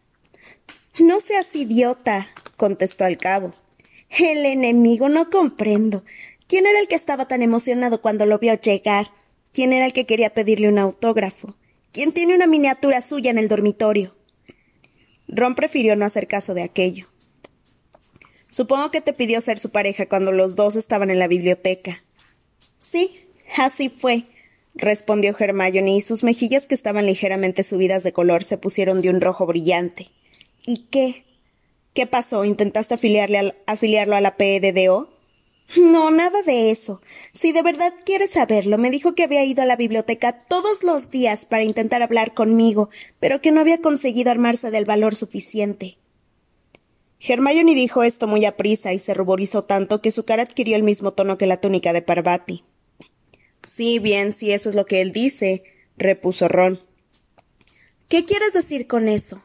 No 0.98 1.20
seas 1.20 1.54
idiota, 1.56 2.30
contestó 2.56 3.04
al 3.04 3.18
cabo. 3.18 3.54
El 4.10 4.46
enemigo 4.46 5.10
no 5.10 5.30
comprendo. 5.30 6.06
¿Quién 6.48 6.68
era 6.68 6.80
el 6.80 6.88
que 6.88 6.96
estaba 6.96 7.28
tan 7.28 7.42
emocionado 7.42 8.02
cuando 8.02 8.26
lo 8.26 8.40
vio 8.40 8.54
llegar? 8.54 9.12
¿Quién 9.52 9.74
era 9.74 9.86
el 9.86 9.94
que 9.94 10.06
quería 10.06 10.34
pedirle 10.34 10.70
un 10.70 10.80
autógrafo? 10.80 11.56
¿Quién 11.92 12.14
tiene 12.14 12.34
una 12.34 12.48
miniatura 12.48 13.02
suya 13.02 13.32
en 13.32 13.38
el 13.38 13.50
dormitorio? 13.50 14.16
Ron 15.28 15.56
prefirió 15.56 15.98
no 15.98 16.06
hacer 16.06 16.28
caso 16.28 16.54
de 16.54 16.64
aquello. 16.64 17.08
Supongo 18.50 18.92
que 18.92 19.02
te 19.02 19.12
pidió 19.14 19.42
ser 19.42 19.60
su 19.60 19.72
pareja 19.72 20.08
cuando 20.08 20.32
los 20.32 20.56
dos 20.56 20.78
estaban 20.78 21.10
en 21.10 21.20
la 21.20 21.28
biblioteca. 21.28 22.04
Sí, 22.80 23.31
Así 23.58 23.90
fue, 23.90 24.26
respondió 24.76 25.36
Hermione, 25.38 25.96
y 25.96 26.02
sus 26.02 26.24
mejillas, 26.24 26.68
que 26.68 26.76
estaban 26.76 27.06
ligeramente 27.06 27.64
subidas 27.64 28.04
de 28.04 28.14
color, 28.14 28.44
se 28.44 28.58
pusieron 28.58 29.02
de 29.02 29.10
un 29.10 29.22
rojo 29.22 29.46
brillante. 29.46 30.10
¿Y 30.66 30.88
qué? 30.90 31.26
¿Qué 31.94 32.08
pasó? 32.08 32.46
¿Intentaste 32.46 32.94
afiliarle 32.94 33.56
afiliarlo 33.66 34.16
a 34.16 34.22
la 34.22 34.38
PEDDO? 34.38 35.10
No, 35.78 36.12
nada 36.12 36.42
de 36.44 36.72
eso. 36.72 37.02
Si 37.34 37.52
de 37.52 37.62
verdad 37.62 37.94
quieres 38.06 38.32
saberlo, 38.32 38.78
me 38.78 38.92
dijo 38.92 39.16
que 39.16 39.24
había 39.24 39.44
ido 39.46 39.62
a 39.62 39.66
la 39.66 39.78
biblioteca 39.78 40.34
todos 40.48 40.84
los 40.84 41.12
días 41.12 41.46
para 41.46 41.64
intentar 41.64 42.02
hablar 42.04 42.34
conmigo, 42.34 42.90
pero 43.20 43.42
que 43.42 43.52
no 43.52 43.62
había 43.62 43.82
conseguido 43.82 44.32
armarse 44.32 44.70
del 44.72 44.86
valor 44.86 45.16
suficiente. 45.16 45.98
Hermione 47.20 47.76
dijo 47.76 48.04
esto 48.04 48.28
muy 48.28 48.46
aprisa 48.46 48.94
y 48.94 49.00
se 49.00 49.14
ruborizó 49.14 49.64
tanto 49.64 50.02
que 50.02 50.12
su 50.12 50.26
cara 50.26 50.44
adquirió 50.44 50.76
el 50.76 50.84
mismo 50.84 51.12
tono 51.12 51.38
que 51.38 51.48
la 51.48 51.58
túnica 51.58 51.94
de 51.94 52.02
Parvati. 52.02 52.64
Sí, 53.64 54.00
bien, 54.00 54.34
si 54.34 54.52
eso 54.52 54.70
es 54.70 54.76
lo 54.76 54.86
que 54.86 55.02
él 55.02 55.12
dice, 55.12 55.64
repuso 55.98 56.48
Ron. 56.48 56.80
¿Qué 58.10 58.26
quieres 58.26 58.54
decir 58.54 58.88
con 58.88 59.08
eso? 59.08 59.44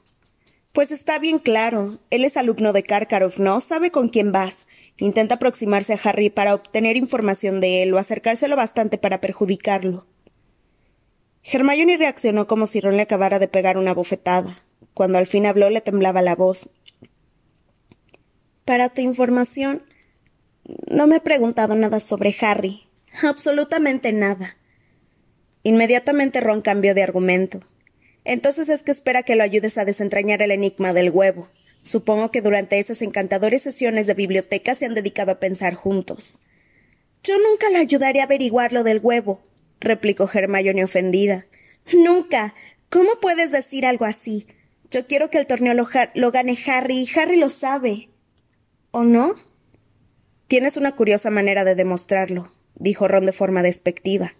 Pues 0.72 0.90
está 0.90 1.18
bien 1.18 1.38
claro. 1.38 2.00
Él 2.10 2.24
es 2.24 2.36
alumno 2.36 2.72
de 2.72 2.82
Karkaroff, 2.82 3.38
¿no? 3.38 3.60
Sabe 3.60 3.90
con 3.90 4.08
quién 4.08 4.32
vas. 4.32 4.66
Intenta 4.98 5.36
aproximarse 5.36 5.92
a 5.92 6.00
Harry 6.02 6.30
para 6.30 6.54
obtener 6.54 6.96
información 6.96 7.60
de 7.60 7.82
él 7.82 7.94
o 7.94 7.98
acercárselo 7.98 8.56
bastante 8.56 8.98
para 8.98 9.20
perjudicarlo. 9.20 10.06
Hermione 11.42 11.96
reaccionó 11.96 12.46
como 12.46 12.66
si 12.66 12.80
Ron 12.80 12.96
le 12.96 13.02
acabara 13.02 13.38
de 13.38 13.48
pegar 13.48 13.78
una 13.78 13.94
bofetada. 13.94 14.62
Cuando 14.94 15.18
al 15.18 15.26
fin 15.26 15.46
habló 15.46 15.70
le 15.70 15.80
temblaba 15.80 16.22
la 16.22 16.34
voz. 16.34 16.70
Para 18.64 18.88
tu 18.88 19.00
información, 19.00 19.82
no 20.88 21.06
me 21.06 21.16
he 21.16 21.20
preguntado 21.20 21.74
nada 21.74 22.00
sobre 22.00 22.34
Harry. 22.40 22.85
Absolutamente 23.22 24.12
nada. 24.12 24.56
Inmediatamente 25.62 26.40
Ron 26.40 26.62
cambió 26.62 26.94
de 26.94 27.02
argumento. 27.02 27.60
Entonces 28.24 28.68
es 28.68 28.82
que 28.82 28.92
espera 28.92 29.22
que 29.22 29.36
lo 29.36 29.42
ayudes 29.42 29.78
a 29.78 29.84
desentrañar 29.84 30.42
el 30.42 30.50
enigma 30.50 30.92
del 30.92 31.10
huevo. 31.10 31.48
Supongo 31.82 32.30
que 32.30 32.42
durante 32.42 32.78
esas 32.78 33.00
encantadoras 33.00 33.62
sesiones 33.62 34.06
de 34.06 34.14
biblioteca 34.14 34.74
se 34.74 34.86
han 34.86 34.94
dedicado 34.94 35.32
a 35.32 35.38
pensar 35.38 35.74
juntos. 35.74 36.40
Yo 37.22 37.36
nunca 37.38 37.70
le 37.70 37.78
ayudaré 37.78 38.20
a 38.20 38.24
averiguar 38.24 38.72
lo 38.72 38.84
del 38.84 39.00
huevo, 39.02 39.40
replicó 39.80 40.28
Hermione 40.32 40.84
ofendida. 40.84 41.46
Nunca. 41.92 42.54
¿Cómo 42.90 43.20
puedes 43.20 43.50
decir 43.50 43.86
algo 43.86 44.04
así? 44.04 44.46
Yo 44.90 45.06
quiero 45.06 45.30
que 45.30 45.38
el 45.38 45.46
torneo 45.46 45.74
lo, 45.74 45.88
lo 46.14 46.30
gane 46.32 46.58
Harry 46.66 46.98
y 46.98 47.18
Harry 47.18 47.38
lo 47.38 47.50
sabe. 47.50 48.08
¿O 48.90 49.04
no? 49.04 49.34
Tienes 50.48 50.76
una 50.76 50.92
curiosa 50.92 51.30
manera 51.30 51.64
de 51.64 51.74
demostrarlo, 51.74 52.52
dijo 52.76 53.08
Ron 53.08 53.26
de 53.26 53.32
forma 53.32 53.62
despectiva. 53.62 54.34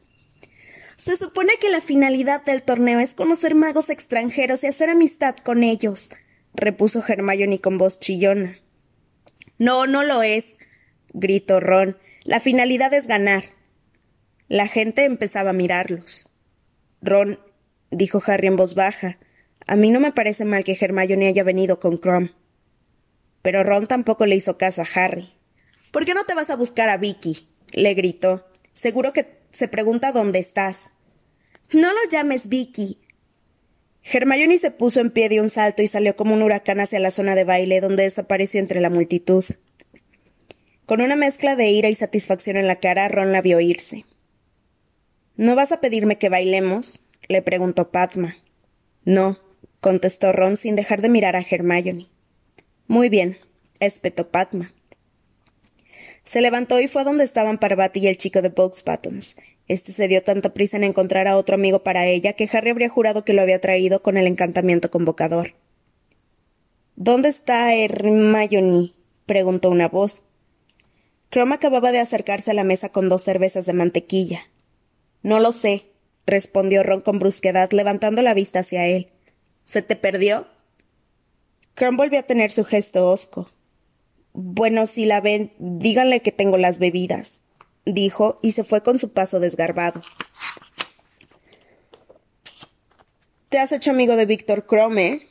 Se 0.96 1.16
supone 1.16 1.52
que 1.60 1.68
la 1.68 1.80
finalidad 1.80 2.44
del 2.44 2.62
torneo 2.62 3.00
es 3.00 3.14
conocer 3.14 3.54
magos 3.54 3.90
extranjeros 3.90 4.64
y 4.64 4.68
hacer 4.68 4.88
amistad 4.88 5.36
con 5.36 5.62
ellos, 5.62 6.10
repuso 6.54 7.04
Hermione 7.06 7.60
con 7.60 7.76
voz 7.76 8.00
chillona. 8.00 8.58
No, 9.58 9.86
no 9.86 10.04
lo 10.04 10.22
es, 10.22 10.58
gritó 11.12 11.60
Ron. 11.60 11.98
La 12.24 12.40
finalidad 12.40 12.92
es 12.94 13.06
ganar. 13.06 13.44
La 14.48 14.68
gente 14.68 15.04
empezaba 15.04 15.50
a 15.50 15.54
mirarlos. 15.54 16.30
Ron, 17.02 17.40
dijo 17.90 18.22
Harry 18.26 18.46
en 18.46 18.56
voz 18.56 18.74
baja, 18.74 19.18
a 19.66 19.76
mí 19.76 19.90
no 19.90 20.00
me 20.00 20.12
parece 20.12 20.44
mal 20.44 20.64
que 20.64 20.76
Hermione 20.80 21.26
haya 21.26 21.42
venido 21.42 21.80
con 21.80 21.98
Crom. 21.98 22.30
Pero 23.42 23.64
Ron 23.64 23.86
tampoco 23.86 24.26
le 24.26 24.36
hizo 24.36 24.58
caso 24.58 24.82
a 24.82 24.86
Harry. 24.94 25.32
¿Por 25.90 26.04
qué 26.04 26.14
no 26.14 26.24
te 26.24 26.34
vas 26.34 26.50
a 26.50 26.56
buscar 26.56 26.88
a 26.88 26.96
Vicky? 26.96 27.48
Le 27.76 27.94
gritó. 27.94 28.44
Seguro 28.74 29.12
que 29.12 29.38
se 29.52 29.68
pregunta 29.68 30.10
dónde 30.10 30.40
estás. 30.40 30.90
No 31.72 31.92
lo 31.92 32.10
llames 32.10 32.48
Vicky. 32.48 32.98
Hermione 34.02 34.58
se 34.58 34.70
puso 34.70 35.00
en 35.00 35.10
pie 35.10 35.28
de 35.28 35.40
un 35.40 35.50
salto 35.50 35.82
y 35.82 35.86
salió 35.86 36.16
como 36.16 36.34
un 36.34 36.42
huracán 36.42 36.80
hacia 36.80 36.98
la 37.00 37.10
zona 37.10 37.34
de 37.34 37.44
baile, 37.44 37.80
donde 37.80 38.04
desapareció 38.04 38.60
entre 38.60 38.80
la 38.80 38.90
multitud. 38.90 39.44
Con 40.86 41.00
una 41.00 41.16
mezcla 41.16 41.56
de 41.56 41.68
ira 41.70 41.88
y 41.88 41.94
satisfacción 41.94 42.56
en 42.56 42.66
la 42.66 42.80
cara, 42.80 43.08
Ron 43.08 43.32
la 43.32 43.42
vio 43.42 43.60
irse. 43.60 44.04
¿No 45.36 45.54
vas 45.54 45.72
a 45.72 45.80
pedirme 45.80 46.18
que 46.18 46.28
bailemos? 46.28 47.02
le 47.28 47.42
preguntó 47.42 47.90
Padma. 47.90 48.36
No, 49.04 49.38
contestó 49.80 50.32
Ron 50.32 50.56
sin 50.56 50.76
dejar 50.76 51.02
de 51.02 51.08
mirar 51.08 51.36
a 51.36 51.44
Hermione. 51.48 52.08
Muy 52.86 53.08
bien, 53.08 53.38
espetó 53.80 54.30
Padma. 54.30 54.72
Se 56.26 56.40
levantó 56.40 56.80
y 56.80 56.88
fue 56.88 57.02
a 57.02 57.04
donde 57.04 57.22
estaban 57.22 57.58
Parvati 57.58 58.00
y 58.00 58.08
el 58.08 58.18
chico 58.18 58.42
de 58.42 58.48
Box 58.48 58.84
Buttons. 58.84 59.36
Este 59.68 59.92
se 59.92 60.08
dio 60.08 60.22
tanta 60.24 60.52
prisa 60.52 60.76
en 60.76 60.82
encontrar 60.82 61.28
a 61.28 61.36
otro 61.36 61.54
amigo 61.54 61.84
para 61.84 62.06
ella 62.06 62.32
que 62.32 62.50
Harry 62.52 62.70
habría 62.70 62.88
jurado 62.88 63.24
que 63.24 63.32
lo 63.32 63.42
había 63.42 63.60
traído 63.60 64.02
con 64.02 64.16
el 64.16 64.26
encantamiento 64.26 64.90
convocador. 64.90 65.54
¿Dónde 66.96 67.28
está 67.28 67.72
Hermione? 67.74 68.92
preguntó 69.24 69.70
una 69.70 69.88
voz. 69.88 70.22
Chrome 71.30 71.54
acababa 71.54 71.92
de 71.92 72.00
acercarse 72.00 72.50
a 72.50 72.54
la 72.54 72.64
mesa 72.64 72.88
con 72.88 73.08
dos 73.08 73.22
cervezas 73.22 73.64
de 73.66 73.72
mantequilla. 73.72 74.48
No 75.22 75.38
lo 75.38 75.52
sé, 75.52 75.84
respondió 76.26 76.82
Ron 76.82 77.02
con 77.02 77.20
brusquedad, 77.20 77.70
levantando 77.70 78.22
la 78.22 78.34
vista 78.34 78.60
hacia 78.60 78.86
él. 78.86 79.12
¿Se 79.64 79.80
te 79.80 79.94
perdió? 79.94 80.46
Chrome 81.76 81.98
volvió 81.98 82.18
a 82.18 82.24
tener 82.24 82.50
su 82.50 82.64
gesto 82.64 83.08
hosco. 83.08 83.48
Bueno, 84.38 84.84
si 84.84 85.06
la 85.06 85.22
ven, 85.22 85.54
díganle 85.58 86.20
que 86.20 86.30
tengo 86.30 86.58
las 86.58 86.78
bebidas, 86.78 87.40
dijo, 87.86 88.38
y 88.42 88.52
se 88.52 88.64
fue 88.64 88.82
con 88.82 88.98
su 88.98 89.14
paso 89.14 89.40
desgarbado. 89.40 90.02
¿Te 93.48 93.58
has 93.58 93.72
hecho 93.72 93.92
amigo 93.92 94.14
de 94.14 94.26
Víctor 94.26 94.66
Crome? 94.66 95.26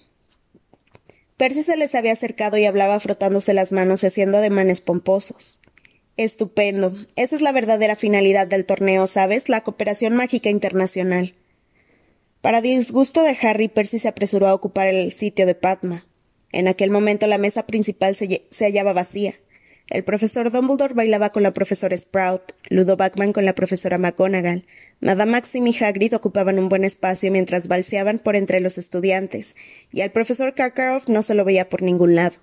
Percy 1.37 1.61
se 1.61 1.77
les 1.77 1.93
había 1.93 2.13
acercado 2.13 2.57
y 2.57 2.65
hablaba 2.65 2.99
frotándose 2.99 3.53
las 3.53 3.71
manos 3.71 4.01
y 4.01 4.07
haciendo 4.07 4.39
ademanes 4.39 4.81
pomposos. 4.81 5.59
Estupendo. 6.17 6.95
Esa 7.15 7.35
es 7.35 7.43
la 7.43 7.51
verdadera 7.51 7.95
finalidad 7.95 8.47
del 8.47 8.65
torneo, 8.65 9.05
¿sabes? 9.05 9.49
La 9.49 9.61
cooperación 9.61 10.15
mágica 10.15 10.49
internacional. 10.49 11.35
Para 12.41 12.59
disgusto 12.59 13.21
de 13.21 13.37
Harry, 13.39 13.67
Percy 13.67 13.99
se 13.99 14.07
apresuró 14.07 14.47
a 14.47 14.55
ocupar 14.55 14.87
el 14.87 15.11
sitio 15.11 15.45
de 15.45 15.53
Padma. 15.53 16.07
En 16.55 16.69
aquel 16.69 16.89
momento 16.89 17.27
la 17.27 17.37
mesa 17.37 17.67
principal 17.67 18.15
se, 18.15 18.47
hallaba 18.63 18.93
vacía. 18.93 19.33
El 19.89 20.05
profesor 20.05 20.53
Dumbledore 20.53 20.93
bailaba 20.93 21.31
con 21.33 21.43
la 21.43 21.53
profesora 21.53 21.97
Sprout, 21.97 22.53
Ludo 22.69 22.95
Backman 22.95 23.33
con 23.33 23.43
la 23.43 23.55
profesora 23.55 23.97
McGonagall, 23.97 24.65
Madame 25.01 25.33
Maxim 25.33 25.67
y 25.67 25.75
Hagrid 25.77 26.15
ocupaban 26.15 26.57
un 26.57 26.69
buen 26.69 26.85
espacio 26.85 27.29
mientras 27.29 27.67
balseaban 27.67 28.19
por 28.19 28.37
entre 28.37 28.61
los 28.61 28.77
estudiantes, 28.77 29.57
y 29.91 29.99
al 29.99 30.13
profesor 30.13 30.53
Karkaroff 30.53 31.09
no 31.09 31.23
se 31.23 31.35
lo 31.35 31.43
veía 31.43 31.67
por 31.67 31.81
ningún 31.81 32.15
lado. 32.15 32.37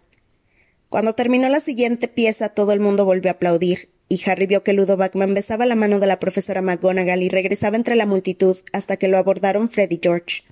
Cuando 0.91 1.15
terminó 1.15 1.49
la 1.49 1.61
siguiente 1.61 2.07
pieza 2.07 2.51
todo 2.51 2.73
el 2.73 2.81
mundo 2.81 3.07
volvió 3.07 3.31
a 3.31 3.37
aplaudir, 3.37 3.89
y 4.11 4.21
Harry 4.27 4.45
vio 4.45 4.63
que 4.63 4.75
Ludo 4.75 4.99
Backman 4.99 5.33
besaba 5.33 5.65
la 5.65 5.75
mano 5.75 6.01
de 6.01 6.07
la 6.07 6.21
profesora 6.21 6.61
McGonagall 6.61 7.23
y 7.23 7.31
regresaba 7.31 7.79
entre 7.79 7.97
la 7.97 8.05
multitud 8.05 8.59
hasta 8.75 8.99
que 8.99 9.09
lo 9.09 9.17
abordaron 9.17 9.71
Fred 9.71 9.91
y 9.91 10.01
George. 10.03 10.43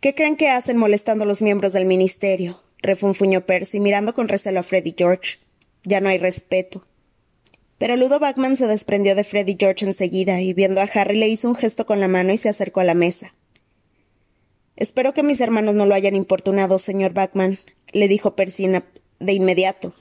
¿Qué 0.00 0.14
creen 0.14 0.36
que 0.36 0.48
hacen 0.48 0.76
molestando 0.76 1.24
a 1.24 1.26
los 1.26 1.42
miembros 1.42 1.72
del 1.72 1.84
ministerio? 1.84 2.60
refunfuñó 2.80 3.44
Percy, 3.46 3.80
mirando 3.80 4.14
con 4.14 4.28
recelo 4.28 4.60
a 4.60 4.62
Freddy 4.62 4.94
George. 4.96 5.38
Ya 5.82 6.00
no 6.00 6.08
hay 6.08 6.18
respeto. 6.18 6.84
Pero 7.78 7.96
Ludo 7.96 8.20
Backman 8.20 8.56
se 8.56 8.68
desprendió 8.68 9.16
de 9.16 9.24
Freddy 9.24 9.56
George 9.58 9.84
enseguida 9.84 10.40
y 10.40 10.52
viendo 10.52 10.80
a 10.80 10.84
Harry 10.84 11.16
le 11.16 11.28
hizo 11.28 11.48
un 11.48 11.56
gesto 11.56 11.86
con 11.86 11.98
la 11.98 12.06
mano 12.06 12.32
y 12.32 12.36
se 12.36 12.48
acercó 12.48 12.78
a 12.78 12.84
la 12.84 12.94
mesa. 12.94 13.34
Espero 14.76 15.12
que 15.14 15.24
mis 15.24 15.40
hermanos 15.40 15.74
no 15.74 15.86
lo 15.86 15.96
hayan 15.96 16.14
importunado, 16.14 16.78
señor 16.78 17.12
Backman, 17.12 17.58
le 17.92 18.06
dijo 18.06 18.36
Percy 18.36 18.68
de 19.18 19.32
inmediato. 19.32 19.94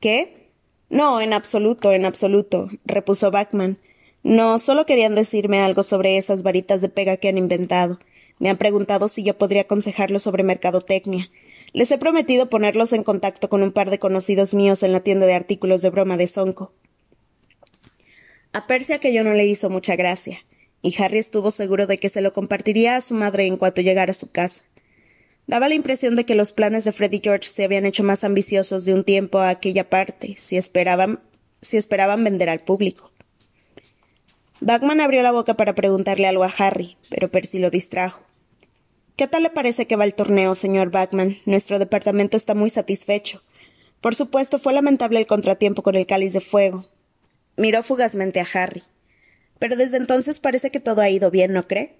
¿Qué? 0.00 0.50
No, 0.90 1.22
en 1.22 1.32
absoluto, 1.32 1.92
en 1.92 2.04
absoluto, 2.04 2.68
repuso 2.84 3.30
Backman. 3.30 3.78
No, 4.22 4.58
solo 4.58 4.84
querían 4.84 5.14
decirme 5.14 5.60
algo 5.60 5.82
sobre 5.82 6.18
esas 6.18 6.42
varitas 6.42 6.82
de 6.82 6.90
pega 6.90 7.16
que 7.16 7.28
han 7.28 7.38
inventado. 7.38 7.98
Me 8.38 8.50
han 8.50 8.58
preguntado 8.58 9.08
si 9.08 9.22
yo 9.22 9.38
podría 9.38 9.62
aconsejarlos 9.62 10.22
sobre 10.22 10.42
mercadotecnia. 10.42 11.30
Les 11.72 11.90
he 11.90 11.98
prometido 11.98 12.50
ponerlos 12.50 12.92
en 12.92 13.04
contacto 13.04 13.48
con 13.48 13.62
un 13.62 13.72
par 13.72 13.90
de 13.90 13.98
conocidos 13.98 14.54
míos 14.54 14.82
en 14.82 14.92
la 14.92 15.00
tienda 15.00 15.26
de 15.26 15.34
artículos 15.34 15.82
de 15.82 15.90
broma 15.90 16.16
de 16.16 16.28
Sonco. 16.28 16.72
A 18.52 18.66
Percy 18.66 18.92
aquello 18.92 19.24
no 19.24 19.32
le 19.32 19.46
hizo 19.46 19.70
mucha 19.70 19.96
gracia, 19.96 20.38
y 20.82 20.94
Harry 21.02 21.18
estuvo 21.18 21.50
seguro 21.50 21.86
de 21.86 21.98
que 21.98 22.08
se 22.08 22.20
lo 22.20 22.32
compartiría 22.32 22.96
a 22.96 23.00
su 23.00 23.14
madre 23.14 23.46
en 23.46 23.56
cuanto 23.56 23.80
llegara 23.80 24.12
a 24.12 24.14
su 24.14 24.30
casa. 24.30 24.62
Daba 25.46 25.68
la 25.68 25.74
impresión 25.74 26.14
de 26.14 26.24
que 26.24 26.34
los 26.34 26.52
planes 26.52 26.84
de 26.84 26.92
Freddy 26.92 27.20
George 27.22 27.48
se 27.48 27.64
habían 27.64 27.86
hecho 27.86 28.04
más 28.04 28.24
ambiciosos 28.24 28.84
de 28.84 28.94
un 28.94 29.04
tiempo 29.04 29.38
a 29.38 29.48
aquella 29.48 29.90
parte, 29.90 30.36
si 30.38 30.56
esperaban, 30.56 31.20
si 31.60 31.76
esperaban 31.76 32.22
vender 32.22 32.48
al 32.48 32.60
público. 32.60 33.13
Bagman 34.66 35.02
abrió 35.02 35.20
la 35.20 35.30
boca 35.30 35.52
para 35.58 35.74
preguntarle 35.74 36.26
algo 36.26 36.42
a 36.42 36.54
Harry, 36.56 36.96
pero 37.10 37.30
Percy 37.30 37.58
lo 37.58 37.68
distrajo. 37.68 38.22
¿Qué 39.14 39.28
tal 39.28 39.42
le 39.42 39.50
parece 39.50 39.86
que 39.86 39.96
va 39.96 40.06
el 40.06 40.14
torneo, 40.14 40.54
señor 40.54 40.90
Bagman? 40.90 41.36
Nuestro 41.44 41.78
departamento 41.78 42.38
está 42.38 42.54
muy 42.54 42.70
satisfecho. 42.70 43.42
Por 44.00 44.14
supuesto, 44.14 44.58
fue 44.58 44.72
lamentable 44.72 45.18
el 45.18 45.26
contratiempo 45.26 45.82
con 45.82 45.96
el 45.96 46.06
cáliz 46.06 46.32
de 46.32 46.40
fuego. 46.40 46.86
Miró 47.58 47.82
fugazmente 47.82 48.40
a 48.40 48.46
Harry. 48.54 48.82
Pero 49.58 49.76
desde 49.76 49.98
entonces 49.98 50.40
parece 50.40 50.70
que 50.70 50.80
todo 50.80 51.02
ha 51.02 51.10
ido 51.10 51.30
bien, 51.30 51.52
¿no 51.52 51.68
cree? 51.68 51.96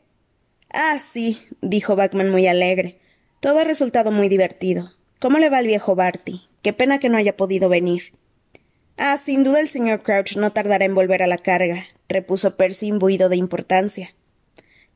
Ah, 0.71 0.99
sí, 1.01 1.43
dijo 1.61 1.97
Bagman 1.97 2.31
muy 2.31 2.47
alegre. 2.47 2.99
Todo 3.41 3.59
ha 3.59 3.65
resultado 3.65 4.11
muy 4.11 4.31
divertido. 4.31 4.91
¿Cómo 5.21 5.37
le 5.37 5.51
va 5.51 5.59
al 5.59 5.67
viejo 5.67 5.97
Barty? 5.97 6.41
Qué 6.63 6.73
pena 6.73 6.99
que 6.99 7.11
no 7.11 7.19
haya 7.19 7.37
podido 7.37 7.69
venir. 7.69 8.15
Ah, 8.97 9.19
sin 9.19 9.45
duda 9.45 9.61
el 9.61 9.69
señor 9.69 10.03
Crouch 10.03 10.39
no 10.39 10.53
tardará 10.53 10.87
en 10.87 10.95
volver 10.95 11.23
a 11.23 11.27
la 11.27 11.37
carga 11.37 11.89
repuso 12.09 12.57
Percy 12.57 12.87
imbuido 12.87 13.29
de 13.29 13.37
importancia. 13.37 14.15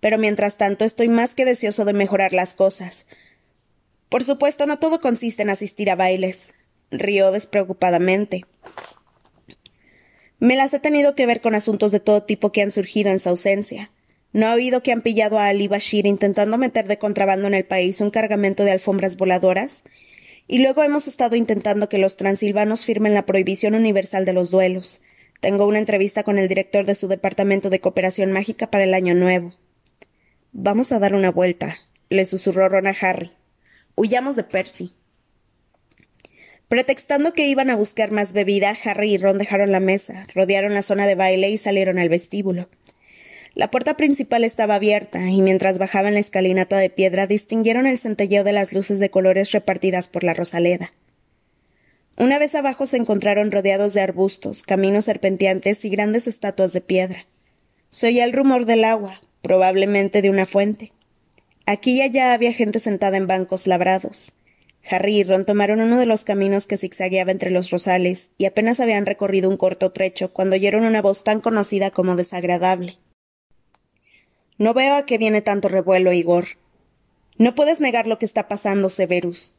Pero 0.00 0.18
mientras 0.18 0.56
tanto 0.56 0.84
estoy 0.84 1.08
más 1.08 1.34
que 1.34 1.44
deseoso 1.44 1.84
de 1.84 1.92
mejorar 1.92 2.32
las 2.32 2.54
cosas. 2.54 3.06
Por 4.08 4.24
supuesto, 4.24 4.66
no 4.66 4.78
todo 4.78 5.00
consiste 5.00 5.42
en 5.42 5.50
asistir 5.50 5.90
a 5.90 5.96
bailes. 5.96 6.54
rió 6.90 7.32
despreocupadamente. 7.32 8.46
Me 10.38 10.56
las 10.56 10.72
he 10.72 10.78
tenido 10.78 11.14
que 11.14 11.26
ver 11.26 11.40
con 11.40 11.54
asuntos 11.54 11.92
de 11.92 12.00
todo 12.00 12.22
tipo 12.22 12.52
que 12.52 12.62
han 12.62 12.72
surgido 12.72 13.10
en 13.10 13.18
su 13.18 13.28
ausencia. 13.28 13.90
¿No 14.32 14.46
ha 14.46 14.54
oído 14.54 14.82
que 14.82 14.92
han 14.92 15.02
pillado 15.02 15.38
a 15.38 15.48
Ali 15.48 15.68
Bashir 15.68 16.06
intentando 16.06 16.58
meter 16.58 16.86
de 16.86 16.98
contrabando 16.98 17.48
en 17.48 17.54
el 17.54 17.64
país 17.64 18.00
un 18.00 18.10
cargamento 18.10 18.64
de 18.64 18.70
alfombras 18.70 19.16
voladoras? 19.16 19.82
Y 20.46 20.58
luego 20.58 20.82
hemos 20.82 21.08
estado 21.08 21.34
intentando 21.34 21.88
que 21.88 21.98
los 21.98 22.16
transilvanos 22.16 22.86
firmen 22.86 23.14
la 23.14 23.26
prohibición 23.26 23.74
universal 23.74 24.24
de 24.24 24.32
los 24.32 24.50
duelos. 24.50 25.00
Tengo 25.40 25.66
una 25.66 25.78
entrevista 25.78 26.24
con 26.24 26.38
el 26.38 26.48
director 26.48 26.84
de 26.84 26.96
su 26.96 27.06
departamento 27.06 27.70
de 27.70 27.80
cooperación 27.80 28.32
mágica 28.32 28.70
para 28.70 28.84
el 28.84 28.92
año 28.92 29.14
nuevo. 29.14 29.54
Vamos 30.50 30.90
a 30.90 30.98
dar 30.98 31.14
una 31.14 31.30
vuelta, 31.30 31.78
le 32.08 32.24
susurró 32.24 32.68
Ron 32.68 32.88
a 32.88 32.96
Harry. 33.00 33.30
Huyamos 33.94 34.34
de 34.34 34.42
Percy. 34.42 34.92
Pretextando 36.68 37.32
que 37.32 37.46
iban 37.46 37.70
a 37.70 37.76
buscar 37.76 38.10
más 38.10 38.32
bebida, 38.32 38.76
Harry 38.84 39.14
y 39.14 39.18
Ron 39.18 39.38
dejaron 39.38 39.70
la 39.70 39.80
mesa, 39.80 40.26
rodearon 40.34 40.74
la 40.74 40.82
zona 40.82 41.06
de 41.06 41.14
baile 41.14 41.50
y 41.50 41.58
salieron 41.58 41.98
al 41.98 42.08
vestíbulo. 42.08 42.68
La 43.54 43.70
puerta 43.70 43.96
principal 43.96 44.44
estaba 44.44 44.74
abierta, 44.74 45.30
y 45.30 45.40
mientras 45.40 45.78
bajaban 45.78 46.14
la 46.14 46.20
escalinata 46.20 46.78
de 46.78 46.90
piedra 46.90 47.26
distinguieron 47.26 47.86
el 47.86 47.98
centelleo 47.98 48.44
de 48.44 48.52
las 48.52 48.72
luces 48.72 48.98
de 48.98 49.10
colores 49.10 49.52
repartidas 49.52 50.08
por 50.08 50.24
la 50.24 50.34
rosaleda. 50.34 50.92
Una 52.18 52.40
vez 52.40 52.56
abajo 52.56 52.86
se 52.86 52.96
encontraron 52.96 53.52
rodeados 53.52 53.94
de 53.94 54.00
arbustos, 54.00 54.64
caminos 54.64 55.04
serpenteantes 55.04 55.84
y 55.84 55.88
grandes 55.88 56.26
estatuas 56.26 56.72
de 56.72 56.80
piedra. 56.80 57.26
Se 57.90 58.08
oía 58.08 58.24
el 58.24 58.32
rumor 58.32 58.66
del 58.66 58.84
agua, 58.84 59.20
probablemente 59.40 60.20
de 60.20 60.28
una 60.28 60.44
fuente. 60.44 60.92
Aquí 61.64 61.98
y 61.98 62.02
allá 62.02 62.32
había 62.32 62.52
gente 62.52 62.80
sentada 62.80 63.16
en 63.18 63.28
bancos 63.28 63.68
labrados. 63.68 64.32
Harry 64.90 65.18
y 65.18 65.22
Ron 65.22 65.44
tomaron 65.44 65.80
uno 65.80 65.96
de 65.96 66.06
los 66.06 66.24
caminos 66.24 66.66
que 66.66 66.76
zigzagueaba 66.76 67.30
entre 67.30 67.52
los 67.52 67.70
rosales 67.70 68.32
y 68.36 68.46
apenas 68.46 68.80
habían 68.80 69.06
recorrido 69.06 69.48
un 69.48 69.56
corto 69.56 69.92
trecho 69.92 70.32
cuando 70.32 70.56
oyeron 70.56 70.84
una 70.84 71.02
voz 71.02 71.22
tan 71.22 71.40
conocida 71.40 71.92
como 71.92 72.16
desagradable. 72.16 72.98
No 74.56 74.74
veo 74.74 74.96
a 74.96 75.06
qué 75.06 75.18
viene 75.18 75.40
tanto 75.40 75.68
revuelo, 75.68 76.12
Igor. 76.12 76.46
No 77.36 77.54
puedes 77.54 77.78
negar 77.78 78.08
lo 78.08 78.18
que 78.18 78.26
está 78.26 78.48
pasando, 78.48 78.88
Severus. 78.88 79.54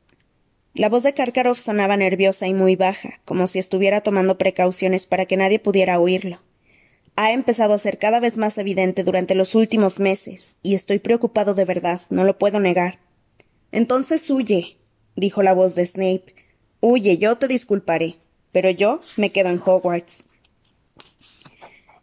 La 0.74 0.88
voz 0.90 1.04
de 1.04 1.14
Karkaroff 1.14 1.60
sonaba 1.60 1.98
nerviosa 1.98 2.48
y 2.48 2.54
muy 2.54 2.76
baja, 2.76 3.20
como 3.26 3.48
si 3.48 3.60
estuviera 3.60 4.02
tomando 4.02 4.38
precauciones 4.38 5.08
para 5.08 5.26
que 5.26 5.38
nadie 5.38 5.60
pudiera 5.60 6.00
oírlo. 6.00 6.40
Ha 7.16 7.32
empezado 7.32 7.74
a 7.74 7.80
ser 7.80 7.98
cada 7.98 8.20
vez 8.20 8.38
más 8.38 8.58
evidente 8.58 9.04
durante 9.04 9.36
los 9.36 9.56
últimos 9.56 10.00
meses, 10.00 10.58
y 10.62 10.76
estoy 10.76 11.00
preocupado 11.00 11.54
de 11.54 11.66
verdad, 11.66 12.02
no 12.10 12.24
lo 12.24 12.38
puedo 12.38 12.60
negar. 12.60 13.00
Entonces 13.72 14.30
huye, 14.30 14.78
dijo 15.16 15.44
la 15.44 15.54
voz 15.54 15.76
de 15.76 15.86
Snape. 15.86 16.36
Huye, 16.80 17.18
yo 17.18 17.36
te 17.38 17.48
disculparé, 17.48 18.16
pero 18.52 18.70
yo 18.70 19.02
me 19.18 19.32
quedo 19.32 19.50
en 19.50 19.62
Hogwarts. 19.64 20.24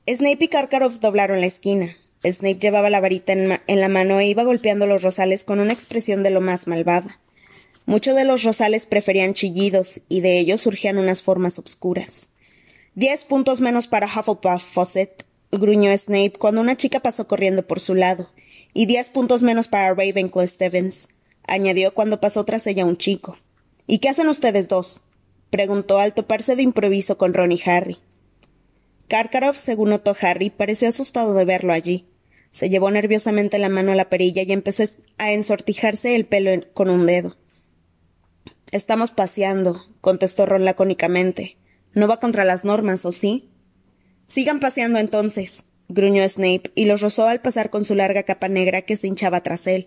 Snape 0.07 0.45
y 0.45 0.49
Karkaroff 0.49 1.01
doblaron 1.01 1.41
la 1.41 1.47
esquina. 1.47 1.97
Snape 2.23 2.59
llevaba 2.61 2.91
la 2.91 3.01
varita 3.01 3.33
en, 3.33 3.81
la 3.81 3.89
mano 3.89 4.21
e 4.21 4.27
iba 4.27 4.45
golpeando 4.45 4.87
los 4.87 5.03
rosales 5.03 5.45
con 5.45 5.61
una 5.61 5.73
expresión 5.73 6.23
de 6.23 6.31
lo 6.31 6.41
más 6.41 6.67
malvada. 6.67 7.19
Muchos 7.87 8.17
de 8.17 8.25
los 8.25 8.43
rosales 8.43 8.85
preferían 8.85 9.33
chillidos, 9.33 10.01
y 10.09 10.21
de 10.21 10.41
ellos 10.41 10.61
surgían 10.61 10.99
unas 10.99 11.23
formas 11.23 11.59
obscuras. 11.59 12.31
Diez 12.97 13.23
puntos 13.23 13.61
menos 13.61 13.87
para 13.87 14.07
Hufflepuff, 14.07 14.63
Fawcett, 14.63 15.25
gruñó 15.53 15.97
Snape 15.97 16.33
cuando 16.33 16.61
una 16.61 16.77
chica 16.77 16.99
pasó 16.99 17.29
corriendo 17.29 17.65
por 17.65 17.79
su 17.79 17.95
lado, 17.95 18.29
y 18.75 18.87
diez 18.87 19.09
puntos 19.09 19.43
menos 19.43 19.69
para 19.69 19.95
Ravenclaw 19.95 20.49
Stevens, 20.49 21.09
añadió 21.47 21.95
cuando 21.95 22.21
pasó 22.21 22.45
tras 22.45 22.67
ella 22.67 22.85
un 22.85 22.99
chico. 22.99 23.39
¿Y 23.87 24.01
qué 24.01 24.09
hacen 24.09 24.29
ustedes 24.29 24.69
dos? 24.69 25.03
preguntó 25.51 26.01
al 26.01 26.13
toparse 26.13 26.57
de 26.57 26.63
improviso 26.63 27.17
con 27.17 27.35
Ron 27.35 27.53
y 27.53 27.63
Harry. 27.65 27.99
Karkaroff, 29.07 29.57
según 29.57 29.91
notó 29.91 30.17
Harry, 30.21 30.51
pareció 30.51 30.89
asustado 30.89 31.35
de 31.35 31.45
verlo 31.45 31.73
allí. 31.73 32.07
Se 32.51 32.69
llevó 32.69 32.91
nerviosamente 32.91 33.61
la 33.61 33.69
mano 33.69 33.93
a 33.93 33.95
la 33.95 34.09
perilla 34.09 34.43
y 34.43 34.53
empezó 34.53 34.83
a 35.19 35.33
ensortijarse 35.33 36.17
el 36.17 36.25
pelo 36.25 36.51
con 36.75 36.91
un 36.91 37.07
dedo. 37.07 37.37
Estamos 38.73 39.11
paseando, 39.13 39.85
contestó 40.01 40.45
Ron 40.45 40.65
lacónicamente. 40.65 41.57
No 41.95 42.09
va 42.09 42.19
contra 42.19 42.45
las 42.45 42.65
normas, 42.65 43.05
¿o 43.05 43.13
sí? 43.13 43.49
Sigan 44.27 44.59
paseando 44.59 44.99
entonces, 44.99 45.67
gruñó 45.89 46.29
Snape 46.29 46.73
y 46.75 46.85
los 46.87 47.01
rozó 47.01 47.29
al 47.29 47.41
pasar 47.41 47.71
con 47.71 47.85
su 47.85 47.95
larga 47.95 48.25
capa 48.25 48.49
negra 48.49 48.83
que 48.83 48.97
se 48.97 49.07
hinchaba 49.07 49.43
tras 49.43 49.67
él. 49.67 49.87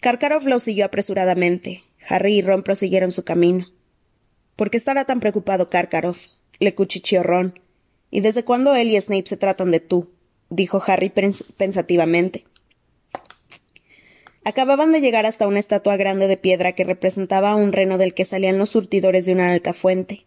Karkaroff 0.00 0.44
lo 0.44 0.58
siguió 0.58 0.84
apresuradamente. 0.84 1.84
Harry 2.08 2.34
y 2.34 2.42
Ron 2.42 2.62
prosiguieron 2.62 3.12
su 3.12 3.24
camino. 3.24 3.68
¿Por 4.56 4.70
qué 4.70 4.76
estará 4.76 5.04
tan 5.04 5.20
preocupado 5.20 5.68
Karkaroff? 5.68 6.26
le 6.58 6.74
cuchicheó 6.74 7.22
Ron. 7.22 7.58
¿Y 8.10 8.20
desde 8.20 8.44
cuándo 8.44 8.74
él 8.74 8.90
y 8.90 9.00
Snape 9.00 9.26
se 9.26 9.36
tratan 9.36 9.70
de 9.70 9.80
tú? 9.80 10.10
dijo 10.50 10.82
Harry 10.86 11.10
pensativamente. 11.56 12.44
Acababan 14.44 14.92
de 14.92 15.00
llegar 15.00 15.24
hasta 15.24 15.46
una 15.46 15.58
estatua 15.58 15.96
grande 15.96 16.28
de 16.28 16.36
piedra 16.36 16.72
que 16.72 16.84
representaba 16.84 17.56
un 17.56 17.72
reno 17.72 17.96
del 17.96 18.12
que 18.12 18.26
salían 18.26 18.58
los 18.58 18.70
surtidores 18.70 19.24
de 19.24 19.32
una 19.32 19.50
alta 19.50 19.72
fuente. 19.72 20.26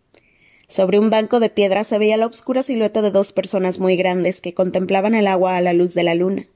Sobre 0.68 0.97
un 0.97 1.11
banco 1.11 1.39
de 1.39 1.49
piedra 1.49 1.84
se 1.84 1.99
veía 1.99 2.18
la 2.18 2.26
oscura 2.26 2.63
silueta 2.63 3.03
de 3.03 3.11
dos 3.11 3.32
personas 3.32 3.80
muy 3.80 3.95
grandes 3.95 4.41
que 4.41 4.55
contemplaban 4.55 5.13
el 5.13 5.28
agua 5.28 5.55
a 5.55 5.61
la 5.61 5.74
luz 5.74 5.93
de 5.93 6.03
la 6.03 6.15
luna. 6.15 6.47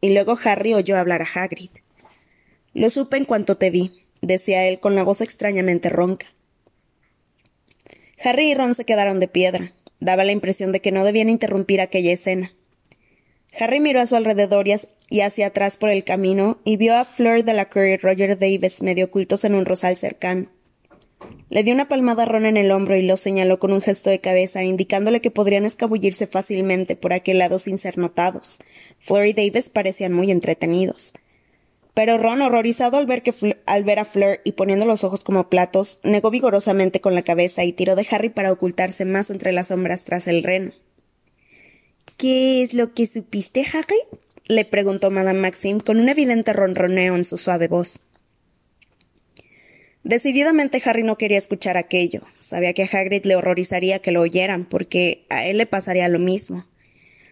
Y 0.00 0.10
luego 0.10 0.38
Harry 0.42 0.72
oyó 0.72 0.96
hablar 0.96 1.22
a 1.22 1.28
Hagrid. 1.32 1.70
Lo 2.72 2.88
supe 2.88 3.18
en 3.18 3.26
cuanto 3.26 3.58
te 3.58 3.70
vi, 3.70 4.04
decía 4.22 4.66
él 4.66 4.80
con 4.80 4.94
la 4.94 5.02
voz 5.02 5.20
extrañamente 5.20 5.90
ronca. 5.90 6.26
Harry 8.24 8.50
y 8.50 8.54
Ron 8.54 8.74
se 8.74 8.84
quedaron 8.84 9.20
de 9.20 9.28
piedra. 9.28 9.72
Daba 10.00 10.24
la 10.24 10.32
impresión 10.32 10.72
de 10.72 10.80
que 10.80 10.92
no 10.92 11.04
debían 11.04 11.28
interrumpir 11.28 11.80
aquella 11.80 12.12
escena. 12.12 12.52
Harry 13.58 13.80
miró 13.80 14.00
a 14.00 14.06
su 14.06 14.16
alrededor 14.16 14.66
y 14.66 15.20
hacia 15.20 15.46
atrás 15.46 15.76
por 15.76 15.90
el 15.90 16.04
camino 16.04 16.58
y 16.64 16.76
vio 16.76 16.96
a 16.96 17.04
Fleur 17.04 17.44
Delacour 17.44 17.86
y 17.86 17.96
Roger 17.96 18.38
Davis 18.38 18.82
medio 18.82 19.06
ocultos 19.06 19.44
en 19.44 19.54
un 19.54 19.66
rosal 19.66 19.96
cercano. 19.96 20.48
Le 21.50 21.62
dio 21.62 21.74
una 21.74 21.88
palmada 21.88 22.22
a 22.22 22.26
Ron 22.26 22.46
en 22.46 22.56
el 22.56 22.72
hombro 22.72 22.96
y 22.96 23.02
lo 23.02 23.16
señaló 23.16 23.58
con 23.58 23.72
un 23.72 23.82
gesto 23.82 24.10
de 24.10 24.20
cabeza, 24.20 24.64
indicándole 24.64 25.20
que 25.20 25.30
podrían 25.30 25.66
escabullirse 25.66 26.26
fácilmente 26.26 26.96
por 26.96 27.12
aquel 27.12 27.38
lado 27.38 27.58
sin 27.58 27.78
ser 27.78 27.98
notados. 27.98 28.58
Fleur 28.98 29.26
y 29.26 29.32
Davis 29.34 29.68
parecían 29.68 30.12
muy 30.12 30.30
entretenidos. 30.30 31.12
Pero 31.94 32.16
Ron, 32.16 32.40
horrorizado 32.40 32.96
al 32.96 33.06
ver, 33.06 33.22
que 33.22 33.34
al 33.66 33.84
ver 33.84 33.98
a 33.98 34.06
Fleur 34.06 34.40
y 34.44 34.52
poniendo 34.52 34.86
los 34.86 35.04
ojos 35.04 35.24
como 35.24 35.50
platos, 35.50 36.00
negó 36.02 36.30
vigorosamente 36.30 37.02
con 37.02 37.14
la 37.14 37.22
cabeza 37.22 37.64
y 37.64 37.72
tiró 37.74 37.96
de 37.96 38.06
Harry 38.10 38.30
para 38.30 38.50
ocultarse 38.50 39.04
más 39.04 39.28
entre 39.28 39.52
las 39.52 39.66
sombras 39.66 40.04
tras 40.04 40.26
el 40.26 40.42
reno. 40.42 40.72
¿Qué 42.22 42.62
es 42.62 42.72
lo 42.72 42.94
que 42.94 43.08
supiste, 43.08 43.66
Harry? 43.72 43.98
le 44.46 44.64
preguntó 44.64 45.10
Madame 45.10 45.40
Maxim 45.40 45.80
con 45.80 45.98
un 45.98 46.08
evidente 46.08 46.52
ronroneo 46.52 47.16
en 47.16 47.24
su 47.24 47.36
suave 47.36 47.66
voz. 47.66 47.98
Decididamente 50.04 50.80
Harry 50.84 51.02
no 51.02 51.18
quería 51.18 51.38
escuchar 51.38 51.76
aquello. 51.76 52.20
Sabía 52.38 52.74
que 52.74 52.84
a 52.84 52.86
Hagrid 52.86 53.24
le 53.24 53.34
horrorizaría 53.34 53.98
que 53.98 54.12
lo 54.12 54.20
oyeran, 54.20 54.66
porque 54.66 55.24
a 55.30 55.44
él 55.46 55.56
le 55.56 55.66
pasaría 55.66 56.08
lo 56.08 56.20
mismo. 56.20 56.64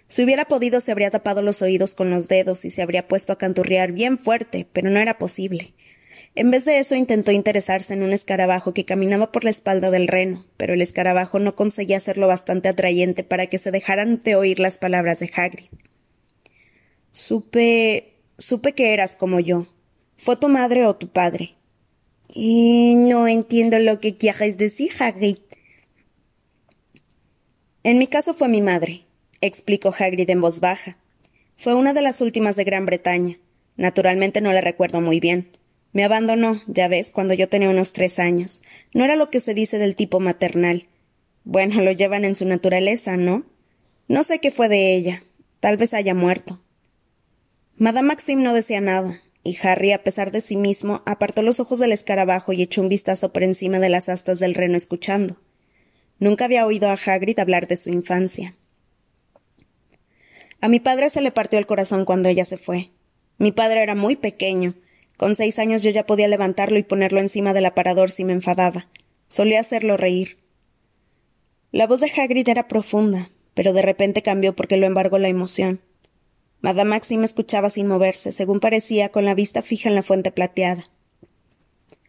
Si 0.09 0.25
hubiera 0.25 0.47
podido 0.47 0.81
se 0.81 0.91
habría 0.91 1.13
tapado 1.13 1.41
los 1.41 1.63
oídos 1.63 1.95
con 1.95 2.11
los 2.11 2.27
dedos 2.27 2.65
y 2.65 2.71
se 2.73 2.83
habría 2.83 3.07
puesto 3.07 3.33
a 3.33 3.39
canturrear 3.39 3.93
bien 3.93 4.19
fuerte, 4.19 4.67
pero 4.73 4.91
no 4.91 4.99
era 4.99 5.19
posible. 5.19 5.73
En 6.37 6.51
vez 6.51 6.65
de 6.65 6.79
eso 6.79 6.95
intentó 6.95 7.33
interesarse 7.33 7.93
en 7.93 8.03
un 8.03 8.13
escarabajo 8.13 8.73
que 8.73 8.85
caminaba 8.85 9.33
por 9.33 9.43
la 9.43 9.51
espalda 9.51 9.91
del 9.91 10.07
reno, 10.07 10.45
pero 10.57 10.75
el 10.75 10.81
escarabajo 10.81 11.41
no 11.41 11.57
conseguía 11.57 11.97
hacerlo 11.97 12.29
bastante 12.29 12.69
atrayente 12.69 13.25
para 13.25 13.49
que 13.49 13.59
se 13.59 13.73
dejaran 13.73 14.23
de 14.23 14.37
oír 14.37 14.61
las 14.61 14.79
palabras 14.79 15.19
de 15.19 15.31
Hagrid. 15.35 15.71
Supe. 17.11 18.15
supe 18.39 18.75
que 18.75 18.93
eras 18.93 19.17
como 19.17 19.41
yo. 19.41 19.67
¿Fue 20.17 20.37
tu 20.37 20.49
madre 20.49 20.87
o 20.87 20.95
tu 20.95 21.09
padre? 21.09 21.57
Y 22.33 22.95
no 22.97 23.27
entiendo 23.27 23.79
lo 23.81 23.99
que 23.99 24.15
quieres 24.15 24.57
decir, 24.57 24.93
Hagrid. 25.01 25.39
En 27.83 27.99
mi 27.99 28.07
caso 28.07 28.35
fue 28.35 28.49
mi 28.49 28.61
madre, 28.61 29.05
explicó 29.41 29.93
Hagrid 29.99 30.31
en 30.31 30.41
voz 30.41 30.61
baja. 30.61 30.97
Fue 31.57 31.75
una 31.75 31.93
de 31.93 32.03
las 32.03 32.21
últimas 32.21 32.55
de 32.55 32.65
Gran 32.65 32.87
Bretaña. 32.87 33.39
Naturalmente 33.77 34.41
no 34.41 34.53
la 34.53 34.61
recuerdo 34.61 35.01
muy 35.01 35.19
bien. 35.19 35.60
Me 35.93 36.05
abandonó, 36.05 36.63
ya 36.67 36.89
ves, 36.89 37.11
cuando 37.11 37.35
yo 37.35 37.49
tenía 37.49 37.71
unos 37.71 37.93
tres 37.93 38.19
años. 38.19 38.63
No 38.95 39.05
era 39.05 39.17
lo 39.17 39.31
que 39.31 39.41
se 39.41 39.55
dice 39.55 39.79
del 39.79 39.97
tipo 39.97 40.21
maternal. 40.21 40.87
Bueno, 41.45 41.83
lo 41.83 41.93
llevan 41.93 42.25
en 42.25 42.37
su 42.37 42.45
naturaleza, 42.47 43.17
¿no? 43.17 43.45
No 44.09 44.25
sé 44.25 44.39
qué 44.39 44.51
fue 44.51 44.69
de 44.69 44.95
ella. 44.95 45.25
Tal 45.61 45.77
vez 45.77 45.95
haya 45.95 46.15
muerto. 46.15 46.61
Madame 47.77 48.09
Maxim 48.09 48.43
no 48.43 48.53
decía 48.53 48.81
nada, 48.81 49.23
y 49.43 49.57
Harry, 49.63 49.93
a 49.93 50.03
pesar 50.03 50.33
de 50.33 50.43
sí 50.43 50.57
mismo, 50.57 51.03
apartó 51.07 51.43
los 51.43 51.61
ojos 51.61 51.79
del 51.79 51.93
escarabajo 51.93 52.53
y 52.53 52.63
echó 52.63 52.83
un 52.83 52.89
vistazo 52.89 53.33
por 53.33 53.43
encima 53.43 53.79
de 53.79 53.89
las 53.89 54.09
astas 54.09 54.39
del 54.39 54.55
reno 54.55 54.77
escuchando. 54.77 55.39
Nunca 56.19 56.45
había 56.45 56.67
oído 56.67 56.91
a 56.91 56.99
Hagrid 57.03 57.39
hablar 57.39 57.67
de 57.67 57.79
su 57.79 57.89
infancia. 57.91 58.55
A 60.61 60.69
mi 60.69 60.79
padre 60.79 61.09
se 61.09 61.23
le 61.23 61.33
partió 61.33 61.59
el 61.59 61.67
corazón 61.67 62.05
cuando 62.05 62.29
ella 62.29 62.45
se 62.45 62.59
fue. 62.59 62.91
Mi 63.39 63.51
padre 63.51 63.83
era 63.83 63.95
muy 63.95 64.17
pequeño, 64.17 64.75
con 65.21 65.35
seis 65.35 65.59
años 65.59 65.83
yo 65.83 65.91
ya 65.91 66.07
podía 66.07 66.29
levantarlo 66.29 66.79
y 66.79 66.83
ponerlo 66.83 67.21
encima 67.21 67.53
del 67.53 67.67
aparador 67.67 68.11
si 68.11 68.25
me 68.25 68.33
enfadaba. 68.33 68.89
Solía 69.29 69.61
hacerlo 69.61 69.99
reír. 69.99 70.39
La 71.73 71.87
voz 71.87 72.01
de 72.01 72.11
Hagrid 72.11 72.49
era 72.49 72.69
profunda, 72.69 73.31
pero 73.53 73.75
de 73.75 73.83
repente 73.83 74.23
cambió 74.23 74.57
porque 74.57 74.79
lo 74.79 74.87
embargó 74.87 75.19
la 75.19 75.29
emoción. 75.29 75.83
Madame 76.63 76.89
Maxim 76.89 77.23
escuchaba 77.23 77.69
sin 77.69 77.87
moverse, 77.87 78.33
según 78.33 78.61
parecía, 78.61 79.11
con 79.11 79.27
la 79.27 79.35
vista 79.35 79.61
fija 79.61 79.91
en 79.91 79.95
la 79.95 80.03
fuente 80.03 80.33
plateada. 80.33 80.85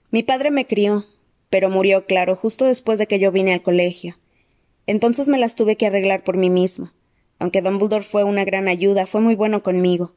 Mi 0.10 0.24
padre 0.24 0.50
me 0.50 0.66
crió, 0.66 1.06
pero 1.50 1.70
murió, 1.70 2.06
claro, 2.06 2.38
justo 2.38 2.64
después 2.64 2.98
de 2.98 3.08
que 3.08 3.20
yo 3.20 3.34
vine 3.34 3.52
al 3.52 3.62
colegio. 3.62 4.18
Entonces 4.88 5.28
me 5.28 5.38
las 5.38 5.58
tuve 5.58 5.76
que 5.76 5.88
arreglar 5.88 6.24
por 6.24 6.38
mí 6.38 6.50
mismo. 6.50 6.94
Aunque 7.40 7.62
Dumbledore 7.62 8.06
fue 8.06 8.24
una 8.24 8.46
gran 8.46 8.70
ayuda, 8.70 9.06
fue 9.06 9.20
muy 9.20 9.36
bueno 9.36 9.64
conmigo. 9.64 10.14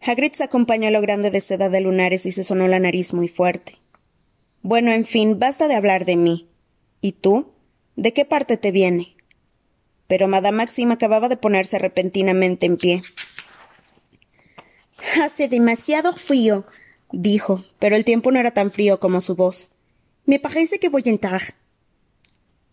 Hagrid 0.00 0.32
se 0.32 0.44
acompañó 0.44 0.88
a 0.88 0.90
lo 0.90 1.00
grande 1.00 1.30
de 1.30 1.40
seda 1.40 1.68
de 1.68 1.80
lunares 1.80 2.26
y 2.26 2.32
se 2.32 2.44
sonó 2.44 2.68
la 2.68 2.78
nariz 2.78 3.12
muy 3.12 3.28
fuerte. 3.28 3.78
Bueno, 4.62 4.92
en 4.92 5.04
fin, 5.04 5.38
basta 5.38 5.68
de 5.68 5.74
hablar 5.74 6.04
de 6.04 6.16
mí. 6.16 6.48
¿Y 7.00 7.12
tú? 7.12 7.52
¿De 7.96 8.12
qué 8.12 8.24
parte 8.24 8.56
te 8.56 8.70
viene? 8.70 9.16
Pero 10.06 10.28
Madame 10.28 10.58
Maxim 10.58 10.90
acababa 10.90 11.28
de 11.28 11.36
ponerse 11.36 11.78
repentinamente 11.78 12.66
en 12.66 12.76
pie. 12.76 13.02
Hace 15.22 15.48
demasiado 15.48 16.14
frío, 16.14 16.66
dijo, 17.12 17.64
pero 17.78 17.94
el 17.96 18.04
tiempo 18.04 18.32
no 18.32 18.40
era 18.40 18.50
tan 18.50 18.70
frío 18.70 19.00
como 19.00 19.20
su 19.20 19.36
voz. 19.36 19.72
Me 20.24 20.38
parece 20.38 20.78
que 20.78 20.88
voy 20.88 21.02
a 21.06 21.10
entrar. 21.10 21.42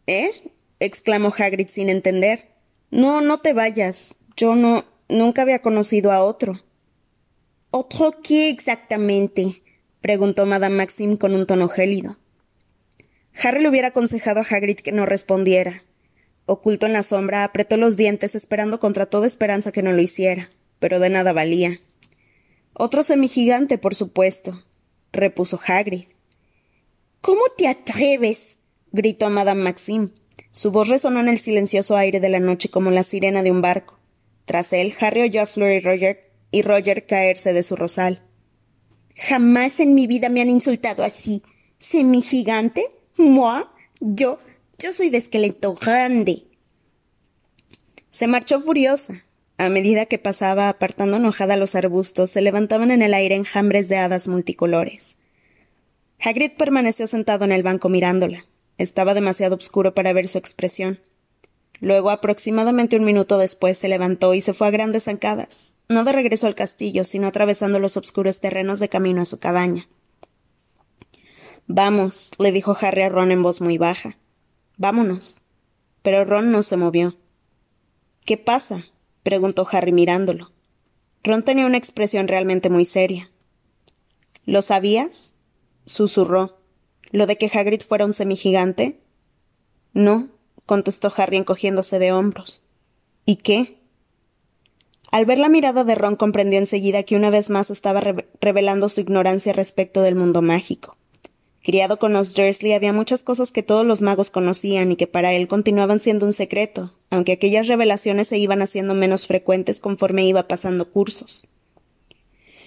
¿Eh? 0.07 0.51
exclamó 0.80 1.34
Hagrid 1.38 1.67
sin 1.67 1.89
entender. 1.89 2.49
No, 2.91 3.21
no 3.21 3.39
te 3.39 3.53
vayas. 3.53 4.15
Yo 4.36 4.55
no 4.55 4.86
nunca 5.07 5.43
había 5.43 5.59
conocido 5.59 6.11
a 6.11 6.23
otro. 6.23 6.61
¿Otro 7.78 8.21
qué 8.23 8.49
exactamente? 8.49 9.61
preguntó 9.99 10.45
Madame 10.45 10.78
Maxim 10.78 11.17
con 11.17 11.36
un 11.36 11.45
tono 11.45 11.67
gélido. 11.67 12.15
Harry 13.43 13.61
le 13.61 13.67
hubiera 13.67 13.89
aconsejado 13.89 14.39
a 14.39 14.43
Hagrid 14.43 14.78
que 14.78 14.93
no 14.93 15.05
respondiera. 15.05 15.84
Oculto 16.45 16.86
en 16.86 16.93
la 16.93 17.03
sombra, 17.03 17.43
apretó 17.43 17.76
los 17.76 17.97
dientes 17.97 18.34
esperando 18.34 18.80
contra 18.80 19.07
toda 19.07 19.28
esperanza 19.28 19.73
que 19.73 19.84
no 19.84 19.91
lo 19.91 20.01
hiciera, 20.01 20.49
pero 20.80 21.01
de 21.01 21.09
nada 21.09 21.34
valía. 21.34 21.82
Otro 22.71 23.03
semigigante, 23.03 23.78
por 23.78 23.93
supuesto, 23.93 24.63
repuso 25.11 25.59
Hagrid. 25.67 26.05
¿Cómo 27.19 27.41
te 27.57 27.67
atreves? 27.67 28.57
gritó 28.93 29.30
Madame 29.30 29.63
Maxim. 29.63 30.11
Su 30.53 30.71
voz 30.71 30.88
resonó 30.88 31.19
en 31.19 31.28
el 31.28 31.39
silencioso 31.39 31.97
aire 31.97 32.21
de 32.21 32.30
la 32.30 32.39
noche 32.39 32.69
como 32.69 32.89
la 32.89 33.03
sirena 33.03 33.43
de 33.43 33.51
un 33.51 33.61
barco. 33.61 33.99
Tras 34.45 34.71
él, 34.71 34.95
Harry 35.01 35.23
oyó 35.23 35.41
a 35.41 35.45
Roger 35.45 36.35
y 36.52 36.62
Roger 36.62 37.06
caerse 37.06 37.54
de 37.54 37.64
su 37.64 37.76
rosal. 37.76 38.22
Jamás 39.16 39.80
en 39.80 39.93
mi 39.93 40.08
vida 40.08 40.30
me 40.30 40.41
han 40.41 40.50
insultado 40.50 41.04
así. 41.04 41.43
¿Semigigante? 41.80 42.86
¿Moi? 43.18 43.64
Yo, 44.00 44.39
yo 44.78 44.93
soy 44.93 45.10
de 45.10 45.18
esqueleto 45.18 45.76
grande. 45.76 46.43
Se 48.12 48.28
marchó 48.28 48.62
furiosa. 48.62 49.26
A 49.58 49.70
medida 49.70 50.06
que 50.06 50.20
pasaba 50.20 50.68
apartando 50.68 51.18
enojada 51.18 51.56
los 51.56 51.76
arbustos, 51.76 52.30
se 52.30 52.41
levantaban 52.41 52.91
en 52.91 53.02
el 53.02 53.14
aire 53.14 53.36
enjambres 53.36 53.88
de 53.88 53.98
hadas 53.98 54.28
multicolores. 54.28 55.16
Hagrid 56.20 56.52
permaneció 56.58 57.08
sentado 57.08 57.46
en 57.46 57.54
el 57.54 57.64
banco 57.64 57.88
mirándola. 57.88 58.46
Estaba 58.78 59.14
demasiado 59.14 59.56
oscuro 59.56 59.93
para 59.93 60.12
ver 60.12 60.28
su 60.28 60.38
expresión. 60.38 61.00
Luego, 61.80 62.10
aproximadamente 62.10 62.98
un 62.98 63.06
minuto 63.06 63.38
después, 63.38 63.78
se 63.78 63.88
levantó 63.88 64.34
y 64.34 64.41
se 64.41 64.54
fue 64.54 64.68
a 64.68 64.72
grandes 64.72 65.04
zancadas, 65.04 65.74
no 65.88 66.04
de 66.04 66.12
regreso 66.12 66.48
al 66.48 66.56
castillo, 66.56 67.04
sino 67.04 67.28
atravesando 67.28 67.80
los 67.80 67.98
oscuros 67.98 68.40
terrenos 68.40 68.80
de 68.80 68.90
camino 68.90 69.22
a 69.22 69.26
su 69.26 69.40
cabaña. 69.40 69.88
Vamos, 71.68 72.32
le 72.38 72.52
dijo 72.52 72.76
Harry 72.80 73.04
a 73.04 73.10
Ron 73.10 73.32
en 73.32 73.44
voz 73.44 73.62
muy 73.62 73.78
baja. 73.78 74.18
Vámonos. 74.78 75.42
Pero 76.02 76.24
Ron 76.24 76.52
no 76.52 76.62
se 76.62 76.78
movió. 76.78 77.16
¿Qué 78.26 78.38
pasa? 78.38 78.86
preguntó 79.24 79.68
Harry 79.72 79.92
mirándolo. 79.92 80.52
Ron 81.24 81.44
tenía 81.44 81.66
una 81.66 81.78
expresión 81.78 82.28
realmente 82.28 82.70
muy 82.70 82.86
seria. 82.86 83.32
¿Lo 84.46 84.62
sabías? 84.62 85.34
susurró. 85.86 86.60
¿Lo 87.12 87.26
de 87.26 87.38
que 87.38 87.50
Hagrid 87.52 87.82
fuera 87.82 88.06
un 88.06 88.14
semigigante? 88.14 89.00
No, 89.94 90.30
contestó 90.66 91.12
Harry 91.18 91.38
encogiéndose 91.38 91.98
de 91.98 92.12
hombros. 92.12 92.64
¿Y 93.26 93.38
qué? 93.38 93.80
Al 95.12 95.26
ver 95.26 95.38
la 95.38 95.49
mirada 95.49 95.84
de 95.84 95.95
Ron 95.95 96.16
comprendió 96.16 96.60
enseguida 96.60 97.03
que 97.03 97.16
una 97.16 97.30
vez 97.30 97.49
más 97.49 97.70
estaba 97.70 98.01
revelando 98.41 98.89
su 98.89 99.01
ignorancia 99.01 99.53
respecto 99.53 100.01
del 100.01 100.16
mundo 100.16 100.41
mágico. 100.41 100.97
Criado 101.64 101.97
con 101.97 102.14
los 102.14 102.36
Dursley 102.36 102.74
había 102.74 102.93
muchas 102.93 103.24
cosas 103.24 103.51
que 103.51 103.64
todos 103.64 103.86
los 103.86 104.01
magos 104.01 104.30
conocían 104.30 104.91
y 104.91 104.95
que 104.97 105.08
para 105.08 105.34
él 105.34 105.47
continuaban 105.47 105.99
siendo 105.99 106.26
un 106.26 106.34
secreto, 106.34 106.93
aunque 107.10 107.32
aquellas 107.32 107.68
revelaciones 107.68 108.28
se 108.28 108.38
iban 108.38 108.62
haciendo 108.62 108.93
menos 108.93 109.26
frecuentes 109.26 109.80
conforme 109.80 110.26
iba 110.26 110.47
pasando 110.47 110.91
cursos. 110.91 111.47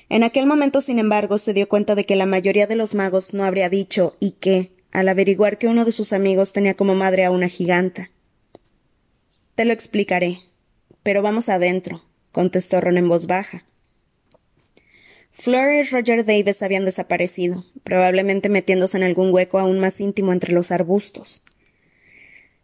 En 0.09 0.25
aquel 0.25 0.47
momento, 0.47 0.81
sin 0.81 0.99
embargo, 0.99 1.39
se 1.39 1.53
dio 1.53 1.69
cuenta 1.69 1.95
de 1.95 2.07
que 2.07 2.17
la 2.17 2.27
mayoría 2.27 2.67
de 2.67 2.77
los 2.77 2.95
magos 2.95 3.35
no 3.35 3.45
habría 3.45 3.69
dicho 3.69 4.17
y 4.21 4.33
qué 4.33 4.73
al 4.91 5.09
averiguar 5.09 5.59
que 5.59 5.69
uno 5.69 5.85
de 5.85 5.93
sus 5.93 6.13
amigos 6.13 6.53
tenía 6.53 6.75
como 6.75 6.95
madre 6.95 7.25
a 7.25 7.31
una 7.31 7.49
giganta. 7.49 8.11
Te 9.55 9.65
lo 9.65 9.73
explicaré. 9.73 10.41
Pero 11.03 11.23
vamos 11.23 11.49
adentro, 11.49 12.03
contestó 12.39 12.81
Ron 12.81 12.99
en 12.99 13.09
voz 13.09 13.27
baja. 13.27 13.65
Fleur 15.33 15.75
y 15.75 15.83
Roger 15.83 16.25
Davis 16.25 16.63
habían 16.63 16.85
desaparecido, 16.85 17.65
probablemente 17.83 18.49
metiéndose 18.49 18.97
en 18.97 19.03
algún 19.03 19.35
hueco 19.35 19.59
aún 19.59 19.81
más 19.81 20.01
íntimo 20.01 20.33
entre 20.33 20.53
los 20.53 20.71
arbustos. 20.71 21.43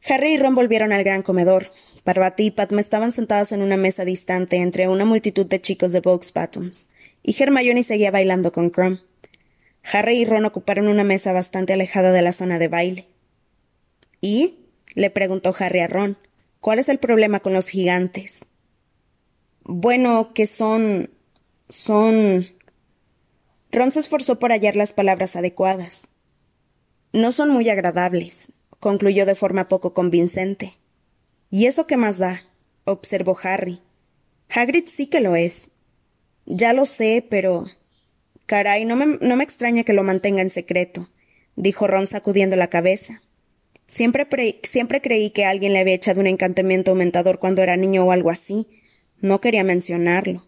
Harry 0.09 0.35
y 0.35 0.39
Ron 0.39 0.55
volvieron 0.55 0.93
al 0.93 1.03
gran 1.03 1.25
comedor. 1.25 1.73
Parvati 2.05 2.47
y 2.47 2.51
Padma 2.53 2.81
estaban 2.81 3.11
sentadas 3.11 3.51
en 3.51 3.63
una 3.63 3.77
mesa 3.77 4.05
distante 4.05 4.59
entre 4.59 4.87
una 4.87 5.05
multitud 5.05 5.45
de 5.45 5.61
chicos 5.61 5.91
de 5.91 5.99
Box 5.99 6.31
Pattons, 6.31 6.89
y 7.25 7.35
Hermione 7.37 7.83
seguía 7.83 8.13
bailando 8.13 8.53
con 8.53 8.71
Crumb. 8.71 9.01
Harry 9.83 10.19
y 10.19 10.25
Ron 10.25 10.45
ocuparon 10.45 10.87
una 10.87 11.03
mesa 11.03 11.33
bastante 11.33 11.73
alejada 11.73 12.13
de 12.13 12.23
la 12.23 12.33
zona 12.33 12.61
de 12.61 12.69
baile. 12.69 13.09
¿Y? 14.21 14.55
le 14.95 15.11
preguntó 15.11 15.53
Harry 15.59 15.81
a 15.81 15.89
Ron. 15.89 16.17
¿Cuál 16.61 16.79
es 16.79 16.89
el 16.89 16.99
problema 16.99 17.41
con 17.41 17.55
los 17.55 17.67
gigantes? 17.67 18.45
Bueno, 19.65 20.33
que 20.35 20.47
son. 20.47 21.11
son. 21.69 22.49
Ron 23.73 23.93
se 23.93 24.01
esforzó 24.01 24.39
por 24.39 24.53
hallar 24.53 24.77
las 24.77 24.93
palabras 24.93 25.37
adecuadas. 25.37 26.09
No 27.13 27.33
son 27.33 27.51
muy 27.51 27.69
agradables, 27.69 28.53
concluyó 28.79 29.27
de 29.27 29.35
forma 29.35 29.69
poco 29.69 29.95
convincente. 29.95 30.75
¿Y 31.51 31.67
eso 31.67 31.87
qué 31.87 31.97
más 31.97 32.19
da? 32.19 32.43
observó 32.85 33.39
Harry. 33.43 33.81
Hagrid 34.51 34.85
sí 34.89 35.07
que 35.07 35.21
lo 35.21 35.35
es. 35.35 35.71
Ya 36.45 36.73
lo 36.73 36.85
sé, 36.85 37.27
pero. 37.29 37.67
Caray, 38.47 38.85
no 38.85 38.97
me, 38.97 39.07
no 39.23 39.37
me 39.37 39.45
extraña 39.45 39.85
que 39.85 39.95
lo 39.95 40.03
mantenga 40.03 40.43
en 40.43 40.51
secreto, 40.51 41.09
dijo 41.57 41.87
Ron 41.87 42.07
sacudiendo 42.07 42.57
la 42.57 42.69
cabeza. 42.69 43.23
Siempre, 43.87 44.29
siempre 44.63 45.01
creí 45.01 45.31
que 45.31 45.47
alguien 45.47 45.73
le 45.73 45.79
había 45.79 45.95
echado 45.95 46.21
un 46.21 46.27
encantamiento 46.27 46.91
aumentador 46.91 47.39
cuando 47.39 47.63
era 47.63 47.79
niño 47.79 48.05
o 48.05 48.13
algo 48.13 48.31
así. 48.31 48.67
No 49.21 49.41
quería 49.41 49.65
mencionarlo. 49.65 50.45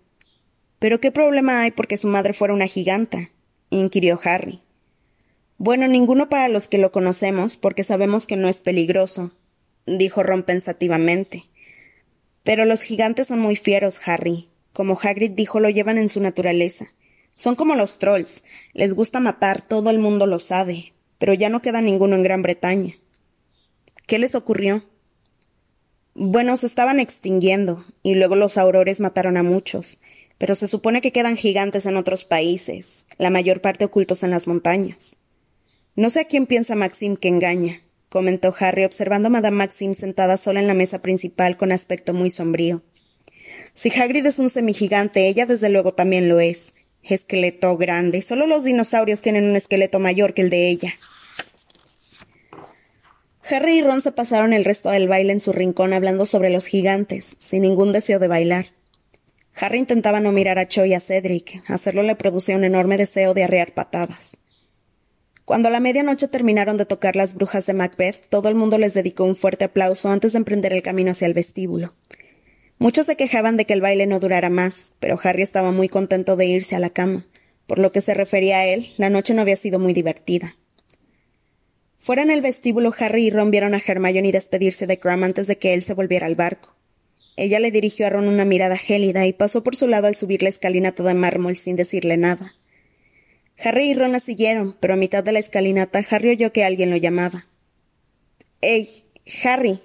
¿Pero 0.79 1.01
qué 1.01 1.11
problema 1.11 1.62
hay 1.62 1.71
porque 1.71 1.97
su 1.97 2.09
madre 2.09 2.33
fuera 2.33 2.55
una 2.55 2.67
giganta? 2.67 3.31
inquirió 3.71 4.21
Harry. 4.23 4.61
Bueno, 5.59 5.89
ninguno 5.89 6.29
para 6.29 6.49
los 6.49 6.69
que 6.69 6.79
lo 6.79 6.93
conocemos, 6.93 7.57
porque 7.57 7.83
sabemos 7.83 8.27
que 8.27 8.37
no 8.37 8.49
es 8.49 8.61
peligroso, 8.61 9.33
dijo 9.87 10.23
Ron 10.23 10.43
pensativamente. 10.43 11.45
Pero 12.43 12.64
los 12.64 12.83
gigantes 12.83 13.29
son 13.29 13.41
muy 13.41 13.57
fieros, 13.57 14.07
Harry. 14.07 14.49
Como 14.73 14.99
Hagrid 15.03 15.31
dijo, 15.31 15.59
lo 15.59 15.71
llevan 15.71 15.97
en 15.97 16.11
su 16.11 16.21
naturaleza. 16.21 16.93
Son 17.37 17.57
como 17.57 17.75
los 17.75 17.99
trolls. 17.99 18.45
Les 18.73 18.95
gusta 18.95 19.21
matar, 19.21 19.62
todo 19.62 19.91
el 19.91 19.99
mundo 19.99 20.27
lo 20.27 20.39
sabe. 20.39 20.93
Pero 21.19 21.33
ya 21.33 21.49
no 21.49 21.62
queda 21.62 21.81
ninguno 21.81 22.14
en 22.14 22.23
Gran 22.23 22.43
Bretaña. 22.43 22.95
¿Qué 24.07 24.19
les 24.19 24.35
ocurrió? 24.35 24.85
Bueno, 26.19 26.57
se 26.57 26.67
estaban 26.67 26.99
extinguiendo, 26.99 27.85
y 28.03 28.14
luego 28.14 28.37
los 28.37 28.57
aurores 28.57 29.01
mataron 29.01 29.37
a 29.37 29.43
muchos. 29.43 30.01
Pero 30.39 30.55
se 30.55 30.67
supone 30.67 31.03
que 31.03 31.12
quedan 31.12 31.37
gigantes 31.37 31.85
en 31.85 31.99
otros 31.99 32.25
países, 32.25 33.07
la 33.19 33.29
mayor 33.29 33.61
parte 33.61 33.85
ocultos 33.85 34.23
en 34.23 34.31
las 34.31 34.47
montañas. 34.47 35.17
No 35.95 36.09
sé 36.09 36.21
a 36.21 36.25
quién 36.25 36.47
piensa 36.47 36.75
Maxim 36.75 37.17
que 37.17 37.29
engaña, 37.29 37.83
comentó 38.09 38.55
Harry 38.59 38.85
observando 38.85 39.27
a 39.27 39.31
Madame 39.31 39.59
Maxim 39.59 39.95
sentada 39.95 40.39
sola 40.39 40.61
en 40.61 40.67
la 40.67 40.73
mesa 40.73 41.03
principal 41.03 41.59
con 41.59 41.71
aspecto 41.71 42.14
muy 42.14 42.31
sombrío. 42.31 42.81
Si 43.75 43.91
Hagrid 43.91 44.25
es 44.25 44.39
un 44.39 44.49
semigigante, 44.49 45.29
ella 45.29 45.45
desde 45.45 45.69
luego 45.69 45.93
también 45.93 46.31
lo 46.31 46.41
es. 46.41 46.77
Esqueleto 47.03 47.77
grande. 47.77 48.23
Solo 48.23 48.47
los 48.47 48.64
dinosaurios 48.64 49.21
tienen 49.21 49.45
un 49.45 49.57
esqueleto 49.57 49.99
mayor 49.99 50.33
que 50.33 50.41
el 50.41 50.49
de 50.49 50.71
ella. 50.71 50.95
Harry 53.49 53.78
y 53.78 53.82
Ron 53.82 54.01
se 54.01 54.11
pasaron 54.11 54.53
el 54.53 54.64
resto 54.64 54.90
del 54.90 55.07
baile 55.07 55.32
en 55.32 55.40
su 55.40 55.53
rincón 55.53 55.92
hablando 55.92 56.26
sobre 56.26 56.51
los 56.51 56.66
gigantes, 56.66 57.36
sin 57.38 57.62
ningún 57.62 57.92
deseo 57.92 58.18
de 58.18 58.26
bailar. 58.26 58.66
Harry 59.55 59.78
intentaba 59.78 60.20
no 60.20 60.32
mirar 60.32 60.59
a 60.59 60.66
Cho 60.66 60.84
y 60.84 60.94
a 60.94 61.01
Cedric. 61.01 61.62
Hacerlo 61.70 62.03
le 62.03 62.16
producía 62.16 62.57
un 62.57 62.64
enorme 62.64 62.97
deseo 62.97 63.34
de 63.34 63.44
arrear 63.44 63.72
patadas. 63.72 64.36
Cuando 65.44 65.68
a 65.68 65.70
la 65.70 65.78
medianoche 65.78 66.26
terminaron 66.26 66.76
de 66.76 66.86
tocar 66.86 67.14
las 67.14 67.34
brujas 67.34 67.66
de 67.66 67.72
Macbeth, 67.72 68.26
todo 68.28 68.49
el 68.49 68.57
mundo 68.57 68.78
les 68.78 68.94
dedicó 68.94 69.22
un 69.22 69.36
fuerte 69.36 69.64
aplauso 69.64 70.11
antes 70.11 70.32
de 70.32 70.38
emprender 70.38 70.72
el 70.72 70.82
camino 70.82 71.12
hacia 71.12 71.26
el 71.26 71.34
vestíbulo. 71.34 71.94
Muchos 72.78 73.07
se 73.07 73.16
quejaban 73.16 73.57
de 73.57 73.64
que 73.64 73.74
el 73.74 73.80
baile 73.80 74.07
no 74.07 74.18
durara 74.18 74.51
más, 74.51 74.94
pero 74.99 75.18
Harry 75.22 75.42
estaba 75.42 75.70
muy 75.70 75.88
contento 75.88 76.34
de 76.34 76.47
irse 76.47 76.74
a 76.74 76.80
la 76.80 76.90
cama. 76.90 77.26
Por 77.68 77.78
lo 77.78 77.92
que 77.92 78.01
se 78.01 78.12
refería 78.12 78.59
a 78.59 78.66
él, 78.66 78.92
la 78.97 79.09
noche 79.09 79.34
no 79.34 79.42
había 79.42 79.57
sido 79.57 79.78
muy 79.78 79.92
divertida. 79.92 80.57
Fuera 82.07 82.23
en 82.23 82.31
el 82.31 82.41
vestíbulo, 82.41 82.95
Harry 82.97 83.27
y 83.27 83.31
Ron 83.31 83.51
vieron 83.51 83.75
a 83.75 83.83
Hermione 83.85 84.31
despedirse 84.31 84.87
de 84.87 85.01
Crumb 85.01 85.25
antes 85.25 85.49
de 85.49 85.59
que 85.59 85.75
él 85.75 85.83
se 85.83 85.93
volviera 85.93 86.29
al 86.29 86.37
barco. 86.37 86.73
Ella 87.35 87.59
le 87.59 87.73
dirigió 87.73 88.07
a 88.07 88.11
Ron 88.11 88.29
una 88.29 88.45
mirada 88.45 88.77
gélida 88.77 89.27
y 89.27 89.33
pasó 89.33 89.65
por 89.65 89.75
su 89.75 89.89
lado 89.89 90.07
al 90.07 90.15
subir 90.15 90.41
la 90.45 90.49
escalinata 90.49 91.03
de 91.03 91.15
mármol 91.15 91.57
sin 91.57 91.75
decirle 91.75 92.17
nada. 92.17 92.55
Harry 93.59 93.91
y 93.91 93.95
Ron 93.95 94.13
la 94.13 94.21
siguieron, 94.21 94.77
pero 94.79 94.95
a 94.95 94.97
mitad 94.97 95.25
de 95.25 95.33
la 95.33 95.41
escalinata 95.41 96.01
Harry 96.09 96.31
oyó 96.31 96.53
que 96.53 96.63
alguien 96.63 96.91
lo 96.91 96.97
llamaba. 96.97 97.49
¡Ey! 98.61 98.89
Harry. 99.43 99.81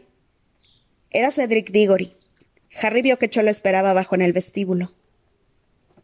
Era 1.10 1.32
Cedric 1.32 1.72
Diggory. 1.72 2.14
Harry 2.84 3.02
vio 3.02 3.18
que 3.18 3.32
Cho 3.32 3.42
lo 3.42 3.50
esperaba 3.50 3.90
abajo 3.90 4.14
en 4.14 4.22
el 4.22 4.34
vestíbulo. 4.34 4.92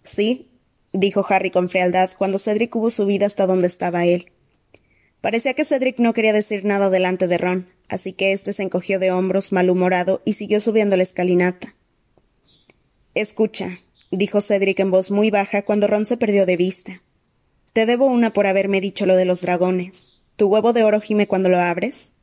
Sí, 0.03 0.49
dijo 0.93 1.24
Harry 1.30 1.51
con 1.51 1.70
frialdad 1.70 2.09
cuando 2.18 2.39
Cedric 2.39 2.76
hubo 2.76 2.89
subido 2.89 3.28
hasta 3.28 3.45
donde 3.45 3.68
estaba 3.68 4.07
él. 4.07 4.32
Parecía 5.22 5.53
que 5.53 5.65
Cedric 5.65 5.99
no 5.99 6.13
quería 6.13 6.34
decir 6.34 6.65
nada 6.65 6.89
delante 6.89 7.28
de 7.28 7.38
Ron, 7.38 7.70
así 7.89 8.13
que 8.13 8.32
éste 8.32 8.53
se 8.53 8.63
encogió 8.63 8.99
de 8.99 9.11
hombros 9.11 9.51
malhumorado 9.51 10.22
y 10.26 10.34
siguió 10.34 10.61
subiendo 10.61 10.95
la 10.95 11.03
escalinata. 11.03 11.76
Escucha, 13.13 13.80
dijo 14.11 14.41
Cedric 14.41 14.80
en 14.80 14.91
voz 14.91 15.11
muy 15.11 15.32
baja 15.32 15.63
cuando 15.63 15.88
Ron 15.88 16.05
se 16.05 16.18
perdió 16.18 16.45
de 16.45 16.57
vista. 16.57 17.01
Te 17.74 17.86
debo 17.86 18.05
una 18.05 18.32
por 18.32 18.47
haberme 18.47 18.82
dicho 18.82 19.05
lo 19.05 19.15
de 19.15 19.26
los 19.26 19.41
dragones. 19.41 20.13
¿Tu 20.36 20.47
huevo 20.47 20.74
de 20.74 20.84
oro 20.84 21.01
gime 21.01 21.28
cuando 21.28 21.49
lo 21.49 21.59
abres? 21.59 22.13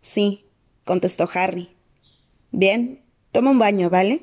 Sí, 0.00 0.46
contestó 0.84 1.28
Harry. 1.32 1.70
Bien, 2.50 3.04
Toma 3.34 3.50
un 3.50 3.58
baño, 3.58 3.90
¿vale? 3.90 4.22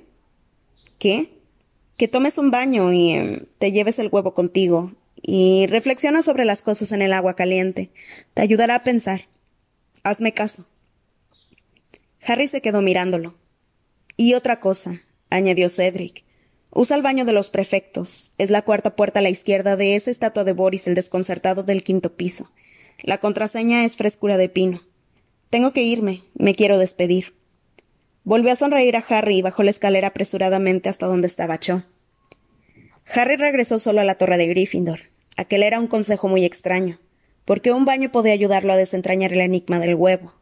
¿Qué? 0.98 1.34
Que 1.98 2.08
tomes 2.08 2.38
un 2.38 2.50
baño 2.50 2.94
y 2.94 3.12
em, 3.12 3.46
te 3.60 3.74
lleves 3.74 4.00
el 4.00 4.08
huevo 4.10 4.34
contigo 4.34 4.94
y 5.22 5.68
reflexiona 5.68 6.22
sobre 6.24 6.46
las 6.46 6.62
cosas 6.62 6.92
en 6.92 7.02
el 7.02 7.14
agua 7.14 7.36
caliente. 7.36 7.92
Te 8.34 8.42
ayudará 8.42 8.76
a 8.76 8.84
pensar. 8.84 9.28
Hazme 10.04 10.34
caso. 10.34 10.66
Harry 12.26 12.48
se 12.48 12.62
quedó 12.62 12.82
mirándolo. 12.82 13.36
Y 14.18 14.34
otra 14.34 14.60
cosa, 14.60 15.02
añadió 15.30 15.70
Cedric. 15.70 16.24
Usa 16.72 16.96
el 16.96 17.02
baño 17.02 17.26
de 17.26 17.34
los 17.34 17.50
prefectos. 17.50 18.32
Es 18.38 18.50
la 18.50 18.62
cuarta 18.62 18.96
puerta 18.96 19.20
a 19.20 19.22
la 19.22 19.30
izquierda 19.30 19.76
de 19.76 19.96
esa 19.96 20.12
estatua 20.12 20.44
de 20.44 20.54
Boris 20.54 20.88
el 20.88 20.96
desconcertado 20.96 21.64
del 21.64 21.84
quinto 21.84 22.16
piso. 22.16 22.52
La 23.02 23.20
contraseña 23.20 23.84
es 23.84 23.96
frescura 23.96 24.38
de 24.38 24.50
pino. 24.50 24.82
Tengo 25.50 25.74
que 25.74 25.84
irme. 25.84 26.24
Me 26.34 26.56
quiero 26.56 26.78
despedir. 26.78 27.36
Volvió 28.24 28.54
a 28.54 28.56
sonreír 28.56 28.96
a 28.96 29.06
Harry 29.10 29.38
y 29.38 29.42
bajó 29.42 29.64
la 29.64 29.72
escalera 29.72 30.10
apresuradamente 30.10 30.90
hasta 30.90 31.08
donde 31.08 31.28
estaba 31.28 31.60
Cho. 31.60 31.84
Harry 33.06 33.36
regresó 33.36 33.80
solo 33.80 34.00
a 34.00 34.06
la 34.06 34.16
torre 34.16 34.38
de 34.38 34.48
Gryffindor. 34.48 35.11
Aquel 35.38 35.64
era 35.64 35.80
un 35.80 35.88
consejo 35.88 36.28
muy 36.28 36.46
extraño, 36.46 37.00
porque 37.46 37.72
un 37.72 37.86
baño 37.86 38.12
podía 38.12 38.34
ayudarlo 38.34 38.74
a 38.74 38.78
desentrañar 38.78 39.34
el 39.34 39.42
enigma 39.42 39.80
del 39.80 39.96
huevo. 39.96 40.34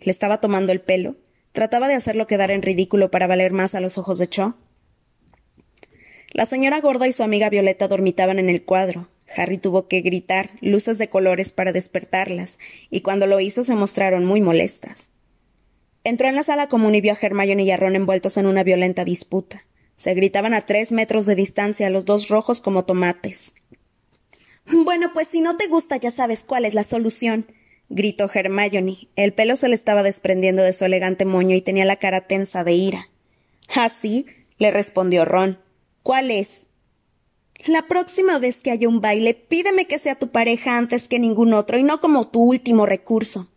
Le 0.00 0.10
estaba 0.10 0.40
tomando 0.40 0.72
el 0.72 0.80
pelo. 0.80 1.16
Trataba 1.52 1.88
de 1.88 1.94
hacerlo 1.94 2.26
quedar 2.26 2.50
en 2.50 2.62
ridículo 2.62 3.10
para 3.10 3.26
valer 3.26 3.52
más 3.52 3.74
a 3.74 3.80
los 3.80 3.98
ojos 3.98 4.18
de 4.18 4.28
Cho. 4.28 4.56
La 6.30 6.46
señora 6.46 6.80
gorda 6.80 7.08
y 7.08 7.12
su 7.12 7.22
amiga 7.22 7.48
Violeta 7.48 7.88
dormitaban 7.88 8.38
en 8.38 8.48
el 8.48 8.64
cuadro. 8.64 9.08
Harry 9.36 9.58
tuvo 9.58 9.88
que 9.88 10.00
gritar 10.00 10.50
luces 10.60 10.98
de 10.98 11.08
colores 11.08 11.52
para 11.52 11.72
despertarlas, 11.72 12.58
y 12.90 13.00
cuando 13.00 13.26
lo 13.26 13.40
hizo 13.40 13.64
se 13.64 13.74
mostraron 13.74 14.24
muy 14.24 14.40
molestas. 14.40 15.10
Entró 16.04 16.28
en 16.28 16.36
la 16.36 16.42
sala 16.42 16.68
común 16.68 16.94
y 16.94 17.00
vio 17.00 17.12
a 17.12 17.18
Hermione 17.20 17.64
y 17.64 17.70
a 17.70 17.76
Ron 17.76 17.96
envueltos 17.96 18.36
en 18.36 18.46
una 18.46 18.62
violenta 18.62 19.04
disputa. 19.04 19.64
Se 19.96 20.14
gritaban 20.14 20.54
a 20.54 20.62
tres 20.62 20.92
metros 20.92 21.26
de 21.26 21.34
distancia, 21.34 21.90
los 21.90 22.04
dos 22.04 22.28
rojos 22.28 22.60
como 22.60 22.84
tomates. 22.84 23.54
Bueno, 24.70 25.12
pues 25.12 25.28
si 25.28 25.40
no 25.40 25.56
te 25.56 25.66
gusta 25.66 25.96
ya 25.96 26.10
sabes 26.10 26.44
cuál 26.44 26.64
es 26.64 26.74
la 26.74 26.84
solución, 26.84 27.46
gritó 27.88 28.28
Hermione. 28.32 29.08
El 29.16 29.32
pelo 29.32 29.56
se 29.56 29.68
le 29.68 29.74
estaba 29.74 30.02
desprendiendo 30.02 30.62
de 30.62 30.72
su 30.72 30.84
elegante 30.84 31.24
moño 31.24 31.56
y 31.56 31.62
tenía 31.62 31.84
la 31.84 31.96
cara 31.96 32.22
tensa 32.22 32.64
de 32.64 32.72
ira. 32.72 33.08
¿Ah, 33.74 33.88
sí? 33.88 34.26
le 34.58 34.70
respondió 34.70 35.24
Ron. 35.24 35.58
¿Cuál 36.02 36.30
es? 36.30 36.66
La 37.66 37.82
próxima 37.82 38.38
vez 38.38 38.58
que 38.58 38.70
haya 38.70 38.88
un 38.88 39.00
baile, 39.00 39.34
pídeme 39.34 39.86
que 39.86 39.98
sea 39.98 40.14
tu 40.14 40.28
pareja 40.28 40.76
antes 40.76 41.08
que 41.08 41.18
ningún 41.18 41.54
otro 41.54 41.78
y 41.78 41.82
no 41.82 42.00
como 42.00 42.28
tu 42.28 42.42
último 42.42 42.86
recurso. 42.86 43.48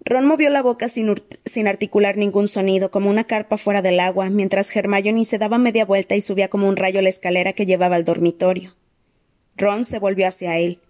Ron 0.00 0.26
movió 0.26 0.50
la 0.50 0.62
boca 0.62 0.88
sin, 0.90 1.66
articular 1.66 2.18
ningún 2.18 2.46
sonido, 2.46 2.90
como 2.90 3.08
una 3.08 3.24
carpa 3.24 3.56
fuera 3.56 3.80
del 3.80 4.00
agua, 4.00 4.28
mientras 4.28 4.74
Hermione 4.74 5.24
se 5.24 5.38
daba 5.38 5.56
media 5.56 5.86
vuelta 5.86 6.14
y 6.14 6.20
subía 6.20 6.48
como 6.48 6.68
un 6.68 6.76
rayo 6.76 7.00
la 7.00 7.08
escalera 7.08 7.54
que 7.54 7.64
llevaba 7.64 7.96
al 7.96 8.04
dormitorio. 8.04 8.74
Ron 9.56 9.84
se 9.84 9.98
volvió 9.98 10.26
hacia 10.26 10.58
él. 10.58 10.80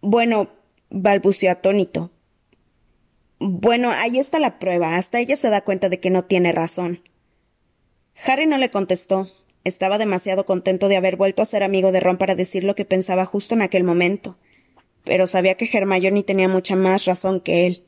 Bueno, 0.00 0.50
balbuceó 0.90 1.50
atónito. 1.50 2.10
Bueno, 3.38 3.90
ahí 3.90 4.18
está 4.18 4.38
la 4.38 4.58
prueba. 4.58 4.96
Hasta 4.96 5.18
ella 5.18 5.36
se 5.36 5.50
da 5.50 5.62
cuenta 5.62 5.88
de 5.88 6.00
que 6.00 6.10
no 6.10 6.24
tiene 6.24 6.52
razón. 6.52 7.02
Harry 8.26 8.46
no 8.46 8.58
le 8.58 8.70
contestó. 8.70 9.30
Estaba 9.64 9.98
demasiado 9.98 10.46
contento 10.46 10.88
de 10.88 10.96
haber 10.96 11.16
vuelto 11.16 11.42
a 11.42 11.46
ser 11.46 11.62
amigo 11.62 11.90
de 11.90 12.00
Ron 12.00 12.18
para 12.18 12.34
decir 12.34 12.64
lo 12.64 12.74
que 12.74 12.84
pensaba 12.84 13.24
justo 13.24 13.54
en 13.54 13.62
aquel 13.62 13.84
momento 13.84 14.36
pero 15.04 15.26
sabía 15.26 15.54
que 15.56 15.68
Hermione 15.70 16.22
tenía 16.22 16.48
mucha 16.48 16.76
más 16.76 17.04
razón 17.04 17.40
que 17.40 17.66
él. 17.66 17.83